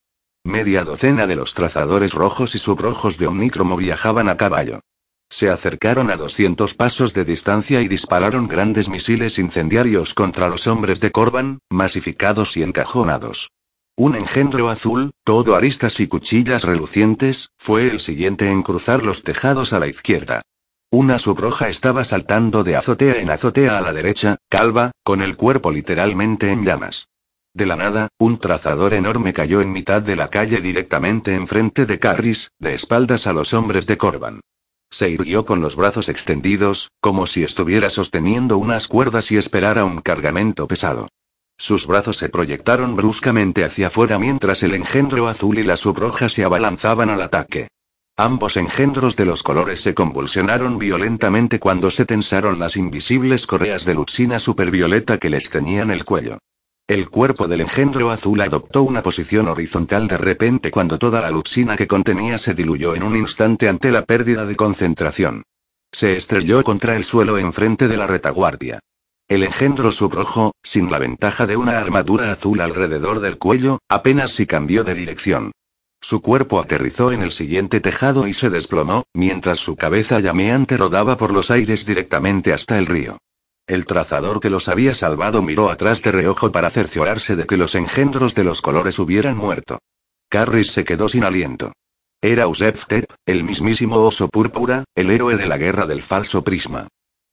[0.46, 4.80] Media docena de los trazadores rojos y subrojos de Omnicromo viajaban a caballo.
[5.30, 11.02] Se acercaron a 200 pasos de distancia y dispararon grandes misiles incendiarios contra los hombres
[11.02, 13.52] de Corban, masificados y encajonados.
[13.96, 19.74] Un engendro azul, todo aristas y cuchillas relucientes, fue el siguiente en cruzar los tejados
[19.74, 20.42] a la izquierda.
[20.90, 25.72] Una subroja estaba saltando de azotea en azotea a la derecha, calva, con el cuerpo
[25.72, 27.10] literalmente en llamas.
[27.60, 32.00] De la nada, un trazador enorme cayó en mitad de la calle directamente enfrente de
[32.00, 34.40] Carris, de espaldas a los hombres de Corban.
[34.90, 40.00] Se irguió con los brazos extendidos, como si estuviera sosteniendo unas cuerdas y esperara un
[40.00, 41.10] cargamento pesado.
[41.58, 46.46] Sus brazos se proyectaron bruscamente hacia afuera mientras el engendro azul y la subroja se
[46.46, 47.68] abalanzaban al ataque.
[48.16, 53.96] Ambos engendros de los colores se convulsionaron violentamente cuando se tensaron las invisibles correas de
[53.96, 56.38] luxina supervioleta que les teñían el cuello.
[56.90, 61.76] El cuerpo del engendro azul adoptó una posición horizontal de repente cuando toda la luxina
[61.76, 65.44] que contenía se diluyó en un instante ante la pérdida de concentración.
[65.92, 68.80] Se estrelló contra el suelo enfrente de la retaguardia.
[69.28, 74.48] El engendro subrojo, sin la ventaja de una armadura azul alrededor del cuello, apenas si
[74.48, 75.52] cambió de dirección.
[76.02, 81.18] Su cuerpo aterrizó en el siguiente tejado y se desplomó, mientras su cabeza llameante rodaba
[81.18, 83.20] por los aires directamente hasta el río.
[83.70, 87.76] El trazador que los había salvado miró atrás de reojo para cerciorarse de que los
[87.76, 89.78] engendros de los colores hubieran muerto.
[90.28, 91.74] Carris se quedó sin aliento.
[92.20, 92.48] Era
[92.88, 96.88] Tep, el mismísimo oso púrpura, el héroe de la guerra del falso prisma.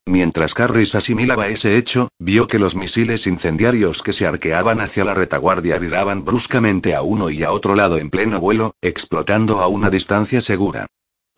[0.05, 5.15] Mientras Carris asimilaba ese hecho, vio que los misiles incendiarios que se arqueaban hacia la
[5.15, 9.89] retaguardia viraban bruscamente a uno y a otro lado en pleno vuelo, explotando a una
[9.89, 10.85] distancia segura.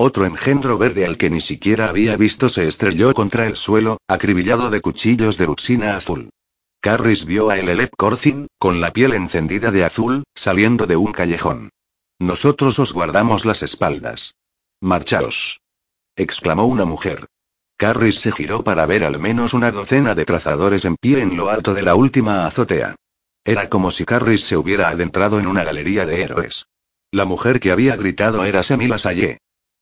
[0.02, 4.70] Otro engendro verde al que ni siquiera había visto se estrelló contra el suelo, acribillado
[4.70, 6.30] de cuchillos de luxina azul.
[6.80, 11.72] Carris vio a Elelep Corcin, con la piel encendida de azul, saliendo de un callejón.
[12.18, 14.36] Nosotros os guardamos las espaldas.
[14.80, 15.60] Marchaos.
[16.16, 17.26] exclamó una mujer.
[17.76, 21.50] Carris se giró para ver al menos una docena de trazadores en pie en lo
[21.50, 22.96] alto de la última azotea.
[23.44, 26.68] Era como si Carris se hubiera adentrado en una galería de héroes.
[27.12, 29.40] La mujer que había gritado era Samila Saye.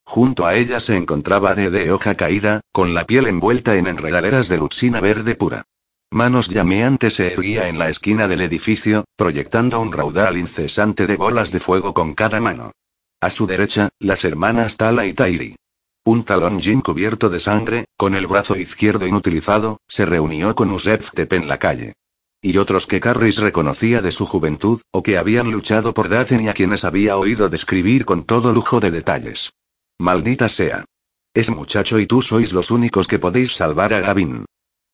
[0.09, 4.57] Junto a ella se encontraba de hoja caída, con la piel envuelta en enredaderas de
[4.57, 5.65] luxina verde pura.
[6.09, 11.51] Manos llameantes se erguía en la esquina del edificio, proyectando un raudal incesante de bolas
[11.51, 12.71] de fuego con cada mano.
[13.19, 15.57] A su derecha, las hermanas Tala y Tairi.
[16.05, 21.11] Un talón Jin cubierto de sangre, con el brazo izquierdo inutilizado, se reunió con Usef
[21.11, 21.95] Tep en la calle.
[22.41, 26.47] Y otros que Carris reconocía de su juventud, o que habían luchado por Dazen y
[26.47, 29.51] a quienes había oído describir con todo lujo de detalles.
[29.99, 30.85] Maldita sea.
[31.33, 34.45] Es muchacho y tú sois los únicos que podéis salvar a Gavin.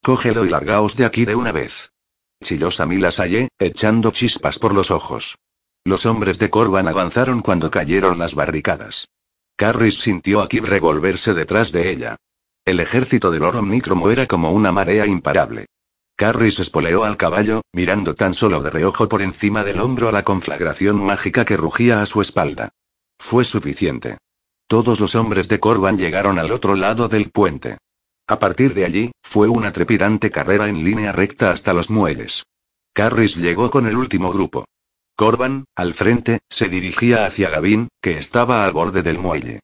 [0.02, 1.92] Cógelo y largaos de aquí de una vez.
[2.42, 5.36] Chilló Samila Saye, echando chispas por los ojos.
[5.86, 9.08] Los hombres de Corban avanzaron cuando cayeron las barricadas.
[9.58, 12.16] Carris sintió a Kib revolverse detrás de ella.
[12.66, 15.66] El ejército del oro omnícromo era como una marea imparable.
[16.16, 20.24] Carris espoleó al caballo, mirando tan solo de reojo por encima del hombro a la
[20.24, 22.70] conflagración mágica que rugía a su espalda.
[23.20, 24.18] Fue suficiente.
[24.68, 27.78] Todos los hombres de Corban llegaron al otro lado del puente.
[28.28, 32.44] A partir de allí, fue una trepidante carrera en línea recta hasta los muelles.
[32.94, 34.66] Carris llegó con el último grupo.
[35.16, 39.60] Corban, al frente, se dirigía hacia Gavin, que estaba al borde del muelle.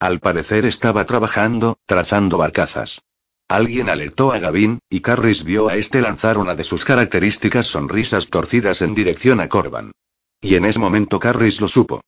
[0.00, 3.02] Al parecer estaba trabajando, trazando barcazas.
[3.48, 8.30] Alguien alertó a Gavin, y Carris vio a este lanzar una de sus características sonrisas
[8.30, 9.92] torcidas en dirección a Corban.
[10.40, 12.00] Y en ese momento Carris lo supo.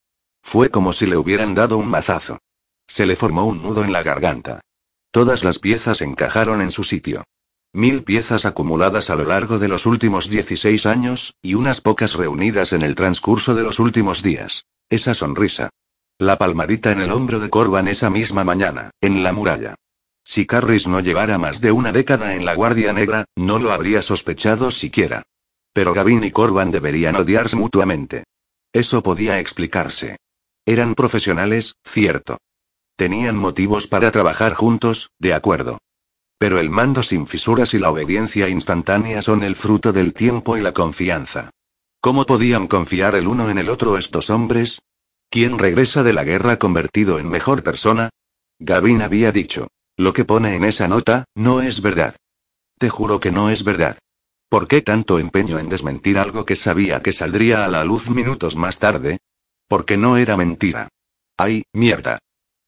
[0.46, 2.38] Fue como si le hubieran dado un mazazo.
[2.86, 4.60] Se le formó un nudo en la garganta.
[5.10, 7.24] Todas las piezas encajaron en su sitio.
[7.72, 12.72] Mil piezas acumuladas a lo largo de los últimos 16 años, y unas pocas reunidas
[12.72, 14.66] en el transcurso de los últimos días.
[14.88, 15.70] Esa sonrisa.
[16.16, 19.74] La palmadita en el hombro de Corban esa misma mañana, en la muralla.
[20.22, 24.00] Si Carris no llevara más de una década en la Guardia Negra, no lo habría
[24.00, 25.24] sospechado siquiera.
[25.72, 28.22] Pero Gavin y Corban deberían odiarse mutuamente.
[28.72, 30.18] Eso podía explicarse.
[30.66, 32.38] Eran profesionales, cierto.
[32.96, 35.78] Tenían motivos para trabajar juntos, de acuerdo.
[36.38, 40.60] Pero el mando sin fisuras y la obediencia instantánea son el fruto del tiempo y
[40.60, 41.50] la confianza.
[42.00, 44.80] ¿Cómo podían confiar el uno en el otro estos hombres?
[45.30, 48.10] ¿Quién regresa de la guerra convertido en mejor persona?
[48.58, 49.68] Gavin había dicho.
[49.96, 52.16] Lo que pone en esa nota, no es verdad.
[52.78, 53.98] Te juro que no es verdad.
[54.48, 58.56] ¿Por qué tanto empeño en desmentir algo que sabía que saldría a la luz minutos
[58.56, 59.18] más tarde?
[59.68, 60.88] Porque no era mentira.
[61.36, 62.18] ¡Ay, mierda!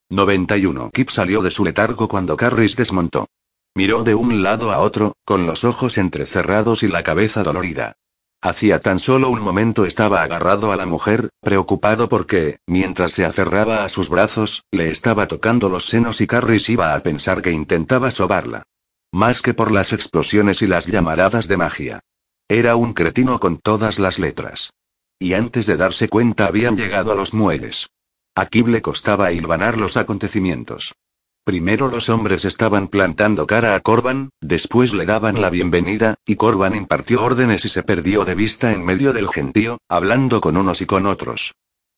[0.09, 0.89] 91.
[0.91, 3.27] Kip salió de su letargo cuando Carris desmontó.
[3.75, 7.93] Miró de un lado a otro, con los ojos entrecerrados y la cabeza dolorida.
[8.41, 13.83] Hacía tan solo un momento estaba agarrado a la mujer, preocupado porque, mientras se aferraba
[13.83, 18.11] a sus brazos, le estaba tocando los senos y Carris iba a pensar que intentaba
[18.11, 18.63] sobarla.
[19.11, 21.99] Más que por las explosiones y las llamaradas de magia.
[22.47, 24.71] Era un cretino con todas las letras.
[25.19, 27.89] Y antes de darse cuenta habían llegado a los muelles.
[28.35, 30.95] A Kib le costaba hilvanar los acontecimientos.
[31.43, 36.73] Primero los hombres estaban plantando cara a Corban, después le daban la bienvenida, y Corban
[36.73, 40.85] impartió órdenes y se perdió de vista en medio del gentío, hablando con unos y
[40.85, 41.55] con otros.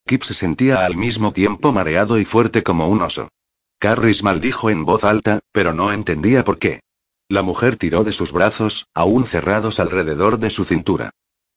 [0.08, 3.30] Kip se sentía al mismo tiempo mareado y fuerte como un oso.
[3.78, 6.82] Carris maldijo en voz alta, pero no entendía por qué.
[7.30, 11.12] La mujer tiró de sus brazos, aún cerrados alrededor de su cintura.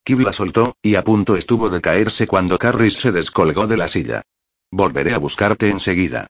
[0.05, 3.89] Kip la soltó, y a punto estuvo de caerse cuando Carris se descolgó de la
[3.89, 4.23] silla.
[4.71, 6.27] Volveré a buscarte enseguida.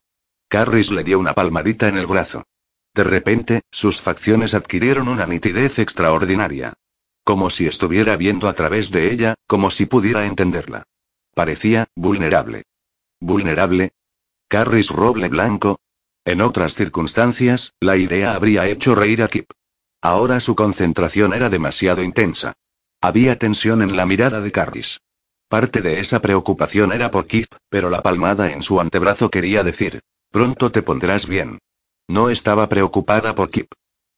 [0.47, 2.45] Carris le dio una palmadita en el brazo.
[2.93, 6.73] De repente, sus facciones adquirieron una nitidez extraordinaria.
[7.25, 10.83] Como si estuviera viendo a través de ella, como si pudiera entenderla.
[11.33, 12.63] Parecía, vulnerable.
[13.19, 13.91] ¿Vulnerable?
[14.47, 15.79] Carris Roble Blanco.
[16.23, 19.51] En otras circunstancias, la idea habría hecho reír a Kip.
[20.01, 22.53] Ahora su concentración era demasiado intensa.
[23.05, 24.99] Había tensión en la mirada de Carris.
[25.47, 30.01] Parte de esa preocupación era por Kip, pero la palmada en su antebrazo quería decir,
[30.31, 31.59] Pronto te pondrás bien.
[32.07, 33.71] No estaba preocupada por Kip.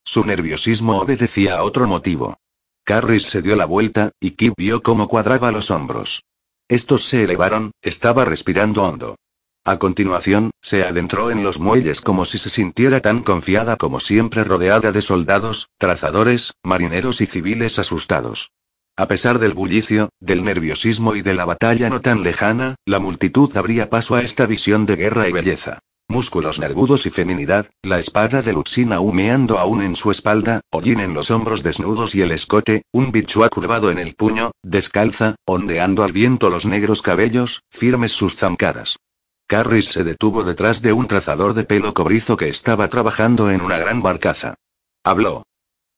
[0.05, 2.37] Su nerviosismo obedecía a otro motivo.
[2.85, 6.23] Carris se dio la vuelta, y Kip vio cómo cuadraba los hombros.
[6.69, 9.17] Estos se elevaron, estaba respirando hondo.
[9.65, 14.45] A continuación, se adentró en los muelles como si se sintiera tan confiada como siempre
[14.45, 18.53] rodeada de soldados, trazadores, marineros y civiles asustados.
[18.99, 23.55] A pesar del bullicio, del nerviosismo y de la batalla no tan lejana, la multitud
[23.55, 25.77] abría paso a esta visión de guerra y belleza.
[26.09, 31.13] Músculos nervudos y feminidad, la espada de Luxina humeando aún en su espalda, Ojin en
[31.13, 36.11] los hombros desnudos y el escote, un bichua curvado en el puño, descalza, ondeando al
[36.11, 38.97] viento los negros cabellos, firmes sus zancadas.
[39.47, 43.77] Carris se detuvo detrás de un trazador de pelo cobrizo que estaba trabajando en una
[43.77, 44.55] gran barcaza.
[45.03, 45.43] Habló.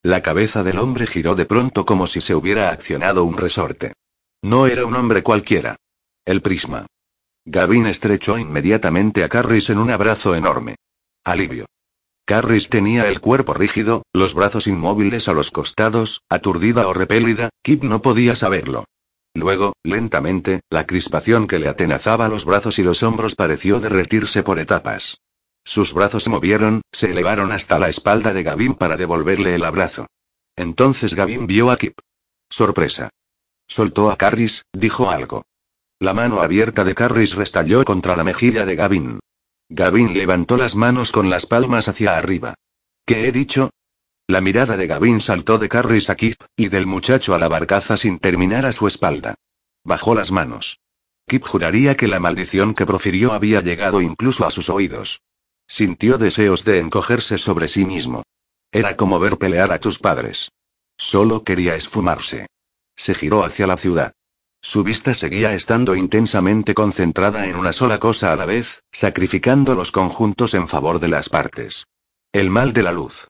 [0.04, 3.94] La cabeza del hombre giró de pronto como si se hubiera accionado un resorte.
[4.42, 5.76] No era un hombre cualquiera.
[6.24, 6.88] El prisma.
[7.46, 10.76] Gavin estrechó inmediatamente a Carris en un abrazo enorme.
[11.26, 11.66] Alivio.
[12.26, 17.84] Carris tenía el cuerpo rígido, los brazos inmóviles a los costados, aturdida o repelida, Kip
[17.84, 18.86] no podía saberlo.
[19.34, 24.60] Luego, lentamente, la crispación que le atenazaba los brazos y los hombros pareció derretirse por
[24.60, 25.18] etapas.
[25.64, 30.08] Sus brazos se movieron, se elevaron hasta la espalda de Gavin para devolverle el abrazo.
[30.56, 32.00] Entonces Gavin vio a Kip.
[32.50, 33.10] Sorpresa.
[33.68, 35.44] Soltó a Carris, dijo algo.
[36.00, 39.20] La mano abierta de Carris restalló contra la mejilla de Gavin.
[39.70, 42.56] Gavin levantó las manos con las palmas hacia arriba.
[43.06, 43.70] ¿Qué he dicho?
[44.28, 47.98] La mirada de Gavin saltó de Carris a Kip, y del muchacho a la barcaza
[47.98, 49.36] sin terminar a su espalda.
[49.84, 50.80] Bajó las manos.
[51.28, 55.22] Kip juraría que la maldición que profirió había llegado incluso a sus oídos.
[55.70, 58.24] Sintió deseos de encogerse sobre sí mismo.
[58.72, 60.52] Era como ver pelear a tus padres.
[60.98, 62.48] Solo quería esfumarse.
[62.96, 64.12] Se giró hacia la ciudad.
[64.62, 69.92] Su vista seguía estando intensamente concentrada en una sola cosa a la vez, sacrificando los
[69.92, 71.86] conjuntos en favor de las partes.
[72.34, 73.28] El mal de la luz.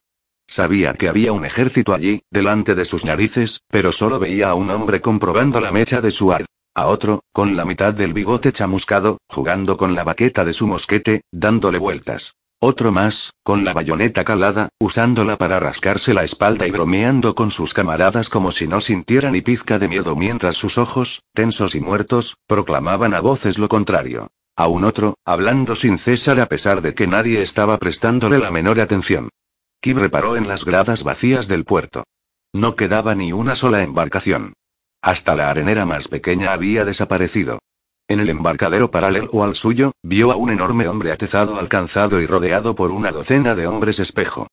[0.47, 4.71] Sabía que había un ejército allí, delante de sus narices, pero solo veía a un
[4.71, 6.45] hombre comprobando la mecha de su ar.
[6.75, 11.23] A otro, con la mitad del bigote chamuscado, jugando con la baqueta de su mosquete,
[11.31, 12.35] dándole vueltas.
[12.61, 17.73] Otro más, con la bayoneta calada, usándola para rascarse la espalda y bromeando con sus
[17.73, 22.35] camaradas como si no sintiera ni pizca de miedo mientras sus ojos, tensos y muertos,
[22.47, 24.27] proclamaban a voces lo contrario.
[24.57, 28.81] A un otro, hablando sin cesar a pesar de que nadie estaba prestándole la menor
[28.81, 29.29] atención.
[29.79, 32.03] Kib reparó en las gradas vacías del puerto.
[32.51, 34.53] No quedaba ni una sola embarcación.
[35.01, 37.59] Hasta la arenera más pequeña había desaparecido.
[38.07, 42.75] En el embarcadero paralelo al suyo, vio a un enorme hombre atezado alcanzado y rodeado
[42.75, 44.47] por una docena de hombres espejo.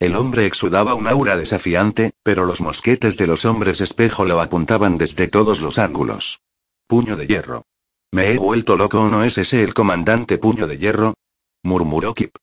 [0.00, 4.98] El hombre exudaba un aura desafiante, pero los mosquetes de los hombres espejo lo apuntaban
[4.98, 6.40] desde todos los ángulos.
[6.88, 7.66] Puño de hierro.
[8.10, 11.14] ¿Me he vuelto loco o no es ese el comandante Puño de hierro?
[11.62, 12.34] murmuró Kip.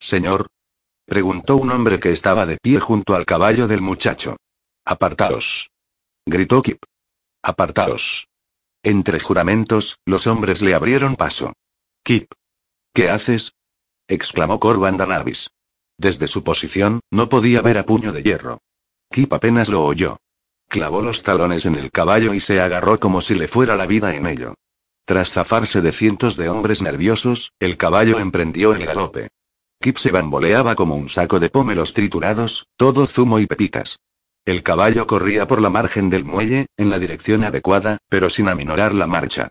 [0.00, 0.48] Señor.
[1.06, 4.36] preguntó un hombre que estaba de pie junto al caballo del muchacho.
[4.84, 5.70] Apartaos.
[6.26, 6.82] gritó Kip.
[7.48, 8.26] Apartaos.
[8.82, 11.52] Entre juramentos, los hombres le abrieron paso.
[12.02, 12.32] Kip.
[12.92, 13.54] ¿Qué haces?
[14.08, 15.50] exclamó Corban Danavis.
[15.96, 18.58] Desde su posición, no podía ver a puño de hierro.
[19.12, 20.16] Kip apenas lo oyó.
[20.68, 24.16] Clavó los talones en el caballo y se agarró como si le fuera la vida
[24.16, 24.54] en ello.
[25.04, 29.28] Tras zafarse de cientos de hombres nerviosos, el caballo emprendió el galope.
[29.80, 34.00] Kip se bamboleaba como un saco de pómelos triturados, todo zumo y pepitas.
[34.46, 38.94] El caballo corría por la margen del muelle, en la dirección adecuada, pero sin aminorar
[38.94, 39.48] la marcha.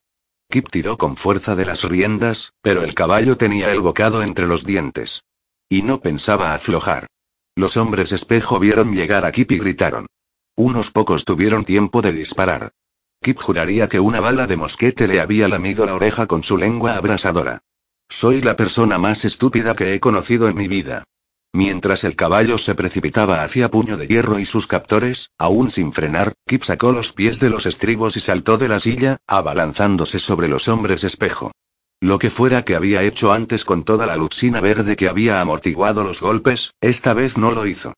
[0.49, 4.65] Kip tiró con fuerza de las riendas, pero el caballo tenía el bocado entre los
[4.65, 5.25] dientes.
[5.67, 7.07] Y no pensaba aflojar.
[7.57, 10.07] Los hombres espejo vieron llegar a Kip y gritaron.
[10.55, 12.71] Unos pocos tuvieron tiempo de disparar.
[13.21, 16.95] Kip juraría que una bala de mosquete le había lamido la oreja con su lengua
[16.95, 17.59] abrasadora.
[18.07, 21.03] Soy la persona más estúpida que he conocido en mi vida.
[21.55, 26.33] Mientras el caballo se precipitaba hacia Puño de Hierro y sus captores, aún sin frenar,
[26.45, 30.67] Kip sacó los pies de los estribos y saltó de la silla, abalanzándose sobre los
[30.67, 31.53] hombres espejo.
[32.01, 36.03] Lo que fuera que había hecho antes con toda la luxina verde que había amortiguado
[36.03, 37.93] los golpes, esta vez no lo hizo.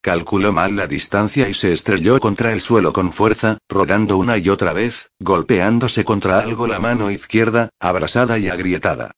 [0.00, 4.48] Calculó mal la distancia y se estrelló contra el suelo con fuerza, rodando una y
[4.48, 9.12] otra vez, golpeándose contra algo la mano izquierda, abrasada y agrietada.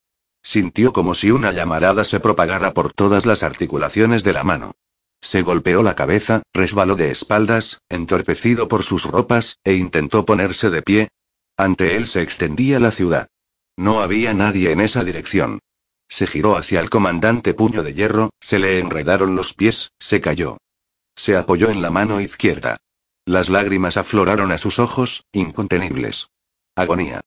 [0.45, 4.77] Sintió como si una llamarada se propagara por todas las articulaciones de la mano.
[5.23, 10.83] Se golpeó la cabeza, resbaló de espaldas, entorpecido por sus ropas, e intentó ponerse de
[10.83, 11.09] pie.
[11.57, 13.29] Ante él se extendía la ciudad.
[13.75, 15.61] No había nadie en esa dirección.
[16.09, 20.59] Se giró hacia el comandante puño de hierro, se le enredaron los pies, se cayó.
[21.17, 22.77] Se apoyó en la mano izquierda.
[23.25, 26.29] Las lágrimas afloraron a sus ojos, incontenibles.
[26.77, 27.23] Agonía.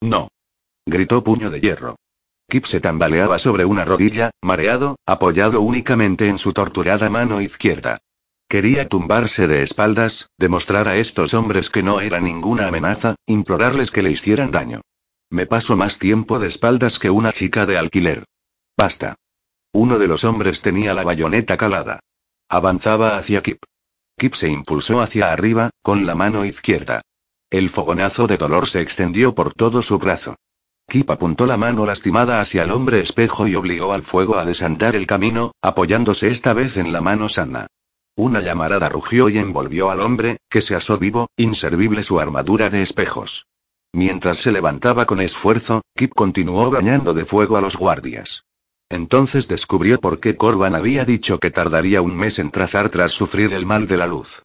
[0.00, 0.28] No.
[0.84, 1.96] Gritó puño de hierro.
[2.48, 7.98] Kip se tambaleaba sobre una rodilla, mareado, apoyado únicamente en su torturada mano izquierda.
[8.48, 14.02] Quería tumbarse de espaldas, demostrar a estos hombres que no era ninguna amenaza, implorarles que
[14.02, 14.82] le hicieran daño.
[15.30, 18.24] Me paso más tiempo de espaldas que una chica de alquiler.
[18.76, 19.16] Basta.
[19.72, 21.98] Uno de los hombres tenía la bayoneta calada.
[22.48, 23.64] Avanzaba hacia Kip.
[24.16, 27.02] Kip se impulsó hacia arriba, con la mano izquierda.
[27.50, 30.36] El fogonazo de dolor se extendió por todo su brazo.
[30.88, 34.94] Kip apuntó la mano lastimada hacia el hombre espejo y obligó al fuego a desandar
[34.94, 37.66] el camino, apoyándose esta vez en la mano sana.
[38.16, 42.82] Una llamarada rugió y envolvió al hombre, que se asó vivo, inservible su armadura de
[42.82, 43.46] espejos.
[43.92, 48.44] Mientras se levantaba con esfuerzo, Kip continuó bañando de fuego a los guardias.
[48.88, 53.52] Entonces descubrió por qué Corban había dicho que tardaría un mes en trazar tras sufrir
[53.52, 54.42] el mal de la luz.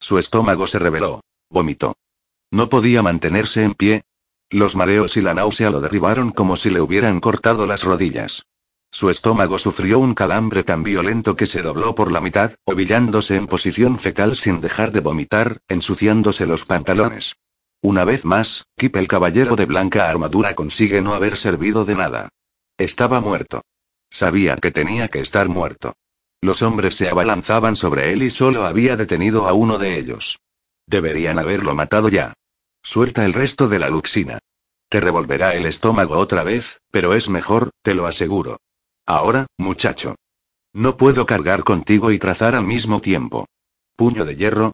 [0.00, 1.20] Su estómago se reveló.
[1.48, 1.94] Vomitó.
[2.50, 4.02] No podía mantenerse en pie.
[4.54, 8.46] Los mareos y la náusea lo derribaron como si le hubieran cortado las rodillas.
[8.92, 13.48] Su estómago sufrió un calambre tan violento que se dobló por la mitad, ovillándose en
[13.48, 17.34] posición fetal sin dejar de vomitar, ensuciándose los pantalones.
[17.82, 22.28] Una vez más, Kip el caballero de blanca armadura consigue no haber servido de nada.
[22.78, 23.62] Estaba muerto.
[24.08, 25.94] Sabía que tenía que estar muerto.
[26.40, 30.38] Los hombres se abalanzaban sobre él y solo había detenido a uno de ellos.
[30.86, 32.34] Deberían haberlo matado ya.
[32.86, 34.38] Suelta el resto de la luxina.
[34.90, 38.58] Te revolverá el estómago otra vez, pero es mejor, te lo aseguro.
[39.06, 40.16] Ahora, muchacho.
[40.74, 43.46] No puedo cargar contigo y trazar al mismo tiempo.
[43.96, 44.72] Puño de hierro.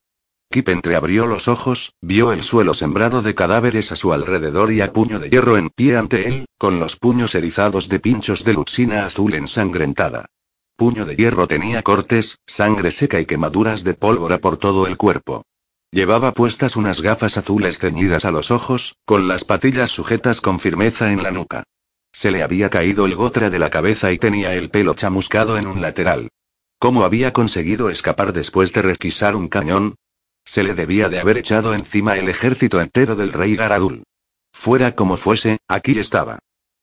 [0.51, 4.93] Kip entreabrió los ojos, vio el suelo sembrado de cadáveres a su alrededor y a
[4.93, 9.07] puño de hierro en pie ante él, con los puños erizados de pinchos de luxina
[9.07, 10.27] azul ensangrentada.
[10.75, 15.45] Puño de hierro tenía cortes, sangre seca y quemaduras de pólvora por todo el cuerpo.
[15.93, 21.13] Llevaba puestas unas gafas azules ceñidas a los ojos, con las patillas sujetas con firmeza
[21.13, 21.65] en la nuca.
[22.13, 25.67] Se le había caído el gotre de la cabeza y tenía el pelo chamuscado en
[25.67, 26.29] un lateral.
[26.79, 29.97] ¿Cómo había conseguido escapar después de requisar un cañón?
[30.45, 34.05] Se le debía de haber echado encima el ejército entero del rey Garadul.
[34.53, 36.39] Fuera como fuese, aquí estaba.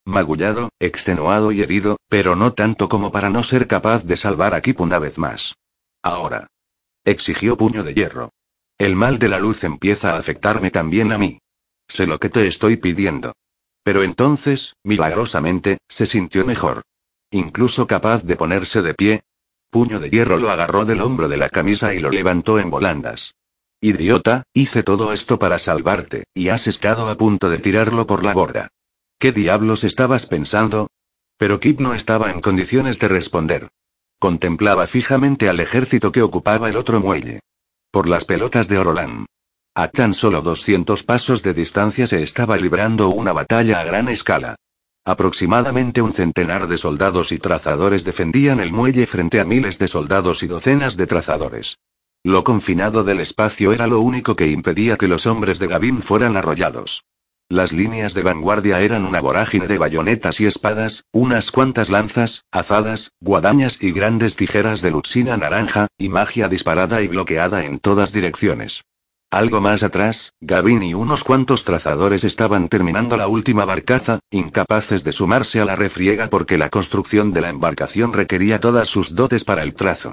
[0.05, 4.61] Magullado, extenuado y herido, pero no tanto como para no ser capaz de salvar a
[4.61, 5.55] Kip una vez más.
[6.03, 6.47] Ahora.
[7.03, 8.31] Exigió puño de hierro.
[8.77, 11.39] El mal de la luz empieza a afectarme también a mí.
[11.87, 13.33] Sé lo que te estoy pidiendo.
[13.83, 16.83] Pero entonces, milagrosamente, se sintió mejor.
[17.31, 19.23] Incluso capaz de ponerse de pie.
[19.71, 23.33] Puño de hierro lo agarró del hombro de la camisa y lo levantó en volandas.
[23.81, 28.33] Idiota, hice todo esto para salvarte, y has estado a punto de tirarlo por la
[28.33, 28.67] borda.
[29.19, 30.87] ¿Qué diablos estabas pensando?
[31.37, 33.69] Pero Kip no estaba en condiciones de responder.
[34.19, 37.39] Contemplaba fijamente al ejército que ocupaba el otro muelle.
[37.91, 39.25] Por las pelotas de Orolán.
[39.73, 44.55] A tan solo 200 pasos de distancia se estaba librando una batalla a gran escala.
[45.05, 50.43] Aproximadamente un centenar de soldados y trazadores defendían el muelle frente a miles de soldados
[50.43, 51.77] y docenas de trazadores.
[52.23, 56.35] Lo confinado del espacio era lo único que impedía que los hombres de Gavin fueran
[56.35, 57.05] arrollados.
[57.49, 63.13] Las líneas de vanguardia eran una vorágine de bayonetas y espadas, unas cuantas lanzas, azadas,
[63.21, 68.83] guadañas y grandes tijeras de luxina naranja, y magia disparada y bloqueada en todas direcciones.
[69.31, 75.13] Algo más atrás, Gavin y unos cuantos trazadores estaban terminando la última barcaza, incapaces de
[75.13, 79.63] sumarse a la refriega porque la construcción de la embarcación requería todas sus dotes para
[79.63, 80.11] el trazo.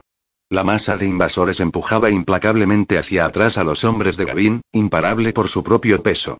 [0.50, 5.48] La masa de invasores empujaba implacablemente hacia atrás a los hombres de Gavin, imparable por
[5.48, 6.38] su propio peso.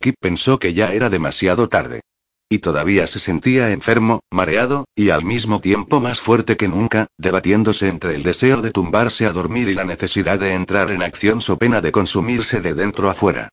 [0.00, 2.00] Kip pensó que ya era demasiado tarde.
[2.48, 7.88] Y todavía se sentía enfermo, mareado, y al mismo tiempo más fuerte que nunca, debatiéndose
[7.88, 11.58] entre el deseo de tumbarse a dormir y la necesidad de entrar en acción so
[11.58, 13.48] pena de consumirse de dentro a fuera.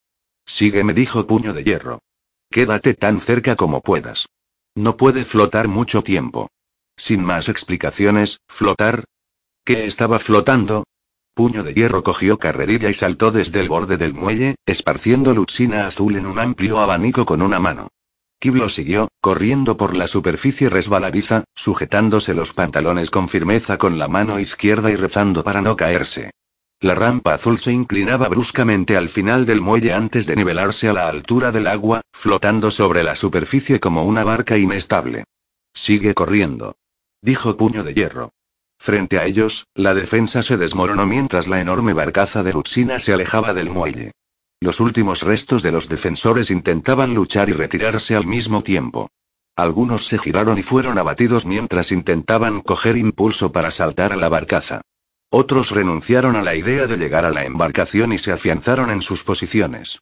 [0.46, 2.00] Sígueme, dijo Puño de Hierro.
[2.50, 4.28] Quédate tan cerca como puedas.
[4.76, 6.50] No puede flotar mucho tiempo.
[6.98, 9.06] Sin más explicaciones, flotar.
[9.64, 10.84] ¿Qué estaba flotando?
[11.34, 16.18] Puño de hierro cogió carrerilla y saltó desde el borde del muelle, esparciendo luxina azul
[16.18, 17.88] en un amplio abanico con una mano.
[18.40, 24.08] Kib lo siguió, corriendo por la superficie resbaladiza, sujetándose los pantalones con firmeza con la
[24.08, 26.32] mano izquierda y rezando para no caerse.
[26.82, 31.08] La rampa azul se inclinaba bruscamente al final del muelle antes de nivelarse a la
[31.08, 35.24] altura del agua, flotando sobre la superficie como una barca inestable.
[35.74, 36.76] Sigue corriendo.
[37.22, 38.32] Dijo Puño de Hierro.
[38.82, 43.54] Frente a ellos, la defensa se desmoronó mientras la enorme barcaza de Luxina se alejaba
[43.54, 44.10] del muelle.
[44.60, 49.08] Los últimos restos de los defensores intentaban luchar y retirarse al mismo tiempo.
[49.56, 54.82] Algunos se giraron y fueron abatidos mientras intentaban coger impulso para saltar a la barcaza.
[55.30, 59.24] Otros renunciaron a la idea de llegar a la embarcación y se afianzaron en sus
[59.24, 60.00] posiciones.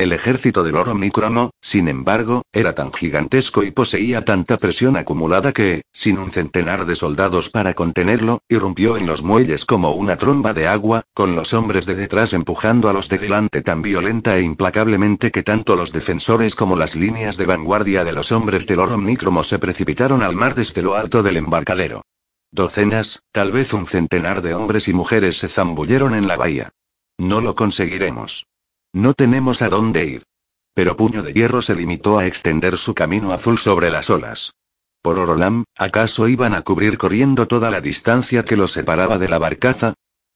[0.00, 5.52] El ejército del oro microno, sin embargo, era tan gigantesco y poseía tanta presión acumulada
[5.52, 10.54] que, sin un centenar de soldados para contenerlo, irrumpió en los muelles como una tromba
[10.54, 14.42] de agua, con los hombres de detrás empujando a los de delante tan violenta e
[14.42, 18.96] implacablemente que tanto los defensores como las líneas de vanguardia de los hombres del oro
[18.96, 22.06] micromo se precipitaron al mar desde lo alto del embarcadero.
[22.50, 26.70] Docenas, tal vez un centenar de hombres y mujeres se zambulleron en la bahía.
[27.18, 28.46] No lo conseguiremos.
[28.92, 30.26] No tenemos a dónde ir.
[30.74, 34.54] pero Puño de Hierro se limitó a extender su camino azul sobre las olas.
[35.02, 39.38] Por Orolam, ¿acaso iban a cubrir corriendo toda la distancia que los separaba de la
[39.38, 39.94] barcaza?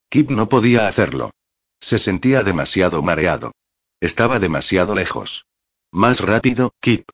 [0.08, 1.30] Kip no podía hacerlo.
[1.80, 3.52] Se sentía demasiado mareado.
[4.00, 5.46] Estaba demasiado lejos.
[5.92, 7.08] Más rápido, Kip.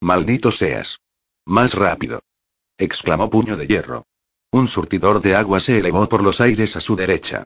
[0.00, 0.98] Maldito seas.
[1.46, 2.20] Más rápido.
[2.78, 4.06] exclamó Puño de Hierro.
[4.50, 7.44] Un surtidor de agua se elevó por los aires a su derecha.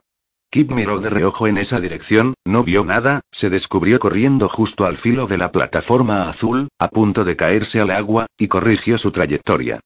[0.51, 4.97] Kip miró de reojo en esa dirección, no vio nada, se descubrió corriendo justo al
[4.97, 9.79] filo de la plataforma azul, a punto de caerse al agua, y corrigió su trayectoria.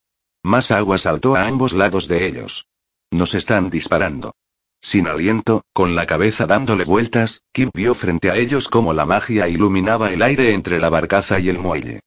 [0.44, 2.66] Más agua saltó a ambos lados de ellos.
[3.12, 4.34] Nos están disparando.
[4.82, 9.48] Sin aliento, con la cabeza dándole vueltas, Kip vio frente a ellos cómo la magia
[9.48, 12.00] iluminaba el aire entre la barcaza y el muelle.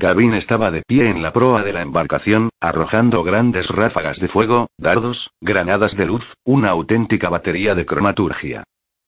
[0.00, 4.68] Gavin estaba de pie en la proa de la embarcación, arrojando grandes ráfagas de fuego,
[4.78, 8.62] dardos, granadas de luz, una auténtica batería de cromaturgia.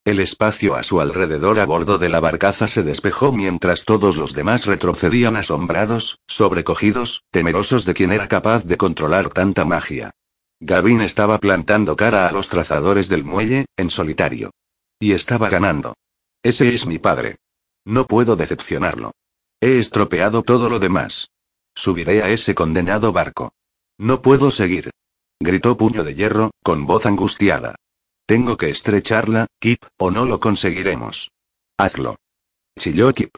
[0.05, 4.35] El espacio a su alrededor a bordo de la barcaza se despejó mientras todos los
[4.35, 10.11] demás retrocedían asombrados, sobrecogidos, temerosos de quien era capaz de controlar tanta magia.
[10.59, 14.51] Gavin estaba plantando cara a los trazadores del muelle, en solitario.
[14.99, 15.95] Y estaba ganando.
[16.43, 17.37] Ese es mi padre.
[17.85, 19.13] No puedo decepcionarlo.
[19.61, 21.31] He estropeado todo lo demás.
[21.75, 23.53] Subiré a ese condenado barco.
[23.99, 24.91] No puedo seguir.
[25.39, 27.77] Gritó Puño de Hierro, con voz angustiada.
[28.27, 31.31] Tengo que estrecharla, Kip, o no lo conseguiremos.
[31.77, 32.17] Hazlo.
[32.79, 33.35] Chilló Kip.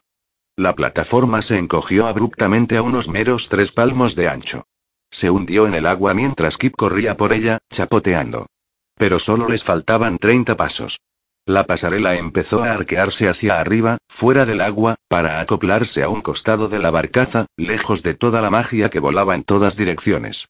[0.57, 4.67] La plataforma se encogió abruptamente a unos meros tres palmos de ancho.
[5.11, 8.47] Se hundió en el agua mientras Kip corría por ella, chapoteando.
[8.95, 11.01] Pero solo les faltaban 30 pasos.
[11.47, 16.69] La pasarela empezó a arquearse hacia arriba, fuera del agua, para acoplarse a un costado
[16.69, 20.47] de la barcaza, lejos de toda la magia que volaba en todas direcciones.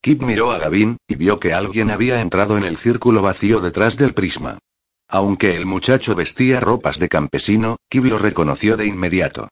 [0.00, 3.96] Kip miró a Gavin, y vio que alguien había entrado en el círculo vacío detrás
[3.96, 4.58] del prisma.
[5.08, 9.48] Aunque el muchacho vestía ropas de campesino, Kip lo reconoció de inmediato.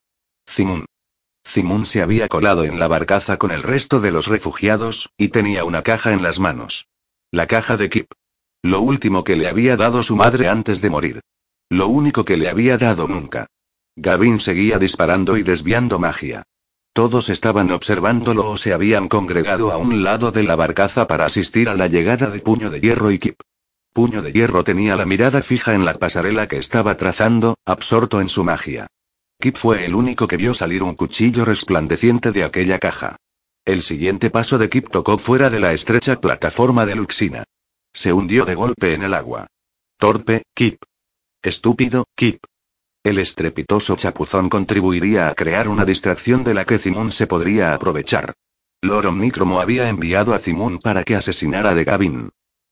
[0.48, 0.84] Zimun.
[1.44, 5.64] Zimun se había colado en la barcaza con el resto de los refugiados, y tenía
[5.64, 6.86] una caja en las manos.
[7.32, 8.12] La caja de Kip.
[8.64, 11.20] Lo último que le había dado su madre antes de morir.
[11.68, 13.46] Lo único que le había dado nunca.
[13.94, 16.44] Gavin seguía disparando y desviando magia.
[16.94, 21.68] Todos estaban observándolo o se habían congregado a un lado de la barcaza para asistir
[21.68, 23.38] a la llegada de Puño de Hierro y Kip.
[23.92, 28.30] Puño de Hierro tenía la mirada fija en la pasarela que estaba trazando, absorto en
[28.30, 28.86] su magia.
[29.38, 33.16] Kip fue el único que vio salir un cuchillo resplandeciente de aquella caja.
[33.66, 37.44] El siguiente paso de Kip tocó fuera de la estrecha plataforma de Luxina.
[37.94, 39.46] Se hundió de golpe en el agua.
[39.98, 40.82] Torpe, Kip.
[41.42, 42.42] Estúpido, Kip.
[43.04, 48.34] El estrepitoso chapuzón contribuiría a crear una distracción de la que Zimun se podría aprovechar.
[48.82, 52.30] Lord Omnicromo había enviado a Zimun para que asesinara de Gavin.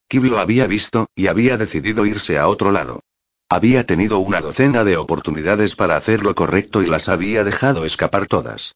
[0.08, 3.00] Kip lo había visto, y había decidido irse a otro lado.
[3.48, 8.26] Había tenido una docena de oportunidades para hacer lo correcto y las había dejado escapar
[8.26, 8.74] todas.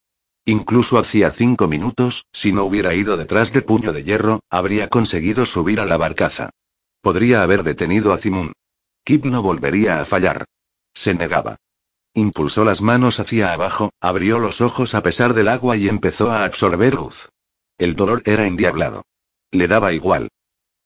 [0.49, 5.45] Incluso hacía cinco minutos, si no hubiera ido detrás de puño de hierro, habría conseguido
[5.45, 6.51] subir a la barcaza.
[7.03, 8.53] Podría haber detenido a Zimun.
[9.05, 10.45] Kip no volvería a fallar.
[10.95, 11.57] Se negaba.
[12.15, 16.45] Impulsó las manos hacia abajo, abrió los ojos a pesar del agua y empezó a
[16.45, 17.29] absorber luz.
[17.77, 19.03] El dolor era endiablado.
[19.51, 20.29] Le daba igual.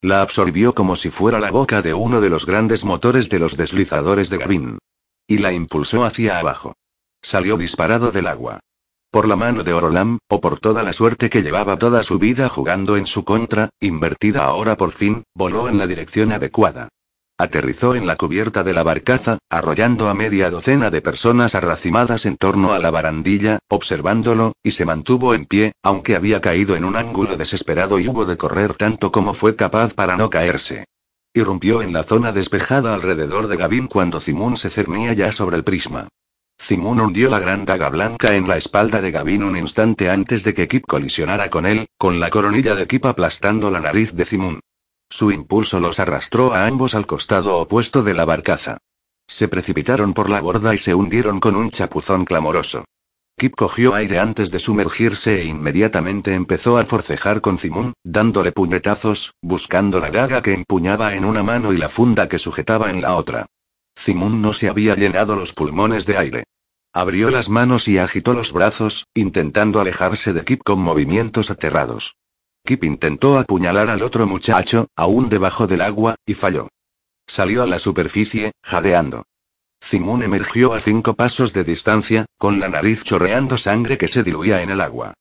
[0.01, 3.57] La absorbió como si fuera la boca de uno de los grandes motores de los
[3.57, 4.79] deslizadores de Gavin.
[5.27, 6.73] Y la impulsó hacia abajo.
[7.21, 8.59] Salió disparado del agua
[9.11, 12.47] por la mano de Orolam, o por toda la suerte que llevaba toda su vida
[12.47, 16.87] jugando en su contra, invertida ahora por fin, voló en la dirección adecuada.
[17.37, 22.37] Aterrizó en la cubierta de la barcaza, arrollando a media docena de personas arracimadas en
[22.37, 26.95] torno a la barandilla, observándolo, y se mantuvo en pie, aunque había caído en un
[26.95, 30.85] ángulo desesperado y hubo de correr tanto como fue capaz para no caerse.
[31.33, 35.63] Irrumpió en la zona despejada alrededor de Gavin cuando Zimun se cernía ya sobre el
[35.63, 36.07] prisma.
[36.63, 40.53] Zimun hundió la gran daga blanca en la espalda de Gavin un instante antes de
[40.53, 44.59] que Kip colisionara con él, con la coronilla de Kip aplastando la nariz de Zimun.
[45.09, 48.77] Su impulso los arrastró a ambos al costado opuesto de la barcaza.
[49.27, 52.85] Se precipitaron por la borda y se hundieron con un chapuzón clamoroso.
[53.37, 59.33] Kip cogió aire antes de sumergirse e inmediatamente empezó a forcejar con Zimun, dándole puñetazos,
[59.41, 63.15] buscando la daga que empuñaba en una mano y la funda que sujetaba en la
[63.15, 63.47] otra.
[63.97, 66.43] Zimun no se había llenado los pulmones de aire.
[66.93, 72.15] Abrió las manos y agitó los brazos, intentando alejarse de Kip con movimientos aterrados.
[72.65, 76.67] Kip intentó apuñalar al otro muchacho, aún debajo del agua, y falló.
[77.27, 79.23] Salió a la superficie, jadeando.
[79.83, 84.61] Zimun emergió a cinco pasos de distancia, con la nariz chorreando sangre que se diluía
[84.61, 85.13] en el agua.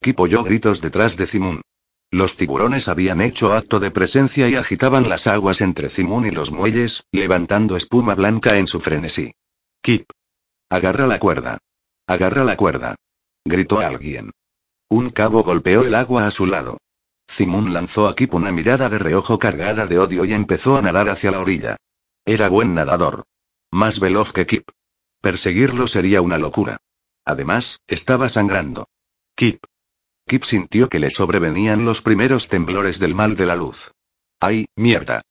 [0.00, 1.60] Kip oyó gritos detrás de Zimun.
[2.10, 6.52] Los tiburones habían hecho acto de presencia y agitaban las aguas entre Zimun y los
[6.52, 9.34] muelles, levantando espuma blanca en su frenesí.
[9.82, 10.10] Kip.
[10.70, 11.58] Agarra la cuerda.
[12.06, 12.94] Agarra la cuerda.
[13.44, 14.30] Gritó alguien.
[14.88, 16.78] Un cabo golpeó el agua a su lado.
[17.28, 21.08] Zimun lanzó a Kip una mirada de reojo cargada de odio y empezó a nadar
[21.08, 21.76] hacia la orilla.
[22.24, 23.24] Era buen nadador.
[23.72, 24.68] Más veloz que Kip.
[25.20, 26.78] Perseguirlo sería una locura.
[27.24, 28.88] Además, estaba sangrando.
[29.34, 29.64] Kip.
[30.28, 33.92] Kip sintió que le sobrevenían los primeros temblores del mal de la luz.
[34.40, 35.22] ¡Ay, mierda!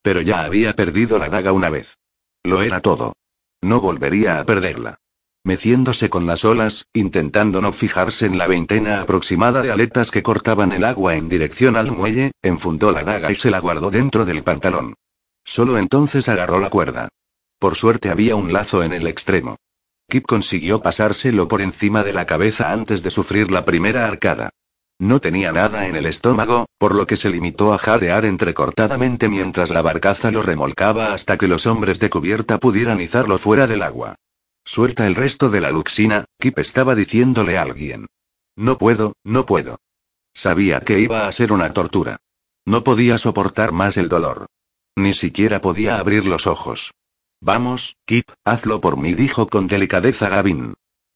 [0.00, 1.98] Pero ya había perdido la daga una vez.
[2.44, 3.12] Lo era todo.
[3.60, 5.00] No volvería a perderla.
[5.44, 10.72] Meciéndose con las olas, intentando no fijarse en la veintena aproximada de aletas que cortaban
[10.72, 14.42] el agua en dirección al muelle, enfundó la daga y se la guardó dentro del
[14.44, 14.94] pantalón.
[15.44, 17.10] Solo entonces agarró la cuerda.
[17.58, 19.56] Por suerte había un lazo en el extremo.
[20.10, 24.48] Kip consiguió pasárselo por encima de la cabeza antes de sufrir la primera arcada.
[24.98, 29.68] No tenía nada en el estómago, por lo que se limitó a jadear entrecortadamente mientras
[29.68, 34.14] la barcaza lo remolcaba hasta que los hombres de cubierta pudieran izarlo fuera del agua.
[34.64, 38.06] Suelta el resto de la luxina, Kip estaba diciéndole a alguien.
[38.56, 39.78] No puedo, no puedo.
[40.32, 42.16] Sabía que iba a ser una tortura.
[42.64, 44.46] No podía soportar más el dolor.
[44.96, 46.92] Ni siquiera podía abrir los ojos.
[47.40, 50.74] Vamos, Kip, hazlo por mí, dijo con delicadeza Gavin.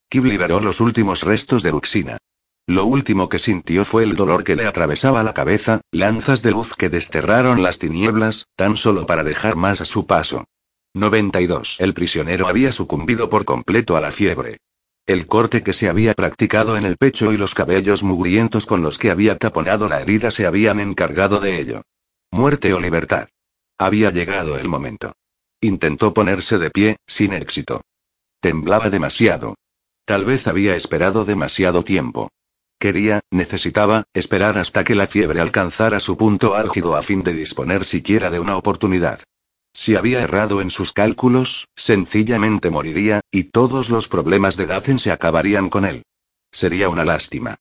[0.08, 2.18] Kip liberó los últimos restos de luxina.
[2.66, 6.74] Lo último que sintió fue el dolor que le atravesaba la cabeza, lanzas de luz
[6.74, 10.44] que desterraron las tinieblas, tan solo para dejar más a su paso.
[10.94, 11.76] 92.
[11.80, 14.58] El prisionero había sucumbido por completo a la fiebre.
[15.06, 18.98] El corte que se había practicado en el pecho y los cabellos mugrientos con los
[18.98, 21.82] que había taponado la herida se habían encargado de ello.
[22.30, 23.28] Muerte o libertad.
[23.78, 25.14] Había llegado el momento.
[25.64, 27.82] Intentó ponerse de pie, sin éxito.
[28.40, 29.54] Temblaba demasiado.
[30.04, 32.30] Tal vez había esperado demasiado tiempo.
[32.80, 37.84] Quería, necesitaba, esperar hasta que la fiebre alcanzara su punto álgido a fin de disponer
[37.84, 39.20] siquiera de una oportunidad.
[39.72, 45.12] Si había errado en sus cálculos, sencillamente moriría, y todos los problemas de Dazen se
[45.12, 46.02] acabarían con él.
[46.50, 47.54] Sería una lástima.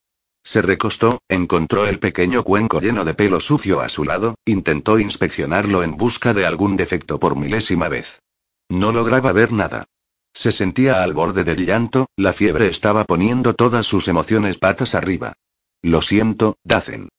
[0.44, 5.84] Se recostó, encontró el pequeño cuenco lleno de pelo sucio a su lado, intentó inspeccionarlo
[5.84, 8.22] en busca de algún defecto por milésima vez.
[8.70, 9.86] No lograba ver nada.
[10.34, 15.34] Se sentía al borde del llanto, la fiebre estaba poniendo todas sus emociones patas arriba.
[15.82, 17.10] Lo siento, Dacen.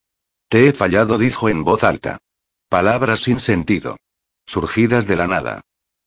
[0.48, 2.18] Te he fallado, dijo en voz alta.
[2.68, 3.98] Palabras sin sentido.
[4.46, 5.60] Surgidas de la nada.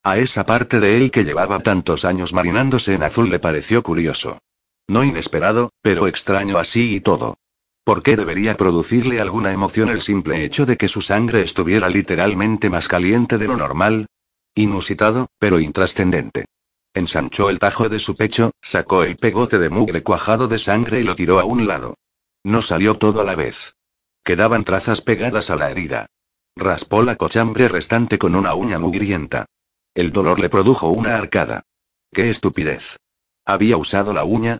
[0.03, 4.39] A esa parte de él que llevaba tantos años marinándose en azul le pareció curioso.
[4.87, 7.37] No inesperado, pero extraño así y todo.
[7.83, 12.69] ¿Por qué debería producirle alguna emoción el simple hecho de que su sangre estuviera literalmente
[12.69, 14.07] más caliente de lo normal?
[14.55, 16.45] Inusitado, pero intrascendente.
[16.93, 21.03] Ensanchó el tajo de su pecho, sacó el pegote de mugre cuajado de sangre y
[21.03, 21.95] lo tiró a un lado.
[22.43, 23.75] No salió todo a la vez.
[24.23, 26.07] Quedaban trazas pegadas a la herida.
[26.55, 29.45] Raspó la cochambre restante con una uña mugrienta.
[29.93, 31.63] El dolor le produjo una arcada.
[32.11, 32.97] ¡Qué estupidez!
[33.45, 34.59] ¿Había usado la uña?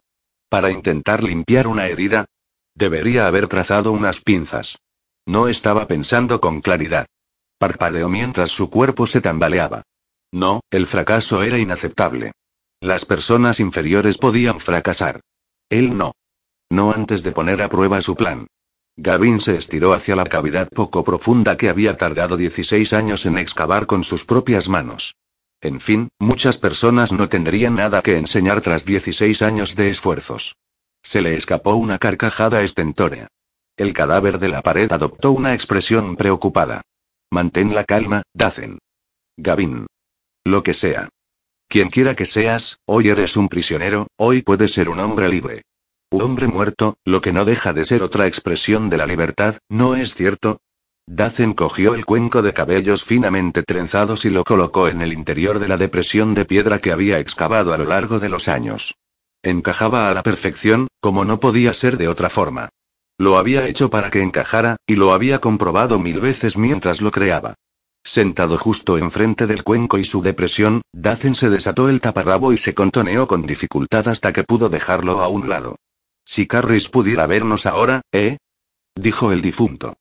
[0.50, 2.26] ¿Para intentar limpiar una herida?
[2.76, 4.78] Debería haber trazado unas pinzas.
[5.26, 7.08] No estaba pensando con claridad.
[7.58, 9.84] Parpadeó mientras su cuerpo se tambaleaba.
[10.32, 12.34] No, el fracaso era inaceptable.
[12.82, 15.22] Las personas inferiores podían fracasar.
[15.70, 16.14] Él no.
[16.70, 18.48] No antes de poner a prueba su plan.
[18.98, 23.88] Gavin se estiró hacia la cavidad poco profunda que había tardado 16 años en excavar
[23.88, 25.16] con sus propias manos.
[25.66, 30.58] En fin, muchas personas no tendrían nada que enseñar tras 16 años de esfuerzos.
[31.02, 33.30] Se le escapó una carcajada estentórea.
[33.76, 36.84] El cadáver de la pared adoptó una expresión preocupada.
[37.32, 38.78] Mantén la calma, Dacen.
[39.38, 39.88] Gavin.
[40.46, 41.10] Lo que sea.
[41.68, 45.64] Quien quiera que seas, hoy eres un prisionero, hoy puedes ser un hombre libre.
[46.12, 49.96] Un hombre muerto, lo que no deja de ser otra expresión de la libertad, ¿no
[49.96, 50.60] es cierto?
[51.08, 55.68] Dacen cogió el cuenco de cabellos finamente trenzados y lo colocó en el interior de
[55.68, 58.96] la depresión de piedra que había excavado a lo largo de los años.
[59.44, 62.70] Encajaba a la perfección, como no podía ser de otra forma.
[63.20, 67.54] Lo había hecho para que encajara, y lo había comprobado mil veces mientras lo creaba.
[68.04, 72.74] Sentado justo enfrente del cuenco y su depresión, Dacen se desató el taparrabo y se
[72.74, 75.76] contoneó con dificultad hasta que pudo dejarlo a un lado.
[76.26, 78.38] Si Carris pudiera vernos ahora, ¿eh?
[78.96, 79.96] dijo el difunto.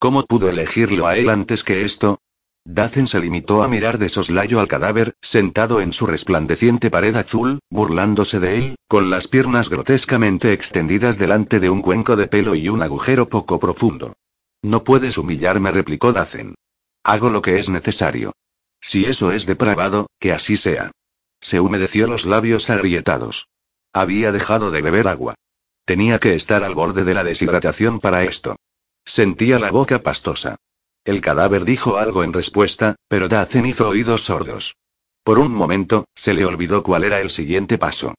[0.00, 2.20] ¿Cómo pudo elegirlo a él antes que esto?
[2.64, 7.58] Dacen se limitó a mirar de soslayo al cadáver, sentado en su resplandeciente pared azul,
[7.68, 12.70] burlándose de él, con las piernas grotescamente extendidas delante de un cuenco de pelo y
[12.70, 14.14] un agujero poco profundo.
[14.62, 16.54] No puedes humillarme, replicó Dacen.
[17.04, 18.32] Hago lo que es necesario.
[18.80, 20.92] Si eso es depravado, que así sea.
[21.42, 23.48] Se humedeció los labios agrietados.
[23.92, 25.34] Había dejado de beber agua.
[25.84, 28.56] Tenía que estar al borde de la deshidratación para esto.
[29.04, 30.56] Sentía la boca pastosa.
[31.04, 34.76] El cadáver dijo algo en respuesta, pero Dacen hizo oídos sordos.
[35.24, 38.14] Por un momento, se le olvidó cuál era el siguiente paso.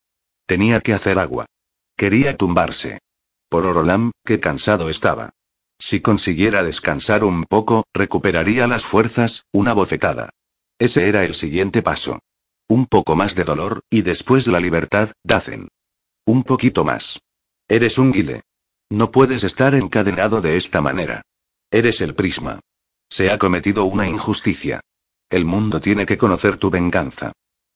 [0.45, 1.45] Tenía que hacer agua.
[1.95, 2.99] Quería tumbarse.
[3.49, 5.31] Por Orolam, que cansado estaba.
[5.79, 10.29] Si consiguiera descansar un poco, recuperaría las fuerzas, una bofetada.
[10.77, 12.19] Ese era el siguiente paso.
[12.67, 15.69] Un poco más de dolor, y después la libertad, Dacen.
[16.25, 17.19] Un poquito más.
[17.67, 18.41] Eres un guile.
[18.91, 21.21] No puedes estar encadenado de esta manera.
[21.71, 22.59] Eres el prisma.
[23.09, 24.81] Se ha cometido una injusticia.
[25.29, 27.31] El mundo tiene que conocer tu venganza.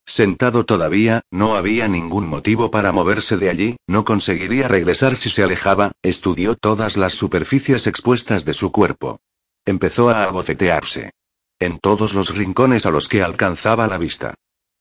[0.05, 5.41] Sentado todavía, no había ningún motivo para moverse de allí, no conseguiría regresar si se
[5.41, 9.21] alejaba, estudió todas las superficies expuestas de su cuerpo.
[9.63, 11.11] Empezó a abofetearse.
[11.59, 14.33] En todos los rincones a los que alcanzaba la vista.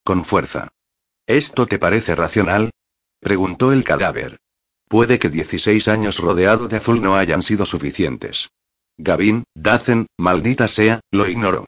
[0.03, 0.73] Con fuerza.
[1.29, 2.73] ¿Esto te parece racional?
[3.21, 4.41] preguntó el cadáver.
[4.89, 8.51] Puede que 16 años rodeado de azul no hayan sido suficientes.
[8.97, 11.67] Gavin, Dacen, maldita sea, lo ignoró.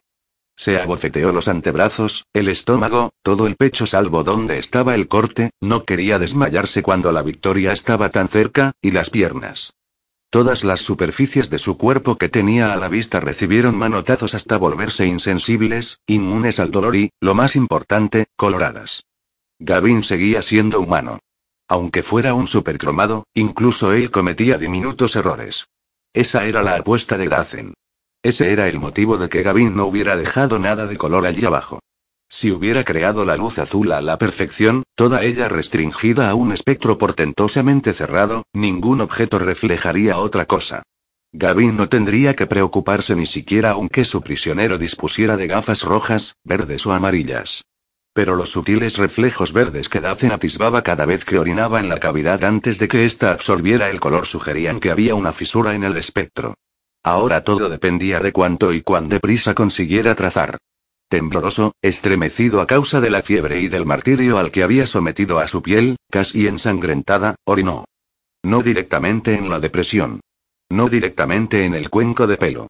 [0.57, 5.85] Se abofeteó los antebrazos, el estómago, todo el pecho salvo donde estaba el corte, no
[5.85, 9.75] quería desmayarse cuando la victoria estaba tan cerca, y las piernas.
[10.31, 15.07] Todas las superficies de su cuerpo que tenía a la vista recibieron manotazos hasta volverse
[15.07, 19.05] insensibles, inmunes al dolor y, lo más importante, coloradas.
[19.59, 21.21] Gavin seguía siendo humano.
[21.69, 25.69] Aunque fuera un supercromado, incluso él cometía diminutos errores.
[26.13, 27.75] Esa era la apuesta de Dacen.
[28.23, 31.81] Ese era el motivo de que Gavin no hubiera dejado nada de color allí abajo.
[32.29, 36.99] Si hubiera creado la luz azul a la perfección, toda ella restringida a un espectro
[36.99, 40.83] portentosamente cerrado, ningún objeto reflejaría otra cosa.
[41.33, 46.87] Gavin no tendría que preocuparse ni siquiera aunque su prisionero dispusiera de gafas rojas, verdes
[46.87, 47.65] o amarillas.
[48.17, 52.43] Pero los sutiles reflejos verdes que Dacen atisbaba cada vez que orinaba en la cavidad
[52.45, 56.55] antes de que ésta absorbiera el color sugerían que había una fisura en el espectro.
[57.03, 60.57] Ahora todo dependía de cuánto y cuán deprisa consiguiera trazar.
[61.11, 65.47] Tembloroso, estremecido a causa de la fiebre y del martirio al que había sometido a
[65.47, 67.85] su piel, casi ensangrentada, orinó.
[68.43, 70.21] No directamente en la depresión.
[70.71, 72.69] No directamente en el cuenco de pelo.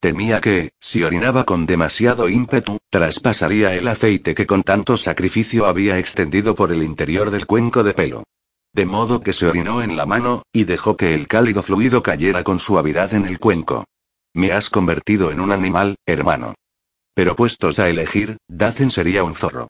[0.00, 5.98] Temía que, si orinaba con demasiado ímpetu, traspasaría el aceite que con tanto sacrificio había
[5.98, 8.22] extendido por el interior del cuenco de pelo.
[8.72, 12.44] De modo que se orinó en la mano, y dejó que el cálido fluido cayera
[12.44, 13.86] con suavidad en el cuenco.
[14.34, 16.54] Me has convertido en un animal, hermano.
[17.12, 19.66] Pero puestos a elegir, Dacen sería un zorro.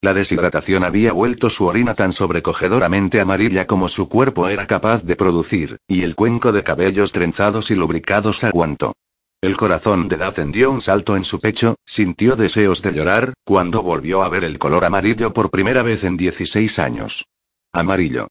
[0.00, 5.16] La deshidratación había vuelto su orina tan sobrecogedoramente amarilla como su cuerpo era capaz de
[5.16, 8.94] producir, y el cuenco de cabellos trenzados y lubricados aguantó.
[9.42, 13.82] El corazón de Dacen dio un salto en su pecho, sintió deseos de llorar, cuando
[13.82, 17.26] volvió a ver el color amarillo por primera vez en 16 años.
[17.72, 18.28] Amarillo.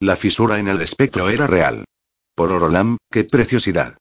[0.00, 1.84] La fisura en el espectro era real.
[2.34, 3.98] Por Orolam, qué preciosidad.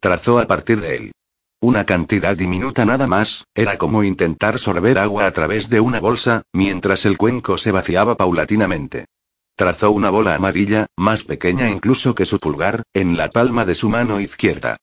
[0.00, 1.12] Trazó a partir de él.
[1.60, 6.40] Una cantidad diminuta nada más, era como intentar sorber agua a través de una bolsa,
[6.54, 9.04] mientras el cuenco se vaciaba paulatinamente.
[9.56, 13.90] Trazó una bola amarilla, más pequeña incluso que su pulgar, en la palma de su
[13.90, 14.78] mano izquierda.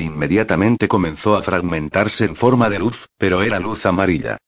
[0.00, 4.38] Inmediatamente comenzó a fragmentarse en forma de luz, pero era luz amarilla.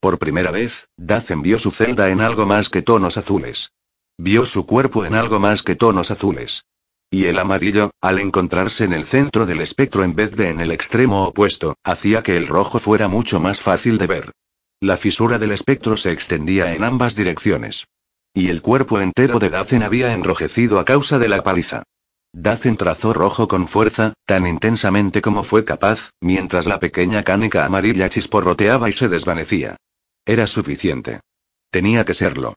[0.00, 3.70] Por primera vez, Daz envió su celda en algo más que tonos azules.
[4.18, 6.64] Vio su cuerpo en algo más que tonos azules.
[7.10, 10.70] Y el amarillo, al encontrarse en el centro del espectro en vez de en el
[10.70, 14.32] extremo opuesto, hacía que el rojo fuera mucho más fácil de ver.
[14.80, 17.86] La fisura del espectro se extendía en ambas direcciones.
[18.34, 21.82] Y el cuerpo entero de Dacen había enrojecido a causa de la paliza.
[22.32, 28.08] Dacen trazó rojo con fuerza, tan intensamente como fue capaz, mientras la pequeña cánica amarilla
[28.08, 29.76] chisporroteaba y se desvanecía.
[30.24, 31.20] Era suficiente.
[31.70, 32.54] Tenía que serlo.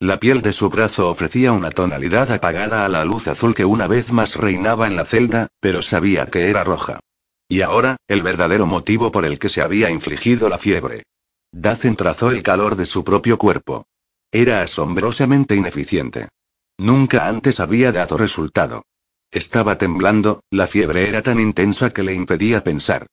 [0.00, 3.86] La piel de su brazo ofrecía una tonalidad apagada a la luz azul que una
[3.86, 7.00] vez más reinaba en la celda, pero sabía que era roja.
[7.48, 11.02] Y ahora, el verdadero motivo por el que se había infligido la fiebre.
[11.52, 13.86] Dacen trazó el calor de su propio cuerpo.
[14.30, 16.28] Era asombrosamente ineficiente.
[16.78, 18.84] Nunca antes había dado resultado.
[19.30, 23.06] Estaba temblando, la fiebre era tan intensa que le impedía pensar.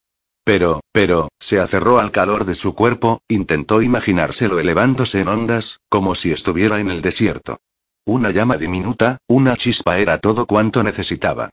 [0.45, 6.15] Pero, pero, se aferró al calor de su cuerpo, intentó imaginárselo elevándose en ondas, como
[6.15, 7.57] si estuviera en el desierto.
[8.05, 11.49] Una llama diminuta, una chispa era todo cuanto necesitaba.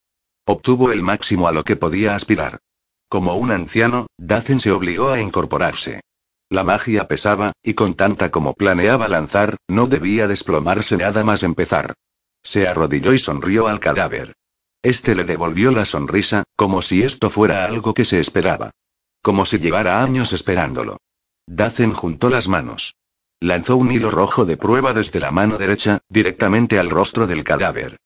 [0.46, 2.58] Obtuvo el máximo a lo que podía aspirar.
[3.08, 6.02] Como un anciano, Dacen se obligó a incorporarse.
[6.50, 11.94] La magia pesaba, y con tanta como planeaba lanzar, no debía desplomarse nada más empezar.
[12.42, 14.34] Se arrodilló y sonrió al cadáver.
[14.82, 18.72] Este le devolvió la sonrisa, como si esto fuera algo que se esperaba.
[19.22, 20.98] Como si llevara años esperándolo.
[21.46, 22.96] Dacen juntó las manos.
[23.40, 27.96] Lanzó un hilo rojo de prueba desde la mano derecha, directamente al rostro del cadáver.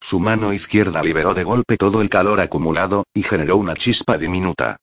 [0.00, 4.76] Su mano izquierda liberó de golpe todo el calor acumulado, y generó una chispa diminuta.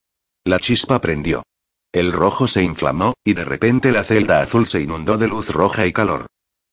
[0.44, 1.44] La chispa prendió.
[1.92, 5.86] El rojo se inflamó, y de repente la celda azul se inundó de luz roja
[5.86, 6.26] y calor.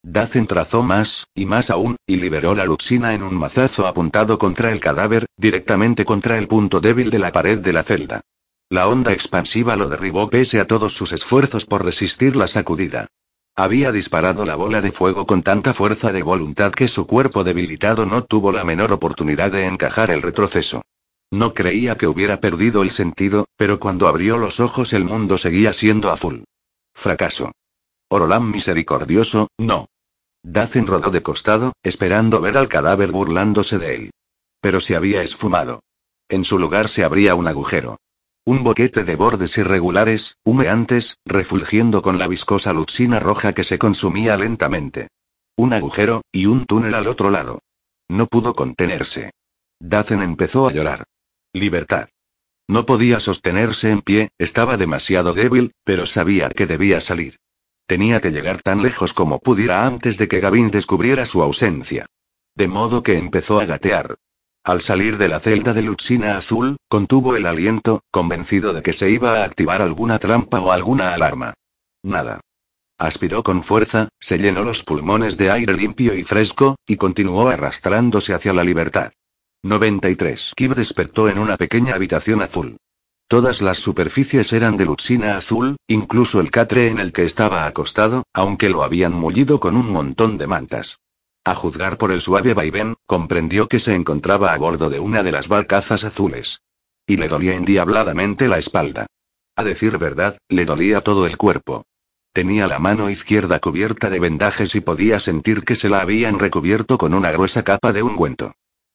[0.04, 4.72] Dazen trazó más, y más aún, y liberó la luxina en un mazazo apuntado contra
[4.72, 8.22] el cadáver, directamente contra el punto débil de la pared de la celda.
[8.70, 13.08] La onda expansiva lo derribó pese a todos sus esfuerzos por resistir la sacudida.
[13.56, 18.06] Había disparado la bola de fuego con tanta fuerza de voluntad que su cuerpo debilitado
[18.06, 20.82] no tuvo la menor oportunidad de encajar el retroceso.
[21.30, 25.74] No creía que hubiera perdido el sentido, pero cuando abrió los ojos el mundo seguía
[25.74, 26.46] siendo azul.
[26.94, 27.52] Fracaso.
[28.10, 29.88] Orolán misericordioso, no.
[30.44, 34.12] Dazen rodó de costado, esperando ver al cadáver burlándose de él.
[34.60, 35.82] Pero se había esfumado.
[36.30, 37.98] En su lugar se abría un agujero.
[38.44, 44.36] Un boquete de bordes irregulares, humeantes, refulgiendo con la viscosa luxina roja que se consumía
[44.36, 45.10] lentamente.
[45.56, 47.60] Un agujero, y un túnel al otro lado.
[48.10, 49.32] No pudo contenerse.
[49.80, 51.04] Dazen empezó a llorar.
[51.54, 52.10] Libertad.
[52.68, 57.38] No podía sostenerse en pie, estaba demasiado débil, pero sabía que debía salir.
[57.92, 62.06] Tenía que llegar tan lejos como pudiera antes de que Gavin descubriera su ausencia.
[62.56, 64.16] De modo que empezó a gatear.
[64.64, 69.10] Al salir de la celda de Luxina Azul, contuvo el aliento, convencido de que se
[69.10, 71.54] iba a activar alguna trampa o alguna alarma.
[72.02, 72.40] Nada.
[72.98, 78.34] Aspiró con fuerza, se llenó los pulmones de aire limpio y fresco, y continuó arrastrándose
[78.34, 79.12] hacia la libertad.
[79.64, 80.54] 93.
[80.56, 82.78] Kib despertó en una pequeña habitación azul.
[83.32, 88.26] Todas las superficies eran de luxina azul, incluso el catre en el que estaba acostado,
[88.34, 91.00] aunque lo habían mullido con un montón de mantas.
[91.46, 95.32] A juzgar por el suave vaivén, comprendió que se encontraba a bordo de una de
[95.32, 96.60] las barcazas azules.
[97.08, 99.06] Y le dolía endiabladamente la espalda.
[99.56, 101.86] A decir verdad, le dolía todo el cuerpo.
[102.34, 106.98] Tenía la mano izquierda cubierta de vendajes y podía sentir que se la habían recubierto
[106.98, 108.52] con una gruesa capa de ungüento.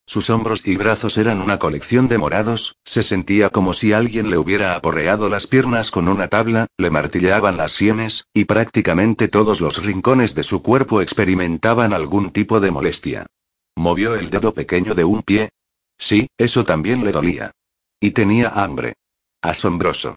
[0.08, 4.38] Sus hombros y brazos eran una colección de morados, se sentía como si alguien le
[4.38, 9.82] hubiera aporreado las piernas con una tabla, le martillaban las sienes, y prácticamente todos los
[9.82, 13.26] rincones de su cuerpo experimentaban algún tipo de molestia.
[13.74, 15.50] Movió el dedo pequeño de un pie.
[15.98, 17.50] Sí, eso también le dolía.
[17.98, 18.94] Y tenía hambre.
[19.42, 20.14] Asombroso.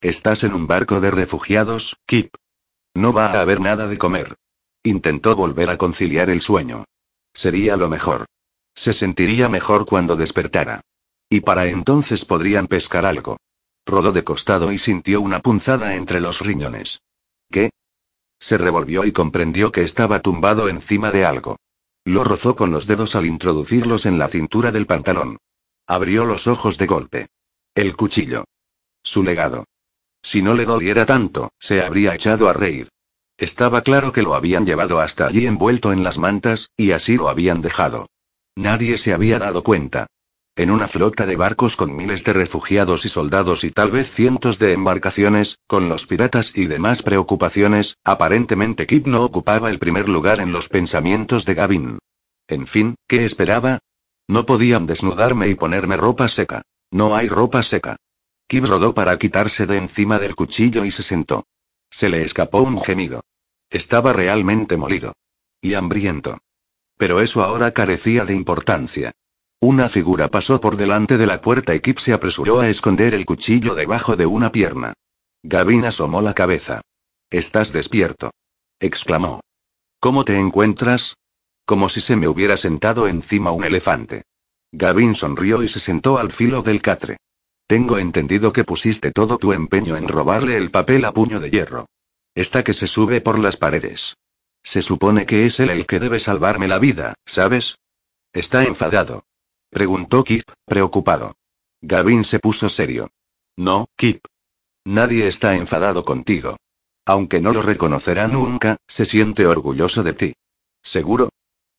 [0.00, 2.34] Estás en un barco de refugiados, Kip.
[2.94, 4.36] No va a haber nada de comer.
[4.84, 6.84] Intentó volver a conciliar el sueño.
[7.32, 8.26] Sería lo mejor.
[8.74, 10.80] Se sentiría mejor cuando despertara.
[11.28, 13.38] Y para entonces podrían pescar algo.
[13.86, 17.00] Rodó de costado y sintió una punzada entre los riñones.
[17.50, 17.70] ¿Qué?
[18.38, 21.56] Se revolvió y comprendió que estaba tumbado encima de algo.
[22.04, 25.38] Lo rozó con los dedos al introducirlos en la cintura del pantalón.
[25.86, 27.26] Abrió los ojos de golpe.
[27.74, 28.44] El cuchillo.
[29.02, 29.64] Su legado.
[30.22, 32.88] Si no le doliera tanto, se habría echado a reír.
[33.36, 37.28] Estaba claro que lo habían llevado hasta allí envuelto en las mantas, y así lo
[37.28, 38.06] habían dejado.
[38.56, 40.06] Nadie se había dado cuenta.
[40.56, 44.60] En una flota de barcos con miles de refugiados y soldados y tal vez cientos
[44.60, 50.40] de embarcaciones, con los piratas y demás preocupaciones, aparentemente Kip no ocupaba el primer lugar
[50.40, 51.98] en los pensamientos de Gavin.
[52.46, 53.80] En fin, ¿qué esperaba?
[54.28, 56.62] No podían desnudarme y ponerme ropa seca.
[56.92, 57.96] No hay ropa seca.
[58.46, 61.46] Kip rodó para quitarse de encima del cuchillo y se sentó.
[61.90, 63.22] Se le escapó un gemido.
[63.70, 65.14] Estaba realmente molido.
[65.60, 66.38] Y hambriento.
[66.96, 69.12] Pero eso ahora carecía de importancia.
[69.60, 73.24] Una figura pasó por delante de la puerta y Kip se apresuró a esconder el
[73.24, 74.92] cuchillo debajo de una pierna.
[75.42, 76.82] Gavin asomó la cabeza.
[77.30, 78.30] Estás despierto.
[78.78, 79.40] exclamó.
[80.00, 81.16] ¿Cómo te encuentras?
[81.64, 84.24] Como si se me hubiera sentado encima un elefante.
[84.70, 87.16] Gavin sonrió y se sentó al filo del catre.
[87.66, 91.86] Tengo entendido que pusiste todo tu empeño en robarle el papel a puño de hierro.
[92.34, 94.14] Esta que se sube por las paredes.
[94.64, 97.78] Se supone que es él el que debe salvarme la vida, ¿sabes?
[98.32, 99.24] ¿Está enfadado?
[99.70, 101.36] Preguntó Kip, preocupado.
[101.82, 103.10] Gavin se puso serio.
[103.56, 104.24] No, Kip.
[104.84, 106.56] Nadie está enfadado contigo.
[107.06, 110.34] Aunque no lo reconocerá nunca, se siente orgulloso de ti.
[110.82, 111.28] ¿Seguro?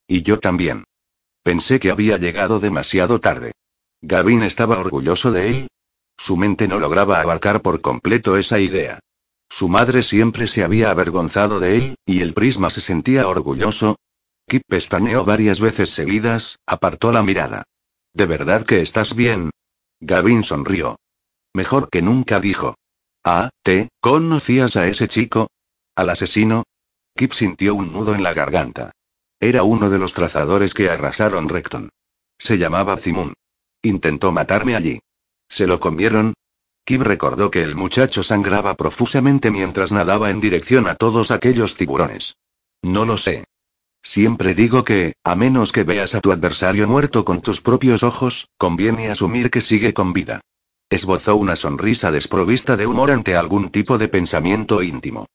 [0.07, 0.83] Y yo también.
[1.43, 3.53] Pensé que había llegado demasiado tarde.
[4.01, 5.67] Gavin estaba orgulloso de él.
[6.17, 8.99] Su mente no lograba abarcar por completo esa idea.
[9.49, 13.97] Su madre siempre se había avergonzado de él, y el prisma se sentía orgulloso.
[14.47, 17.63] Kip pestañeó varias veces seguidas, apartó la mirada.
[18.13, 19.51] ¿De verdad que estás bien?
[19.99, 20.97] Gavin sonrió.
[21.53, 22.75] Mejor que nunca dijo.
[23.23, 25.47] Ah, ¿te conocías a ese chico?
[25.95, 26.63] ¿Al asesino?
[27.15, 28.91] Kip sintió un nudo en la garganta.
[29.39, 31.89] Era uno de los trazadores que arrasaron Recton.
[32.37, 33.33] Se llamaba Zimun.
[33.81, 34.99] Intentó matarme allí.
[35.49, 36.33] ¿Se lo comieron?
[36.85, 42.37] Kip recordó que el muchacho sangraba profusamente mientras nadaba en dirección a todos aquellos tiburones.
[42.83, 43.45] No lo sé.
[44.03, 48.49] Siempre digo que, a menos que veas a tu adversario muerto con tus propios ojos,
[48.59, 50.41] conviene asumir que sigue con vida.
[50.87, 55.25] Esbozó una sonrisa desprovista de humor ante algún tipo de pensamiento íntimo.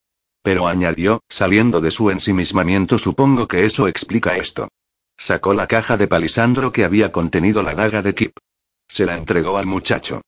[0.41, 4.69] Pero añadió, saliendo de su ensimismamiento, supongo que eso explica esto.
[5.17, 8.37] Sacó la caja de palisandro que había contenido la daga de Kip.
[8.87, 10.21] Se la entregó al muchacho.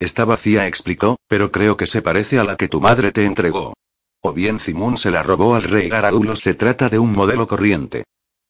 [0.00, 3.74] Está vacía, explicó, pero creo que se parece a la que tu madre te entregó.
[4.22, 8.04] O bien Zimun se la robó al rey Garadulo, se trata de un modelo corriente.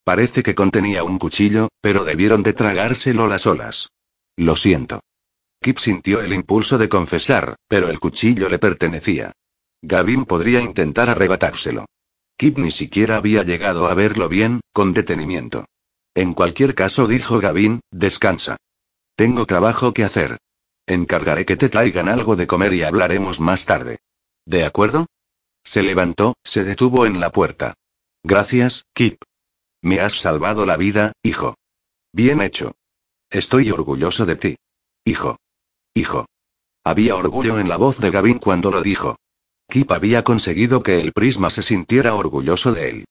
[0.05, 3.91] Parece que contenía un cuchillo, pero debieron de tragárselo las olas.
[4.37, 5.01] Lo siento.
[5.61, 9.33] Kip sintió el impulso de confesar, pero el cuchillo le pertenecía.
[9.83, 11.87] Gavin podría intentar arrebatárselo.
[12.37, 15.67] Kip ni siquiera había llegado a verlo bien, con detenimiento.
[16.15, 18.57] En cualquier caso, dijo Gavin, descansa.
[19.17, 20.39] Tengo trabajo que hacer.
[20.91, 24.01] Encargaré que te traigan algo de comer y hablaremos más tarde.
[24.45, 25.07] ¿De acuerdo?
[25.63, 27.75] Se levantó, se detuvo en la puerta.
[28.25, 29.23] Gracias, Kip.
[29.83, 31.55] Me has salvado la vida, hijo.
[32.13, 32.73] Bien hecho.
[33.31, 34.57] Estoy orgulloso de ti.
[35.05, 35.39] Hijo.
[35.95, 36.27] Hijo.
[36.83, 39.15] Había orgullo en la voz de Gavin cuando lo dijo.
[39.69, 43.05] Kip había conseguido que el prisma se sintiera orgulloso de él.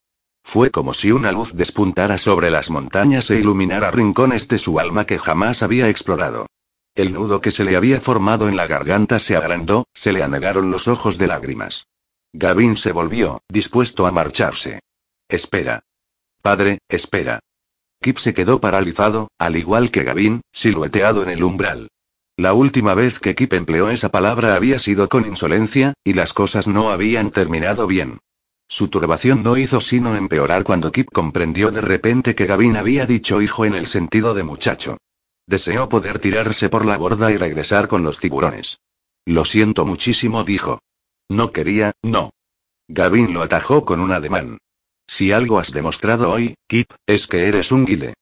[0.44, 5.06] Fue como si una luz despuntara sobre las montañas e iluminara rincones de su alma
[5.06, 6.48] que jamás había explorado.
[6.96, 10.72] El nudo que se le había formado en la garganta se agrandó, se le anegaron
[10.72, 11.88] los ojos de lágrimas.
[12.34, 14.82] Gavin se volvió, dispuesto a marcharse.
[15.28, 15.84] Espera.
[16.42, 17.40] Padre, espera.
[18.02, 21.90] Kip se quedó paralizado, al igual que Gavin, silueteado en el umbral.
[22.38, 26.68] La última vez que Kip empleó esa palabra había sido con insolencia, y las cosas
[26.68, 28.20] no habían terminado bien.
[28.70, 33.42] Su turbación no hizo sino empeorar cuando Kip comprendió de repente que Gavin había dicho
[33.42, 34.98] hijo en el sentido de muchacho.
[35.50, 38.82] Deseó poder tirarse por la borda y regresar con los tiburones.
[39.26, 40.84] Lo siento muchísimo, dijo.
[41.28, 42.30] No quería, no.
[42.88, 44.60] Gavin lo atajó con un ademán.
[45.08, 48.14] Si algo has demostrado hoy, Kip, es que eres un guile.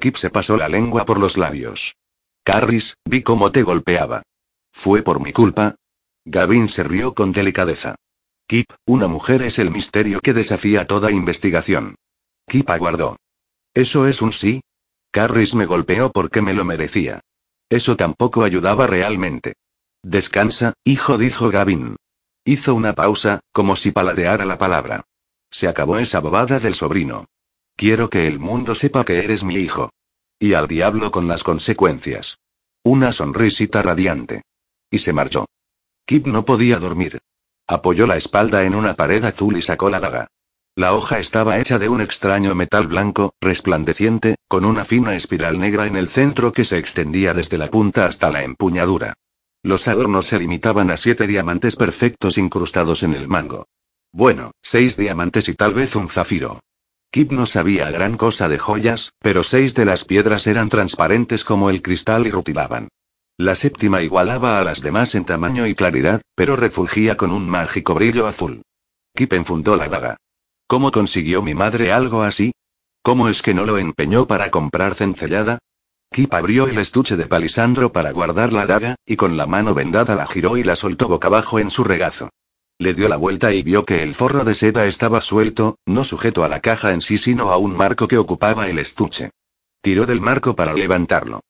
[0.00, 1.94] Kip se pasó la lengua por los labios.
[2.42, 4.22] Carris, vi cómo te golpeaba.
[4.72, 5.76] ¿Fue por mi culpa?
[6.24, 7.94] Gavin se rió con delicadeza.
[8.48, 11.94] Kip, una mujer es el misterio que desafía toda investigación.
[12.48, 13.18] Kip aguardó.
[13.72, 14.62] ¿Eso es un sí?
[15.12, 17.20] Carris me golpeó porque me lo merecía.
[17.68, 19.54] Eso tampoco ayudaba realmente.
[20.02, 21.96] Descansa, hijo, dijo Gavin.
[22.44, 25.04] Hizo una pausa, como si paladeara la palabra.
[25.50, 27.26] Se acabó esa bobada del sobrino.
[27.76, 29.90] Quiero que el mundo sepa que eres mi hijo.
[30.38, 32.38] Y al diablo con las consecuencias.
[32.82, 34.42] Una sonrisita radiante.
[34.90, 35.46] Y se marchó.
[36.06, 37.20] Kip no podía dormir.
[37.68, 40.28] Apoyó la espalda en una pared azul y sacó la daga.
[40.74, 45.86] La hoja estaba hecha de un extraño metal blanco, resplandeciente, con una fina espiral negra
[45.86, 49.12] en el centro que se extendía desde la punta hasta la empuñadura.
[49.62, 53.66] Los adornos se limitaban a siete diamantes perfectos incrustados en el mango.
[54.12, 56.60] Bueno, seis diamantes y tal vez un zafiro.
[57.10, 61.68] Kip no sabía gran cosa de joyas, pero seis de las piedras eran transparentes como
[61.68, 62.88] el cristal y rutilaban.
[63.36, 67.94] La séptima igualaba a las demás en tamaño y claridad, pero refulgía con un mágico
[67.94, 68.62] brillo azul.
[69.14, 70.16] Kip enfundó la daga.
[70.72, 72.52] ¿Cómo consiguió mi madre algo así?
[73.02, 75.58] ¿Cómo es que no lo empeñó para comprar cencellada?
[76.10, 80.14] Kip abrió el estuche de palisandro para guardar la daga, y con la mano vendada
[80.14, 82.30] la giró y la soltó boca abajo en su regazo.
[82.78, 86.42] Le dio la vuelta y vio que el forro de seda estaba suelto, no sujeto
[86.42, 89.28] a la caja en sí sino a un marco que ocupaba el estuche.
[89.82, 91.40] Tiró del marco para levantarlo.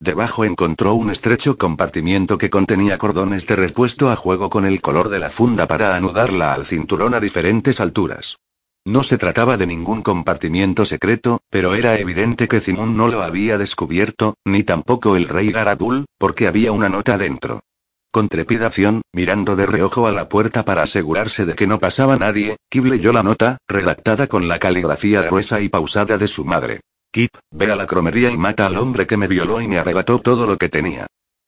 [0.00, 5.08] Debajo encontró un estrecho compartimiento que contenía cordones de repuesto a juego con el color
[5.08, 8.38] de la funda para anudarla al cinturón a diferentes alturas.
[8.84, 13.56] No se trataba de ningún compartimiento secreto, pero era evidente que Zimun no lo había
[13.56, 17.62] descubierto, ni tampoco el rey Garadul, porque había una nota dentro.
[18.10, 22.56] Con trepidación, mirando de reojo a la puerta para asegurarse de que no pasaba nadie,
[22.68, 26.80] Kip leyó la nota, redactada con la caligrafía gruesa y pausada de su madre.
[27.12, 30.20] Kip, ve a la cromería y mata al hombre que me violó y me arrebató
[30.20, 31.06] todo lo que tenía.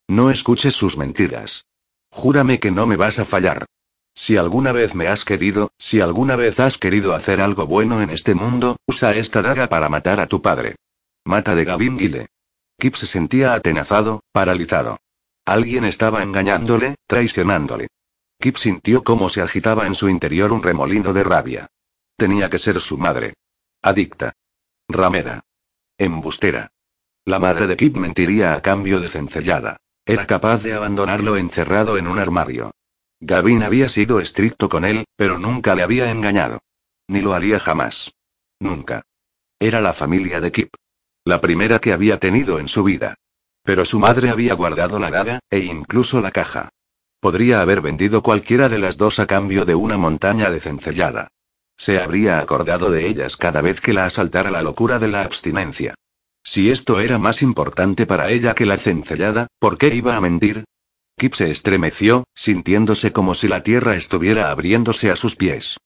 [0.08, 1.64] No escuches sus mentiras.
[2.10, 3.66] Júrame que no me vas a fallar.
[4.14, 8.10] Si alguna vez me has querido, si alguna vez has querido hacer algo bueno en
[8.10, 10.76] este mundo, usa esta daga para matar a tu padre.
[11.24, 12.28] Mata de Gavin Gile.
[12.78, 14.98] Kip se sentía atenazado, paralizado.
[15.44, 17.88] Alguien estaba engañándole, traicionándole.
[18.38, 21.66] Kip sintió cómo se agitaba en su interior un remolino de rabia.
[22.16, 23.34] Tenía que ser su madre.
[23.82, 24.32] Adicta.
[24.88, 25.40] Ramera.
[25.98, 26.70] Embustera.
[27.24, 29.78] La madre de Kip mentiría a cambio de cencellada.
[30.06, 32.70] Era capaz de abandonarlo encerrado en un armario.
[33.26, 36.60] Gavin había sido estricto con él, pero nunca le había engañado.
[37.08, 38.12] Ni lo haría jamás.
[38.60, 39.02] Nunca.
[39.58, 40.74] Era la familia de Kip.
[41.24, 43.14] La primera que había tenido en su vida.
[43.62, 46.68] Pero su madre había guardado la daga, e incluso la caja.
[47.18, 51.28] Podría haber vendido cualquiera de las dos a cambio de una montaña de cencellada.
[51.78, 55.94] Se habría acordado de ellas cada vez que la asaltara la locura de la abstinencia.
[56.42, 60.64] Si esto era más importante para ella que la cencellada, ¿por qué iba a mentir?
[61.16, 65.78] Kip se estremeció, sintiéndose como si la tierra estuviera abriéndose a sus pies.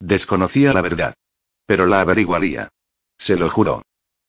[0.00, 1.14] Desconocía la verdad.
[1.66, 2.68] Pero la averiguaría.
[3.18, 3.82] Se lo juró.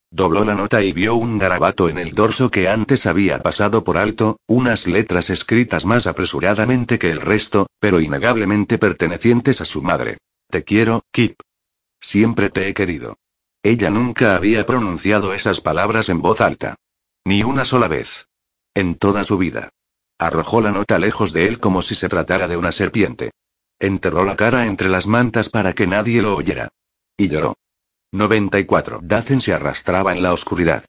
[0.09, 3.97] Dobló la nota y vio un garabato en el dorso que antes había pasado por
[3.97, 10.17] alto, unas letras escritas más apresuradamente que el resto, pero innegablemente pertenecientes a su madre.
[10.49, 11.41] Te quiero, Kip.
[11.99, 13.17] Siempre te he querido.
[13.63, 16.75] Ella nunca había pronunciado esas palabras en voz alta.
[17.25, 18.27] Ni una sola vez.
[18.73, 19.71] En toda su vida.
[20.19, 23.31] Arrojó la nota lejos de él como si se tratara de una serpiente.
[23.79, 26.69] Enterró la cara entre las mantas para que nadie lo oyera.
[27.15, 27.55] Y lloró.
[28.11, 29.01] 94.
[29.03, 30.85] Dacen se arrastraba en la oscuridad.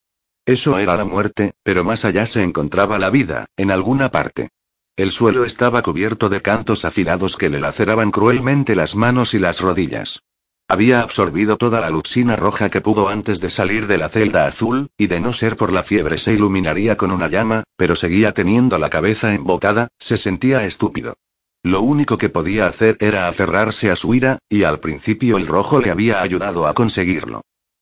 [0.46, 4.48] Eso era la muerte, pero más allá se encontraba la vida, en alguna parte.
[4.96, 9.60] El suelo estaba cubierto de cantos afilados que le laceraban cruelmente las manos y las
[9.60, 10.22] rodillas.
[10.70, 14.90] Había absorbido toda la luxina roja que pudo antes de salir de la celda azul,
[14.98, 18.78] y de no ser por la fiebre se iluminaría con una llama, pero seguía teniendo
[18.78, 21.14] la cabeza embotada, se sentía estúpido.
[21.62, 25.80] Lo único que podía hacer era aferrarse a su ira, y al principio el rojo
[25.80, 27.40] le había ayudado a conseguirlo.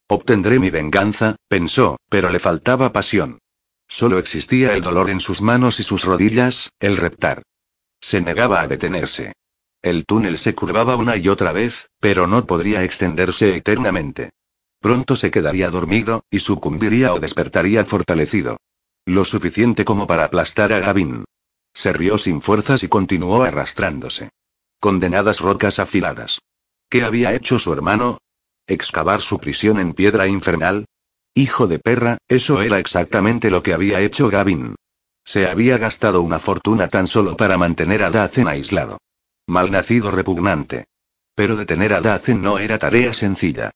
[0.08, 3.40] Obtendré mi venganza, pensó, pero le faltaba pasión.
[3.88, 7.42] Solo existía el dolor en sus manos y sus rodillas, el reptar.
[8.00, 9.32] Se negaba a detenerse.
[9.82, 14.30] El túnel se curvaba una y otra vez, pero no podría extenderse eternamente.
[14.80, 18.58] Pronto se quedaría dormido, y sucumbiría o despertaría fortalecido.
[19.04, 21.24] Lo suficiente como para aplastar a Gavin.
[21.72, 24.30] Se rió sin fuerzas y continuó arrastrándose.
[24.80, 26.40] Condenadas rocas afiladas.
[26.88, 28.18] ¿Qué había hecho su hermano?
[28.66, 30.86] ¿Excavar su prisión en piedra infernal?
[31.34, 34.74] Hijo de perra, eso era exactamente lo que había hecho Gavin.
[35.24, 38.98] Se había gastado una fortuna tan solo para mantener a Dacen aislado.
[39.46, 40.86] Malnacido repugnante.
[41.34, 43.70] Pero detener a Dacen no era tarea sencilla.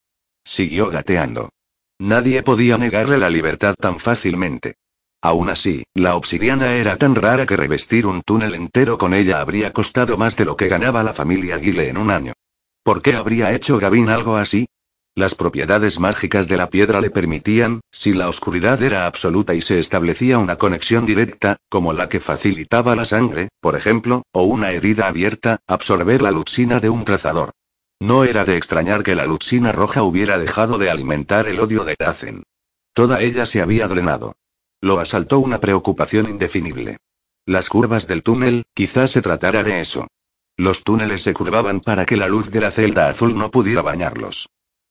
[0.45, 1.51] Siguió gateando.
[1.99, 4.77] Nadie podía negarle la libertad tan fácilmente.
[5.23, 9.73] Aún así, la obsidiana era tan rara que revestir un túnel entero con ella habría
[9.73, 12.33] costado más de lo que ganaba la familia Guile en un año.
[12.83, 14.67] ¿Por qué habría hecho Gavin algo así?
[15.17, 19.81] Las propiedades mágicas de la piedra le permitían, si la oscuridad era absoluta y se
[19.81, 25.09] establecía una conexión directa, como la que facilitaba la sangre, por ejemplo, o una herida
[25.09, 27.51] abierta, absorber la luxina de un trazador.
[27.99, 31.97] No era de extrañar que la luxina roja hubiera dejado de alimentar el odio de
[31.99, 32.45] Dazen.
[32.95, 34.37] Toda ella se había drenado.
[34.81, 36.99] Lo asaltó una preocupación indefinible.
[37.47, 40.07] Las curvas del túnel, quizás se tratara de eso.
[40.57, 44.49] Los túneles se curvaban para que la luz de la celda azul no pudiera bañarlos.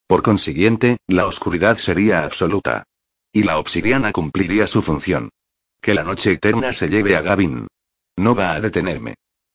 [0.10, 2.86] Por consiguiente, la oscuridad sería absoluta.
[3.32, 5.30] Y la obsidiana cumpliría su función.
[5.80, 7.68] Que la noche eterna se lleve a Gavin.
[8.18, 9.14] No va a detenerme.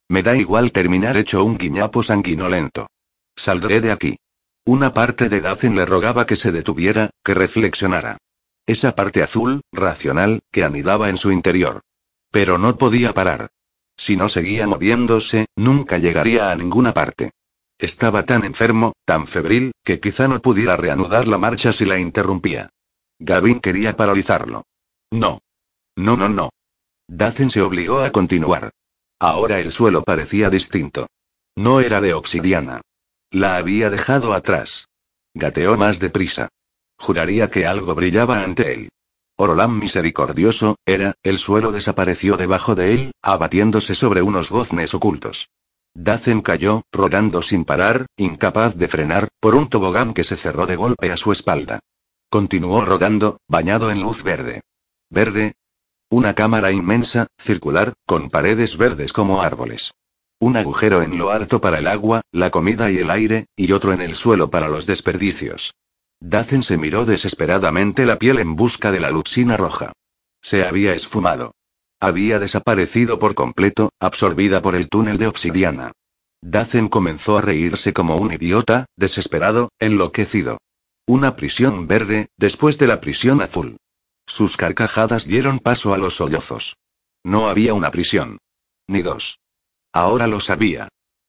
[0.09, 2.86] Me da igual terminar hecho un guiñapo sanguinolento.
[3.35, 4.16] Saldré de aquí.
[4.64, 8.18] Una parte de Dazen le rogaba que se detuviera, que reflexionara.
[8.64, 11.81] Esa parte azul, racional, que anidaba en su interior.
[12.31, 13.48] Pero no podía parar.
[13.97, 17.32] Si no seguía moviéndose, nunca llegaría a ninguna parte.
[17.79, 22.71] Estaba tan enfermo, tan febril, que quizá no pudiera reanudar la marcha si la interrumpía.
[23.19, 24.65] Gavin quería paralizarlo.
[25.11, 25.41] No.
[25.97, 26.51] No, no, no.
[27.09, 28.71] Dacen se obligó a continuar.
[29.21, 31.09] Ahora el suelo parecía distinto.
[31.57, 32.81] No era de obsidiana.
[33.31, 34.89] La había dejado atrás.
[35.35, 36.49] Gateó más deprisa.
[36.97, 38.89] Juraría que algo brillaba ante él.
[39.37, 45.49] Orolán misericordioso, era, el suelo desapareció debajo de él, abatiéndose sobre unos goznes ocultos.
[45.95, 50.77] Dacen cayó, rodando sin parar, incapaz de frenar, por un tobogán que se cerró de
[50.77, 51.79] golpe a su espalda.
[52.29, 54.62] Continuó rodando, bañado en luz verde.
[55.09, 55.55] ¿Verde?
[56.11, 59.93] Una cámara inmensa, circular, con paredes verdes como árboles.
[60.41, 63.93] Un agujero en lo alto para el agua, la comida y el aire, y otro
[63.93, 65.75] en el suelo para los desperdicios.
[66.19, 69.93] Dacen se miró desesperadamente la piel en busca de la luxina roja.
[70.43, 71.55] Se había esfumado.
[72.05, 75.93] Había desaparecido por completo, absorbida por el túnel de obsidiana.
[76.43, 80.59] Dacen comenzó a reírse como un idiota, desesperado, enloquecido.
[81.06, 83.78] Una prisión verde, después de la prisión azul.
[84.26, 86.76] Sus carcajadas dieron paso a los sollozos.
[87.24, 88.36] No había una prisión.
[88.86, 89.39] Ni dos.
[89.90, 90.89] Ahora lo sabía.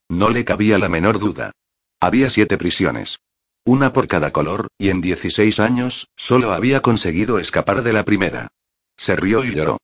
[0.10, 1.54] No le cabía la menor duda.
[2.02, 3.20] Había siete prisiones.
[3.64, 8.50] Una por cada color, y en 16 años, solo había conseguido escapar de la primera.
[8.98, 9.78] Se rió y lloró.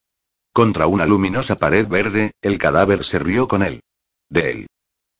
[0.53, 3.82] Contra una luminosa pared verde, el cadáver se rió con él.
[4.30, 4.68] De él.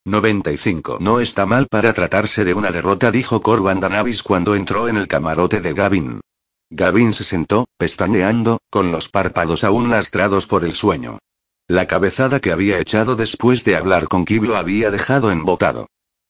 [0.04, 0.98] 95.
[1.00, 5.08] No está mal para tratarse de una derrota, dijo Corban Danavis cuando entró en el
[5.08, 6.22] camarote de Gavin.
[6.70, 11.20] Gavin se sentó, pestañeando, con los párpados aún lastrados por el sueño.
[11.68, 15.88] La cabezada que había echado después de hablar con Kib lo había dejado embotado.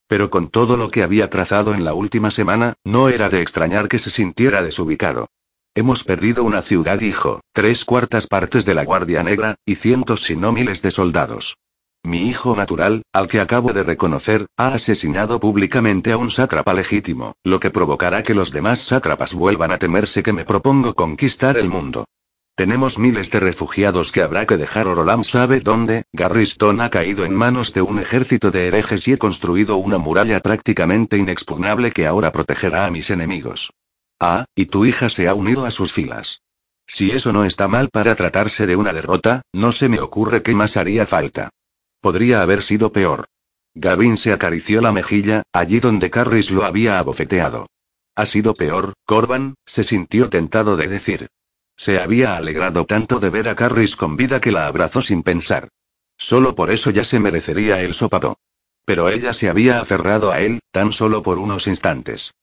[0.07, 3.87] Pero con todo lo que había trazado en la última semana, no era de extrañar
[3.87, 5.29] que se sintiera desubicado.
[5.73, 10.35] Hemos perdido una ciudad, dijo, tres cuartas partes de la Guardia Negra, y cientos si
[10.35, 11.55] no miles de soldados.
[12.03, 17.35] Mi hijo natural, al que acabo de reconocer, ha asesinado públicamente a un sátrapa legítimo,
[17.45, 21.69] lo que provocará que los demás sátrapas vuelvan a temerse que me propongo conquistar el
[21.69, 22.03] mundo.
[22.55, 24.87] Tenemos miles de refugiados que habrá que dejar.
[24.87, 26.03] Orolam sabe dónde.
[26.11, 30.41] Garriston ha caído en manos de un ejército de herejes y he construido una muralla
[30.41, 33.71] prácticamente inexpugnable que ahora protegerá a mis enemigos.
[34.23, 36.41] Ah, y tu hija se ha unido a sus filas.
[36.85, 40.53] Si eso no está mal para tratarse de una derrota, no se me ocurre qué
[40.53, 41.49] más haría falta.
[42.01, 43.25] Podría haber sido peor.
[43.73, 47.65] Gavin se acarició la mejilla, allí donde Carris lo había abofeteado.
[48.15, 51.27] Ha sido peor, Corban, se sintió tentado de decir.
[51.75, 55.69] Se había alegrado tanto de ver a Carris con vida que la abrazó sin pensar.
[56.15, 58.37] Solo por eso ya se merecería el sopado.
[58.85, 62.33] Pero ella se había aferrado a él, tan solo por unos instantes.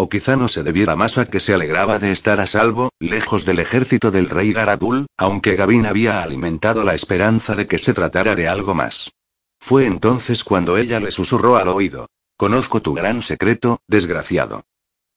[0.00, 3.44] O quizá no se debiera más a que se alegraba de estar a salvo, lejos
[3.44, 8.36] del ejército del rey Garadul, aunque Gavin había alimentado la esperanza de que se tratara
[8.36, 9.10] de algo más.
[9.58, 12.06] Fue entonces cuando ella le susurró al oído.
[12.36, 14.62] Conozco tu gran secreto, desgraciado.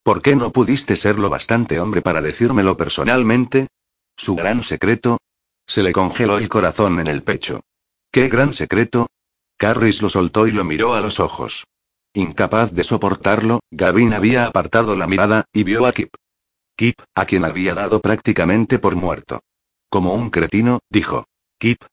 [0.02, 3.68] ¿Por qué no pudiste ser lo bastante hombre para decírmelo personalmente?
[4.18, 5.20] ¿Su gran secreto?
[5.68, 7.62] Se le congeló el corazón en el pecho.
[8.12, 9.06] ¿Qué gran secreto?
[9.58, 11.66] Carris lo soltó y lo miró a los ojos.
[12.14, 16.14] Incapaz de soportarlo, Gavin había apartado la mirada, y vio a Kip.
[16.76, 19.40] Kip, a quien había dado prácticamente por muerto.
[19.90, 21.26] Como un cretino, dijo.
[21.58, 21.84] Kip.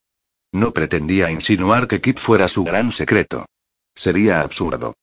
[0.53, 3.47] No pretendía insinuar que Kip fuera su gran secreto.
[3.95, 4.95] Sería absurdo.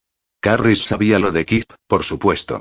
[0.42, 2.60] Carris sabía lo de Kip, por supuesto.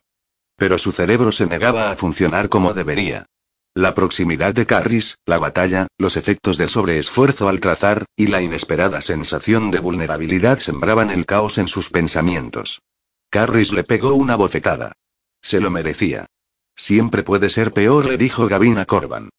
[0.56, 3.26] Pero su cerebro se negaba a funcionar como debería.
[3.76, 9.00] La proximidad de Carris, la batalla, los efectos del sobreesfuerzo al trazar, y la inesperada
[9.00, 12.82] sensación de vulnerabilidad sembraban el caos en sus pensamientos.
[13.30, 14.92] Carris le pegó una bofetada.
[15.42, 16.26] Se lo merecía.
[16.76, 19.30] Siempre puede ser peor, le dijo Gavin a Corban.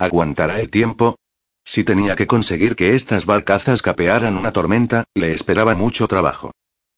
[0.00, 1.16] ¿Aguantará el tiempo?
[1.64, 6.50] Si tenía que conseguir que estas barcazas capearan una tormenta, le esperaba mucho trabajo.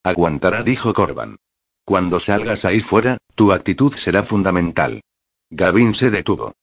[0.03, 1.37] Aguantará, dijo Corban.
[1.85, 5.01] Cuando salgas ahí fuera, tu actitud será fundamental.
[5.51, 6.53] Gavin se detuvo.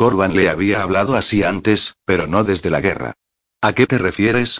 [0.00, 3.12] Corban le había hablado así antes, pero no desde la guerra.
[3.60, 4.58] ¿A qué te refieres?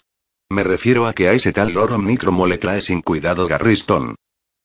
[0.50, 4.16] Me refiero a que a ese tal loro Micromo le trae sin cuidado Garriston.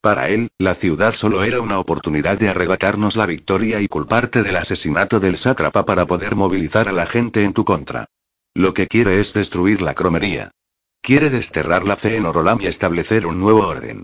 [0.02, 4.57] Para él, la ciudad solo era una oportunidad de arrebatarnos la victoria y culparte del
[4.57, 8.07] asesinato del sátrapa para poder movilizar a la gente en tu contra.
[8.53, 10.52] Lo que quiere es destruir la cromería.
[11.02, 14.03] Quiere desterrar la fe en Orolam y establecer un nuevo orden.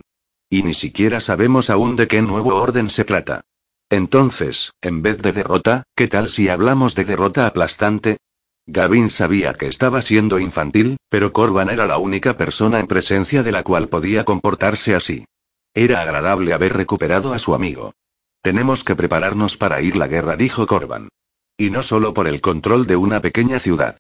[0.50, 3.42] Y ni siquiera sabemos aún de qué nuevo orden se trata.
[3.92, 8.20] Entonces, en vez de derrota, ¿qué tal si hablamos de derrota aplastante?
[8.66, 13.52] Gavin sabía que estaba siendo infantil, pero Corban era la única persona en presencia de
[13.52, 15.26] la cual podía comportarse así.
[15.74, 17.92] Era agradable haber recuperado a su amigo.
[18.42, 21.10] Tenemos que prepararnos para ir la guerra, dijo Corban.
[21.58, 23.98] Y no solo por el control de una pequeña ciudad.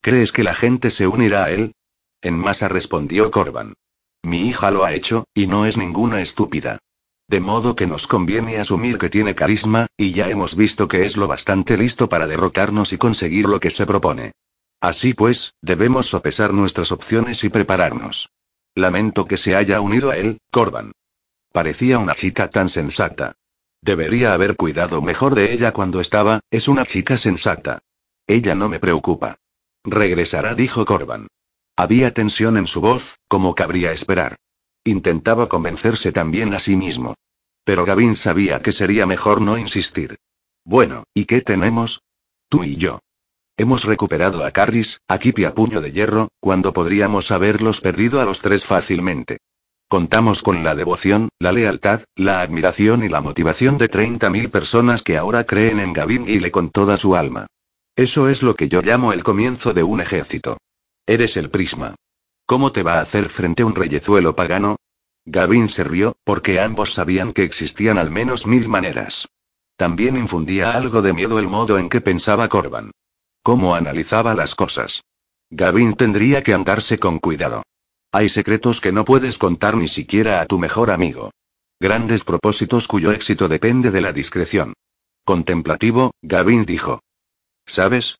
[0.00, 1.74] ¿Crees que la gente se unirá a él?
[2.22, 3.74] En masa respondió Corban.
[4.22, 6.78] Mi hija lo ha hecho, y no es ninguna estúpida.
[7.26, 11.16] De modo que nos conviene asumir que tiene carisma, y ya hemos visto que es
[11.16, 14.32] lo bastante listo para derrotarnos y conseguir lo que se propone.
[14.80, 18.30] Así pues, debemos sopesar nuestras opciones y prepararnos.
[18.74, 20.92] Lamento que se haya unido a él, Corban.
[21.52, 23.36] Parecía una chica tan sensata.
[23.80, 27.80] Debería haber cuidado mejor de ella cuando estaba, es una chica sensata.
[28.26, 29.36] Ella no me preocupa.
[29.84, 31.28] Regresará, dijo Corban.
[31.76, 34.36] Había tensión en su voz, como cabría esperar.
[34.84, 37.14] Intentaba convencerse también a sí mismo.
[37.64, 40.18] Pero Gavin sabía que sería mejor no insistir.
[40.64, 42.02] Bueno, ¿y qué tenemos?
[42.50, 43.00] Tú y yo.
[43.56, 48.20] Hemos recuperado a Carris, a Kip y a Puño de Hierro, cuando podríamos haberlos perdido
[48.20, 49.38] a los tres fácilmente.
[49.88, 55.16] Contamos con la devoción, la lealtad, la admiración y la motivación de 30.000 personas que
[55.16, 57.46] ahora creen en Gavin Gile con toda su alma.
[57.96, 60.58] Eso es lo que yo llamo el comienzo de un ejército.
[61.06, 61.94] Eres el prisma.
[62.46, 64.76] ¿Cómo te va a hacer frente un reyezuelo pagano?
[65.24, 69.28] Gavin se rió, porque ambos sabían que existían al menos mil maneras.
[69.76, 72.90] También infundía algo de miedo el modo en que pensaba Corban.
[73.42, 75.02] Cómo analizaba las cosas.
[75.50, 77.62] Gavin tendría que andarse con cuidado.
[78.12, 81.30] Hay secretos que no puedes contar ni siquiera a tu mejor amigo.
[81.80, 84.74] Grandes propósitos cuyo éxito depende de la discreción.
[85.24, 87.00] Contemplativo, Gavin dijo.
[87.66, 88.18] ¿Sabes?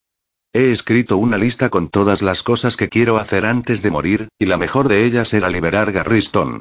[0.57, 4.47] He escrito una lista con todas las cosas que quiero hacer antes de morir, y
[4.47, 6.61] la mejor de ellas era liberar Garriston.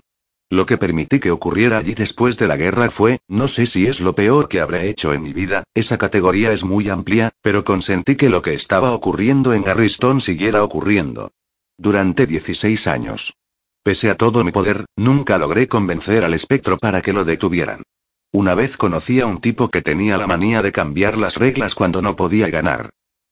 [0.50, 4.02] Lo que permití que ocurriera allí después de la guerra fue, no sé si es
[4.02, 8.16] lo peor que habré hecho en mi vida, esa categoría es muy amplia, pero consentí
[8.16, 11.30] que lo que estaba ocurriendo en Garriston siguiera ocurriendo.
[11.78, 13.36] Durante 16 años.
[13.84, 17.84] Pese a todo mi poder, nunca logré convencer al espectro para que lo detuvieran.
[18.32, 22.02] Una vez conocí a un tipo que tenía la manía de cambiar las reglas cuando
[22.02, 22.90] no podía ganar.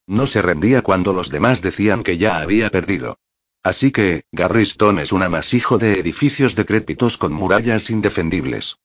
[0.07, 3.17] No se rendía cuando los demás decían que ya había perdido.
[3.63, 8.77] Así que, Garriston es un amasijo de edificios decrépitos con murallas indefendibles.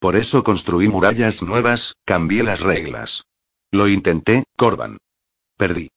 [0.00, 3.24] Por eso construí murallas nuevas, cambié las reglas.
[3.70, 4.98] Lo intenté, Corban.
[5.56, 5.90] Perdí.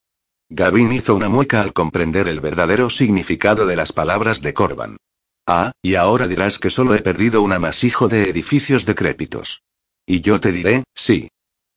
[0.50, 4.98] Gavin hizo una mueca al comprender el verdadero significado de las palabras de Corban.
[5.46, 9.62] Ah, y ahora dirás que solo he perdido un amasijo de edificios decrépitos.
[10.06, 11.30] Y yo te diré, sí.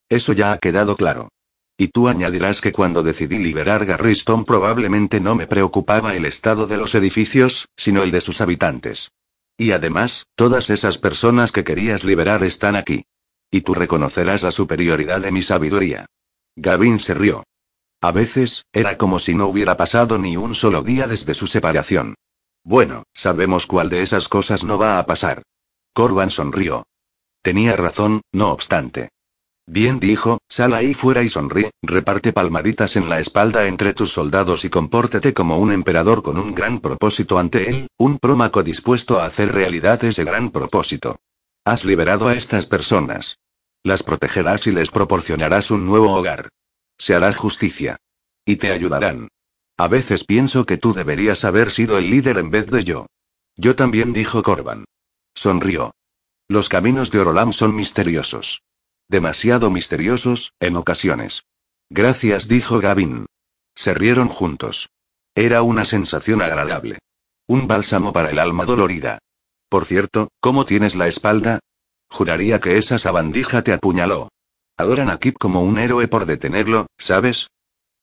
[0.09, 1.31] Eso ya ha quedado claro.
[1.81, 6.77] Y tú añadirás que cuando decidí liberar Garriston probablemente no me preocupaba el estado de
[6.77, 9.13] los edificios, sino el de sus habitantes.
[9.57, 13.07] Y además, todas esas personas que querías liberar están aquí.
[13.51, 16.05] Y tú reconocerás la superioridad de mi sabiduría.
[16.55, 17.45] Gavin se rió.
[18.03, 22.15] A veces, era como si no hubiera pasado ni un solo día desde su separación.
[22.63, 25.45] Bueno, sabemos cuál de esas cosas no va a pasar.
[25.95, 26.85] Corban sonrió.
[27.41, 29.09] Tenía razón, no obstante.
[29.67, 34.65] Bien dijo, sal ahí fuera y sonríe, reparte palmaditas en la espalda entre tus soldados
[34.65, 39.27] y compórtate como un emperador con un gran propósito ante él, un prómaco dispuesto a
[39.27, 41.21] hacer realidad ese gran propósito.
[41.65, 43.39] Has liberado a estas personas.
[43.85, 46.49] Las protegerás y les proporcionarás un nuevo hogar.
[46.99, 47.97] Se hará justicia.
[48.45, 49.29] Y te ayudarán.
[49.77, 53.07] A veces pienso que tú deberías haber sido el líder en vez de yo.
[53.57, 54.85] Yo también dijo Corban.
[55.35, 55.93] Sonrió.
[56.49, 58.63] Los caminos de Orolam son misteriosos.
[59.11, 61.43] Demasiado misteriosos, en ocasiones.
[61.91, 63.27] Gracias, dijo Gavin.
[63.75, 64.89] Se rieron juntos.
[65.35, 67.01] Era una sensación agradable.
[67.49, 69.19] Un bálsamo para el alma dolorida.
[69.69, 71.59] Por cierto, ¿cómo tienes la espalda?
[72.09, 74.29] Juraría que esa sabandija te apuñaló.
[74.77, 77.49] Adoran a Kip como un héroe por detenerlo, ¿sabes?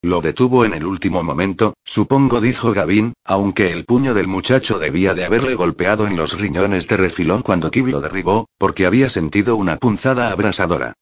[0.04, 5.16] Lo detuvo en el último momento, supongo, dijo Gavin, aunque el puño del muchacho debía
[5.16, 9.56] de haberle golpeado en los riñones de refilón cuando Kib lo derribó, porque había sentido
[9.56, 10.94] una punzada abrasadora.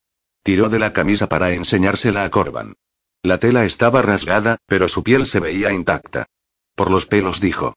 [0.44, 2.76] Tiró de la camisa para enseñársela a Corban.
[3.22, 6.28] La tela estaba rasgada, pero su piel se veía intacta.
[6.76, 7.74] Por los pelos dijo.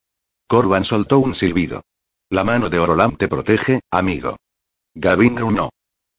[0.47, 1.83] Corban soltó un silbido.
[2.31, 4.37] La mano de Orolam te protege, amigo.
[4.95, 5.71] Gavin grunó.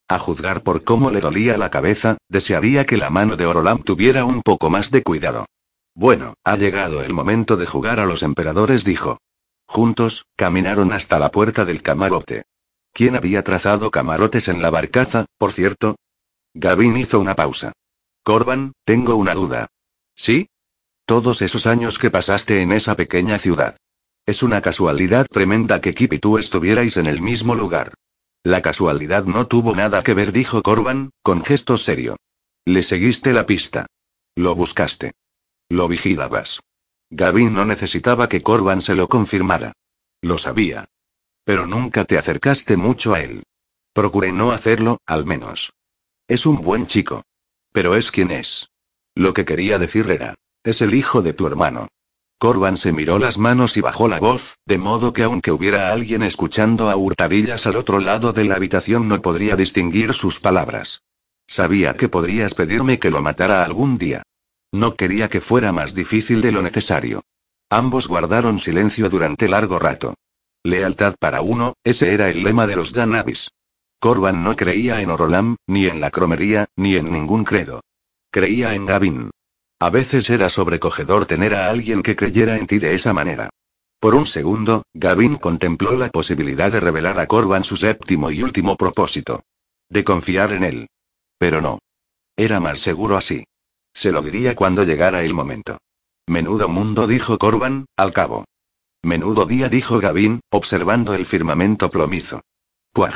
[0.09, 4.25] A juzgar por cómo le dolía la cabeza, desearía que la mano de Orolam tuviera
[4.25, 5.45] un poco más de cuidado.
[5.93, 9.19] Bueno, ha llegado el momento de jugar a los emperadores, dijo.
[9.67, 12.45] Juntos, caminaron hasta la puerta del camarote.
[12.91, 15.95] ¿Quién había trazado camarotes en la barcaza, por cierto?
[16.55, 17.73] Gavin hizo una pausa.
[18.23, 19.67] Corban, tengo una duda.
[20.15, 20.49] ¿Sí?
[21.05, 23.77] Todos esos años que pasaste en esa pequeña ciudad.
[24.25, 27.93] Es una casualidad tremenda que Kip y tú estuvierais en el mismo lugar.
[28.43, 32.15] La casualidad no tuvo nada que ver, dijo Corban, con gesto serio.
[32.65, 33.87] Le seguiste la pista.
[34.35, 35.11] Lo buscaste.
[35.69, 36.61] Lo vigilabas.
[37.09, 39.73] Gavin no necesitaba que Corban se lo confirmara.
[40.21, 40.85] Lo sabía.
[41.43, 43.43] Pero nunca te acercaste mucho a él.
[43.93, 45.73] Procuré no hacerlo, al menos.
[46.27, 47.23] Es un buen chico.
[47.71, 48.69] Pero es quien es.
[49.15, 51.87] Lo que quería decir era, es el hijo de tu hermano.
[52.39, 56.23] Corban se miró las manos y bajó la voz, de modo que aunque hubiera alguien
[56.23, 61.03] escuchando a hurtadillas al otro lado de la habitación no podría distinguir sus palabras.
[61.47, 64.23] Sabía que podrías pedirme que lo matara algún día.
[64.71, 67.23] No quería que fuera más difícil de lo necesario.
[67.69, 70.15] Ambos guardaron silencio durante largo rato.
[70.63, 73.51] Lealtad para uno, ese era el lema de los Ganabis.
[73.99, 77.81] Corban no creía en Orolam, ni en la cromería, ni en ningún credo.
[78.31, 79.29] Creía en Gavin.
[79.81, 83.49] A veces era sobrecogedor tener a alguien que creyera en ti de esa manera.
[83.99, 88.75] Por un segundo, Gavin contempló la posibilidad de revelar a Corban su séptimo y último
[88.75, 89.43] propósito.
[89.89, 90.87] De confiar en él.
[91.37, 91.79] Pero no.
[92.35, 93.45] Era más seguro así.
[93.93, 95.77] Se lo diría cuando llegara el momento.
[96.27, 98.45] Menudo mundo, dijo Corban, al cabo.
[99.01, 102.41] Menudo día, dijo Gavin, observando el firmamento plomizo.
[102.91, 103.15] Puaj.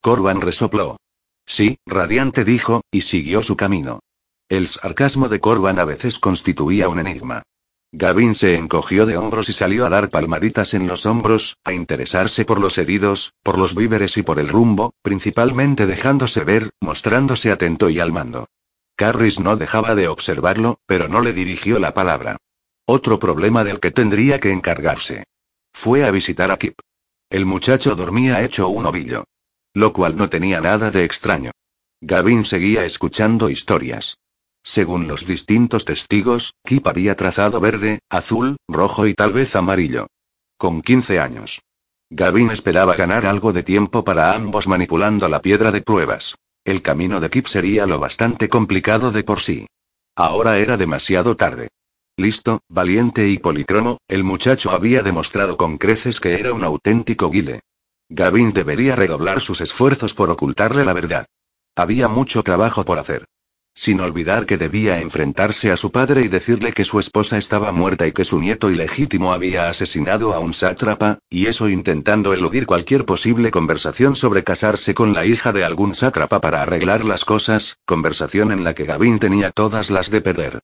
[0.00, 0.96] Corban resopló.
[1.44, 4.00] Sí, radiante dijo, y siguió su camino.
[4.48, 7.42] El sarcasmo de Corban a veces constituía un enigma.
[7.92, 12.46] Gavin se encogió de hombros y salió a dar palmaditas en los hombros, a interesarse
[12.46, 17.90] por los heridos, por los víveres y por el rumbo, principalmente dejándose ver, mostrándose atento
[17.90, 18.46] y al mando.
[18.96, 22.38] Carris no dejaba de observarlo, pero no le dirigió la palabra.
[22.86, 25.24] Otro problema del que tendría que encargarse.
[25.74, 26.78] Fue a visitar a Kip.
[27.28, 29.24] El muchacho dormía hecho un ovillo.
[29.74, 31.50] Lo cual no tenía nada de extraño.
[32.00, 34.16] Gavin seguía escuchando historias.
[34.68, 40.08] Según los distintos testigos, Kip había trazado verde, azul, rojo y tal vez amarillo.
[40.58, 41.62] Con 15 años.
[42.10, 46.34] Gavin esperaba ganar algo de tiempo para ambos manipulando la piedra de pruebas.
[46.66, 49.66] El camino de Kip sería lo bastante complicado de por sí.
[50.14, 51.68] Ahora era demasiado tarde.
[52.18, 57.60] Listo, valiente y policromo, el muchacho había demostrado con creces que era un auténtico guile.
[58.10, 61.24] Gavin debería redoblar sus esfuerzos por ocultarle la verdad.
[61.74, 63.24] Había mucho trabajo por hacer.
[63.78, 68.08] Sin olvidar que debía enfrentarse a su padre y decirle que su esposa estaba muerta
[68.08, 73.04] y que su nieto ilegítimo había asesinado a un sátrapa, y eso intentando eludir cualquier
[73.04, 78.50] posible conversación sobre casarse con la hija de algún sátrapa para arreglar las cosas, conversación
[78.50, 80.58] en la que Gavin tenía todas las de perder.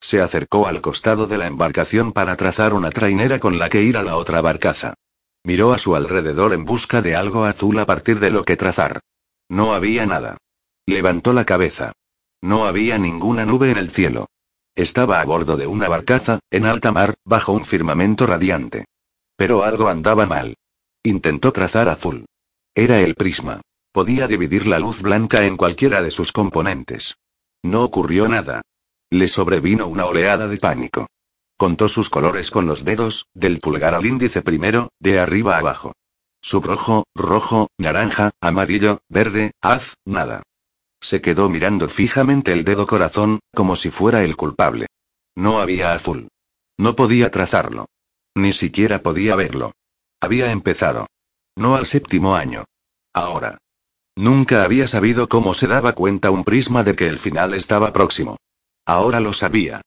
[0.00, 3.96] Se acercó al costado de la embarcación para trazar una trainera con la que ir
[3.96, 4.94] a la otra barcaza.
[5.42, 9.00] Miró a su alrededor en busca de algo azul a partir de lo que trazar.
[9.48, 10.36] No había nada.
[10.86, 11.94] Levantó la cabeza.
[12.42, 14.26] No había ninguna nube en el cielo.
[14.74, 18.86] Estaba a bordo de una barcaza, en alta mar, bajo un firmamento radiante.
[19.36, 20.56] Pero algo andaba mal.
[21.02, 22.26] Intentó trazar azul.
[22.74, 23.60] Era el prisma.
[23.92, 27.16] Podía dividir la luz blanca en cualquiera de sus componentes.
[27.62, 28.62] No ocurrió nada.
[29.10, 31.08] Le sobrevino una oleada de pánico.
[31.56, 35.92] Contó sus colores con los dedos, del pulgar al índice primero, de arriba abajo.
[36.40, 40.42] Subrojo, rojo, naranja, amarillo, verde, haz, nada.
[41.00, 44.86] Se quedó mirando fijamente el dedo corazón, como si fuera el culpable.
[45.34, 46.28] No había azul.
[46.78, 47.86] No podía trazarlo.
[48.34, 49.72] Ni siquiera podía verlo.
[50.20, 51.06] Había empezado.
[51.56, 52.64] No al séptimo año.
[53.14, 53.58] Ahora.
[54.16, 58.36] Nunca había sabido cómo se daba cuenta un prisma de que el final estaba próximo.
[58.84, 59.80] Ahora lo sabía.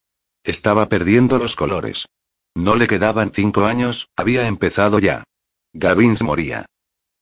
[0.44, 2.07] Estaba perdiendo los colores.
[2.56, 5.23] No le quedaban cinco años, había empezado ya.
[5.73, 6.65] Gavins moría.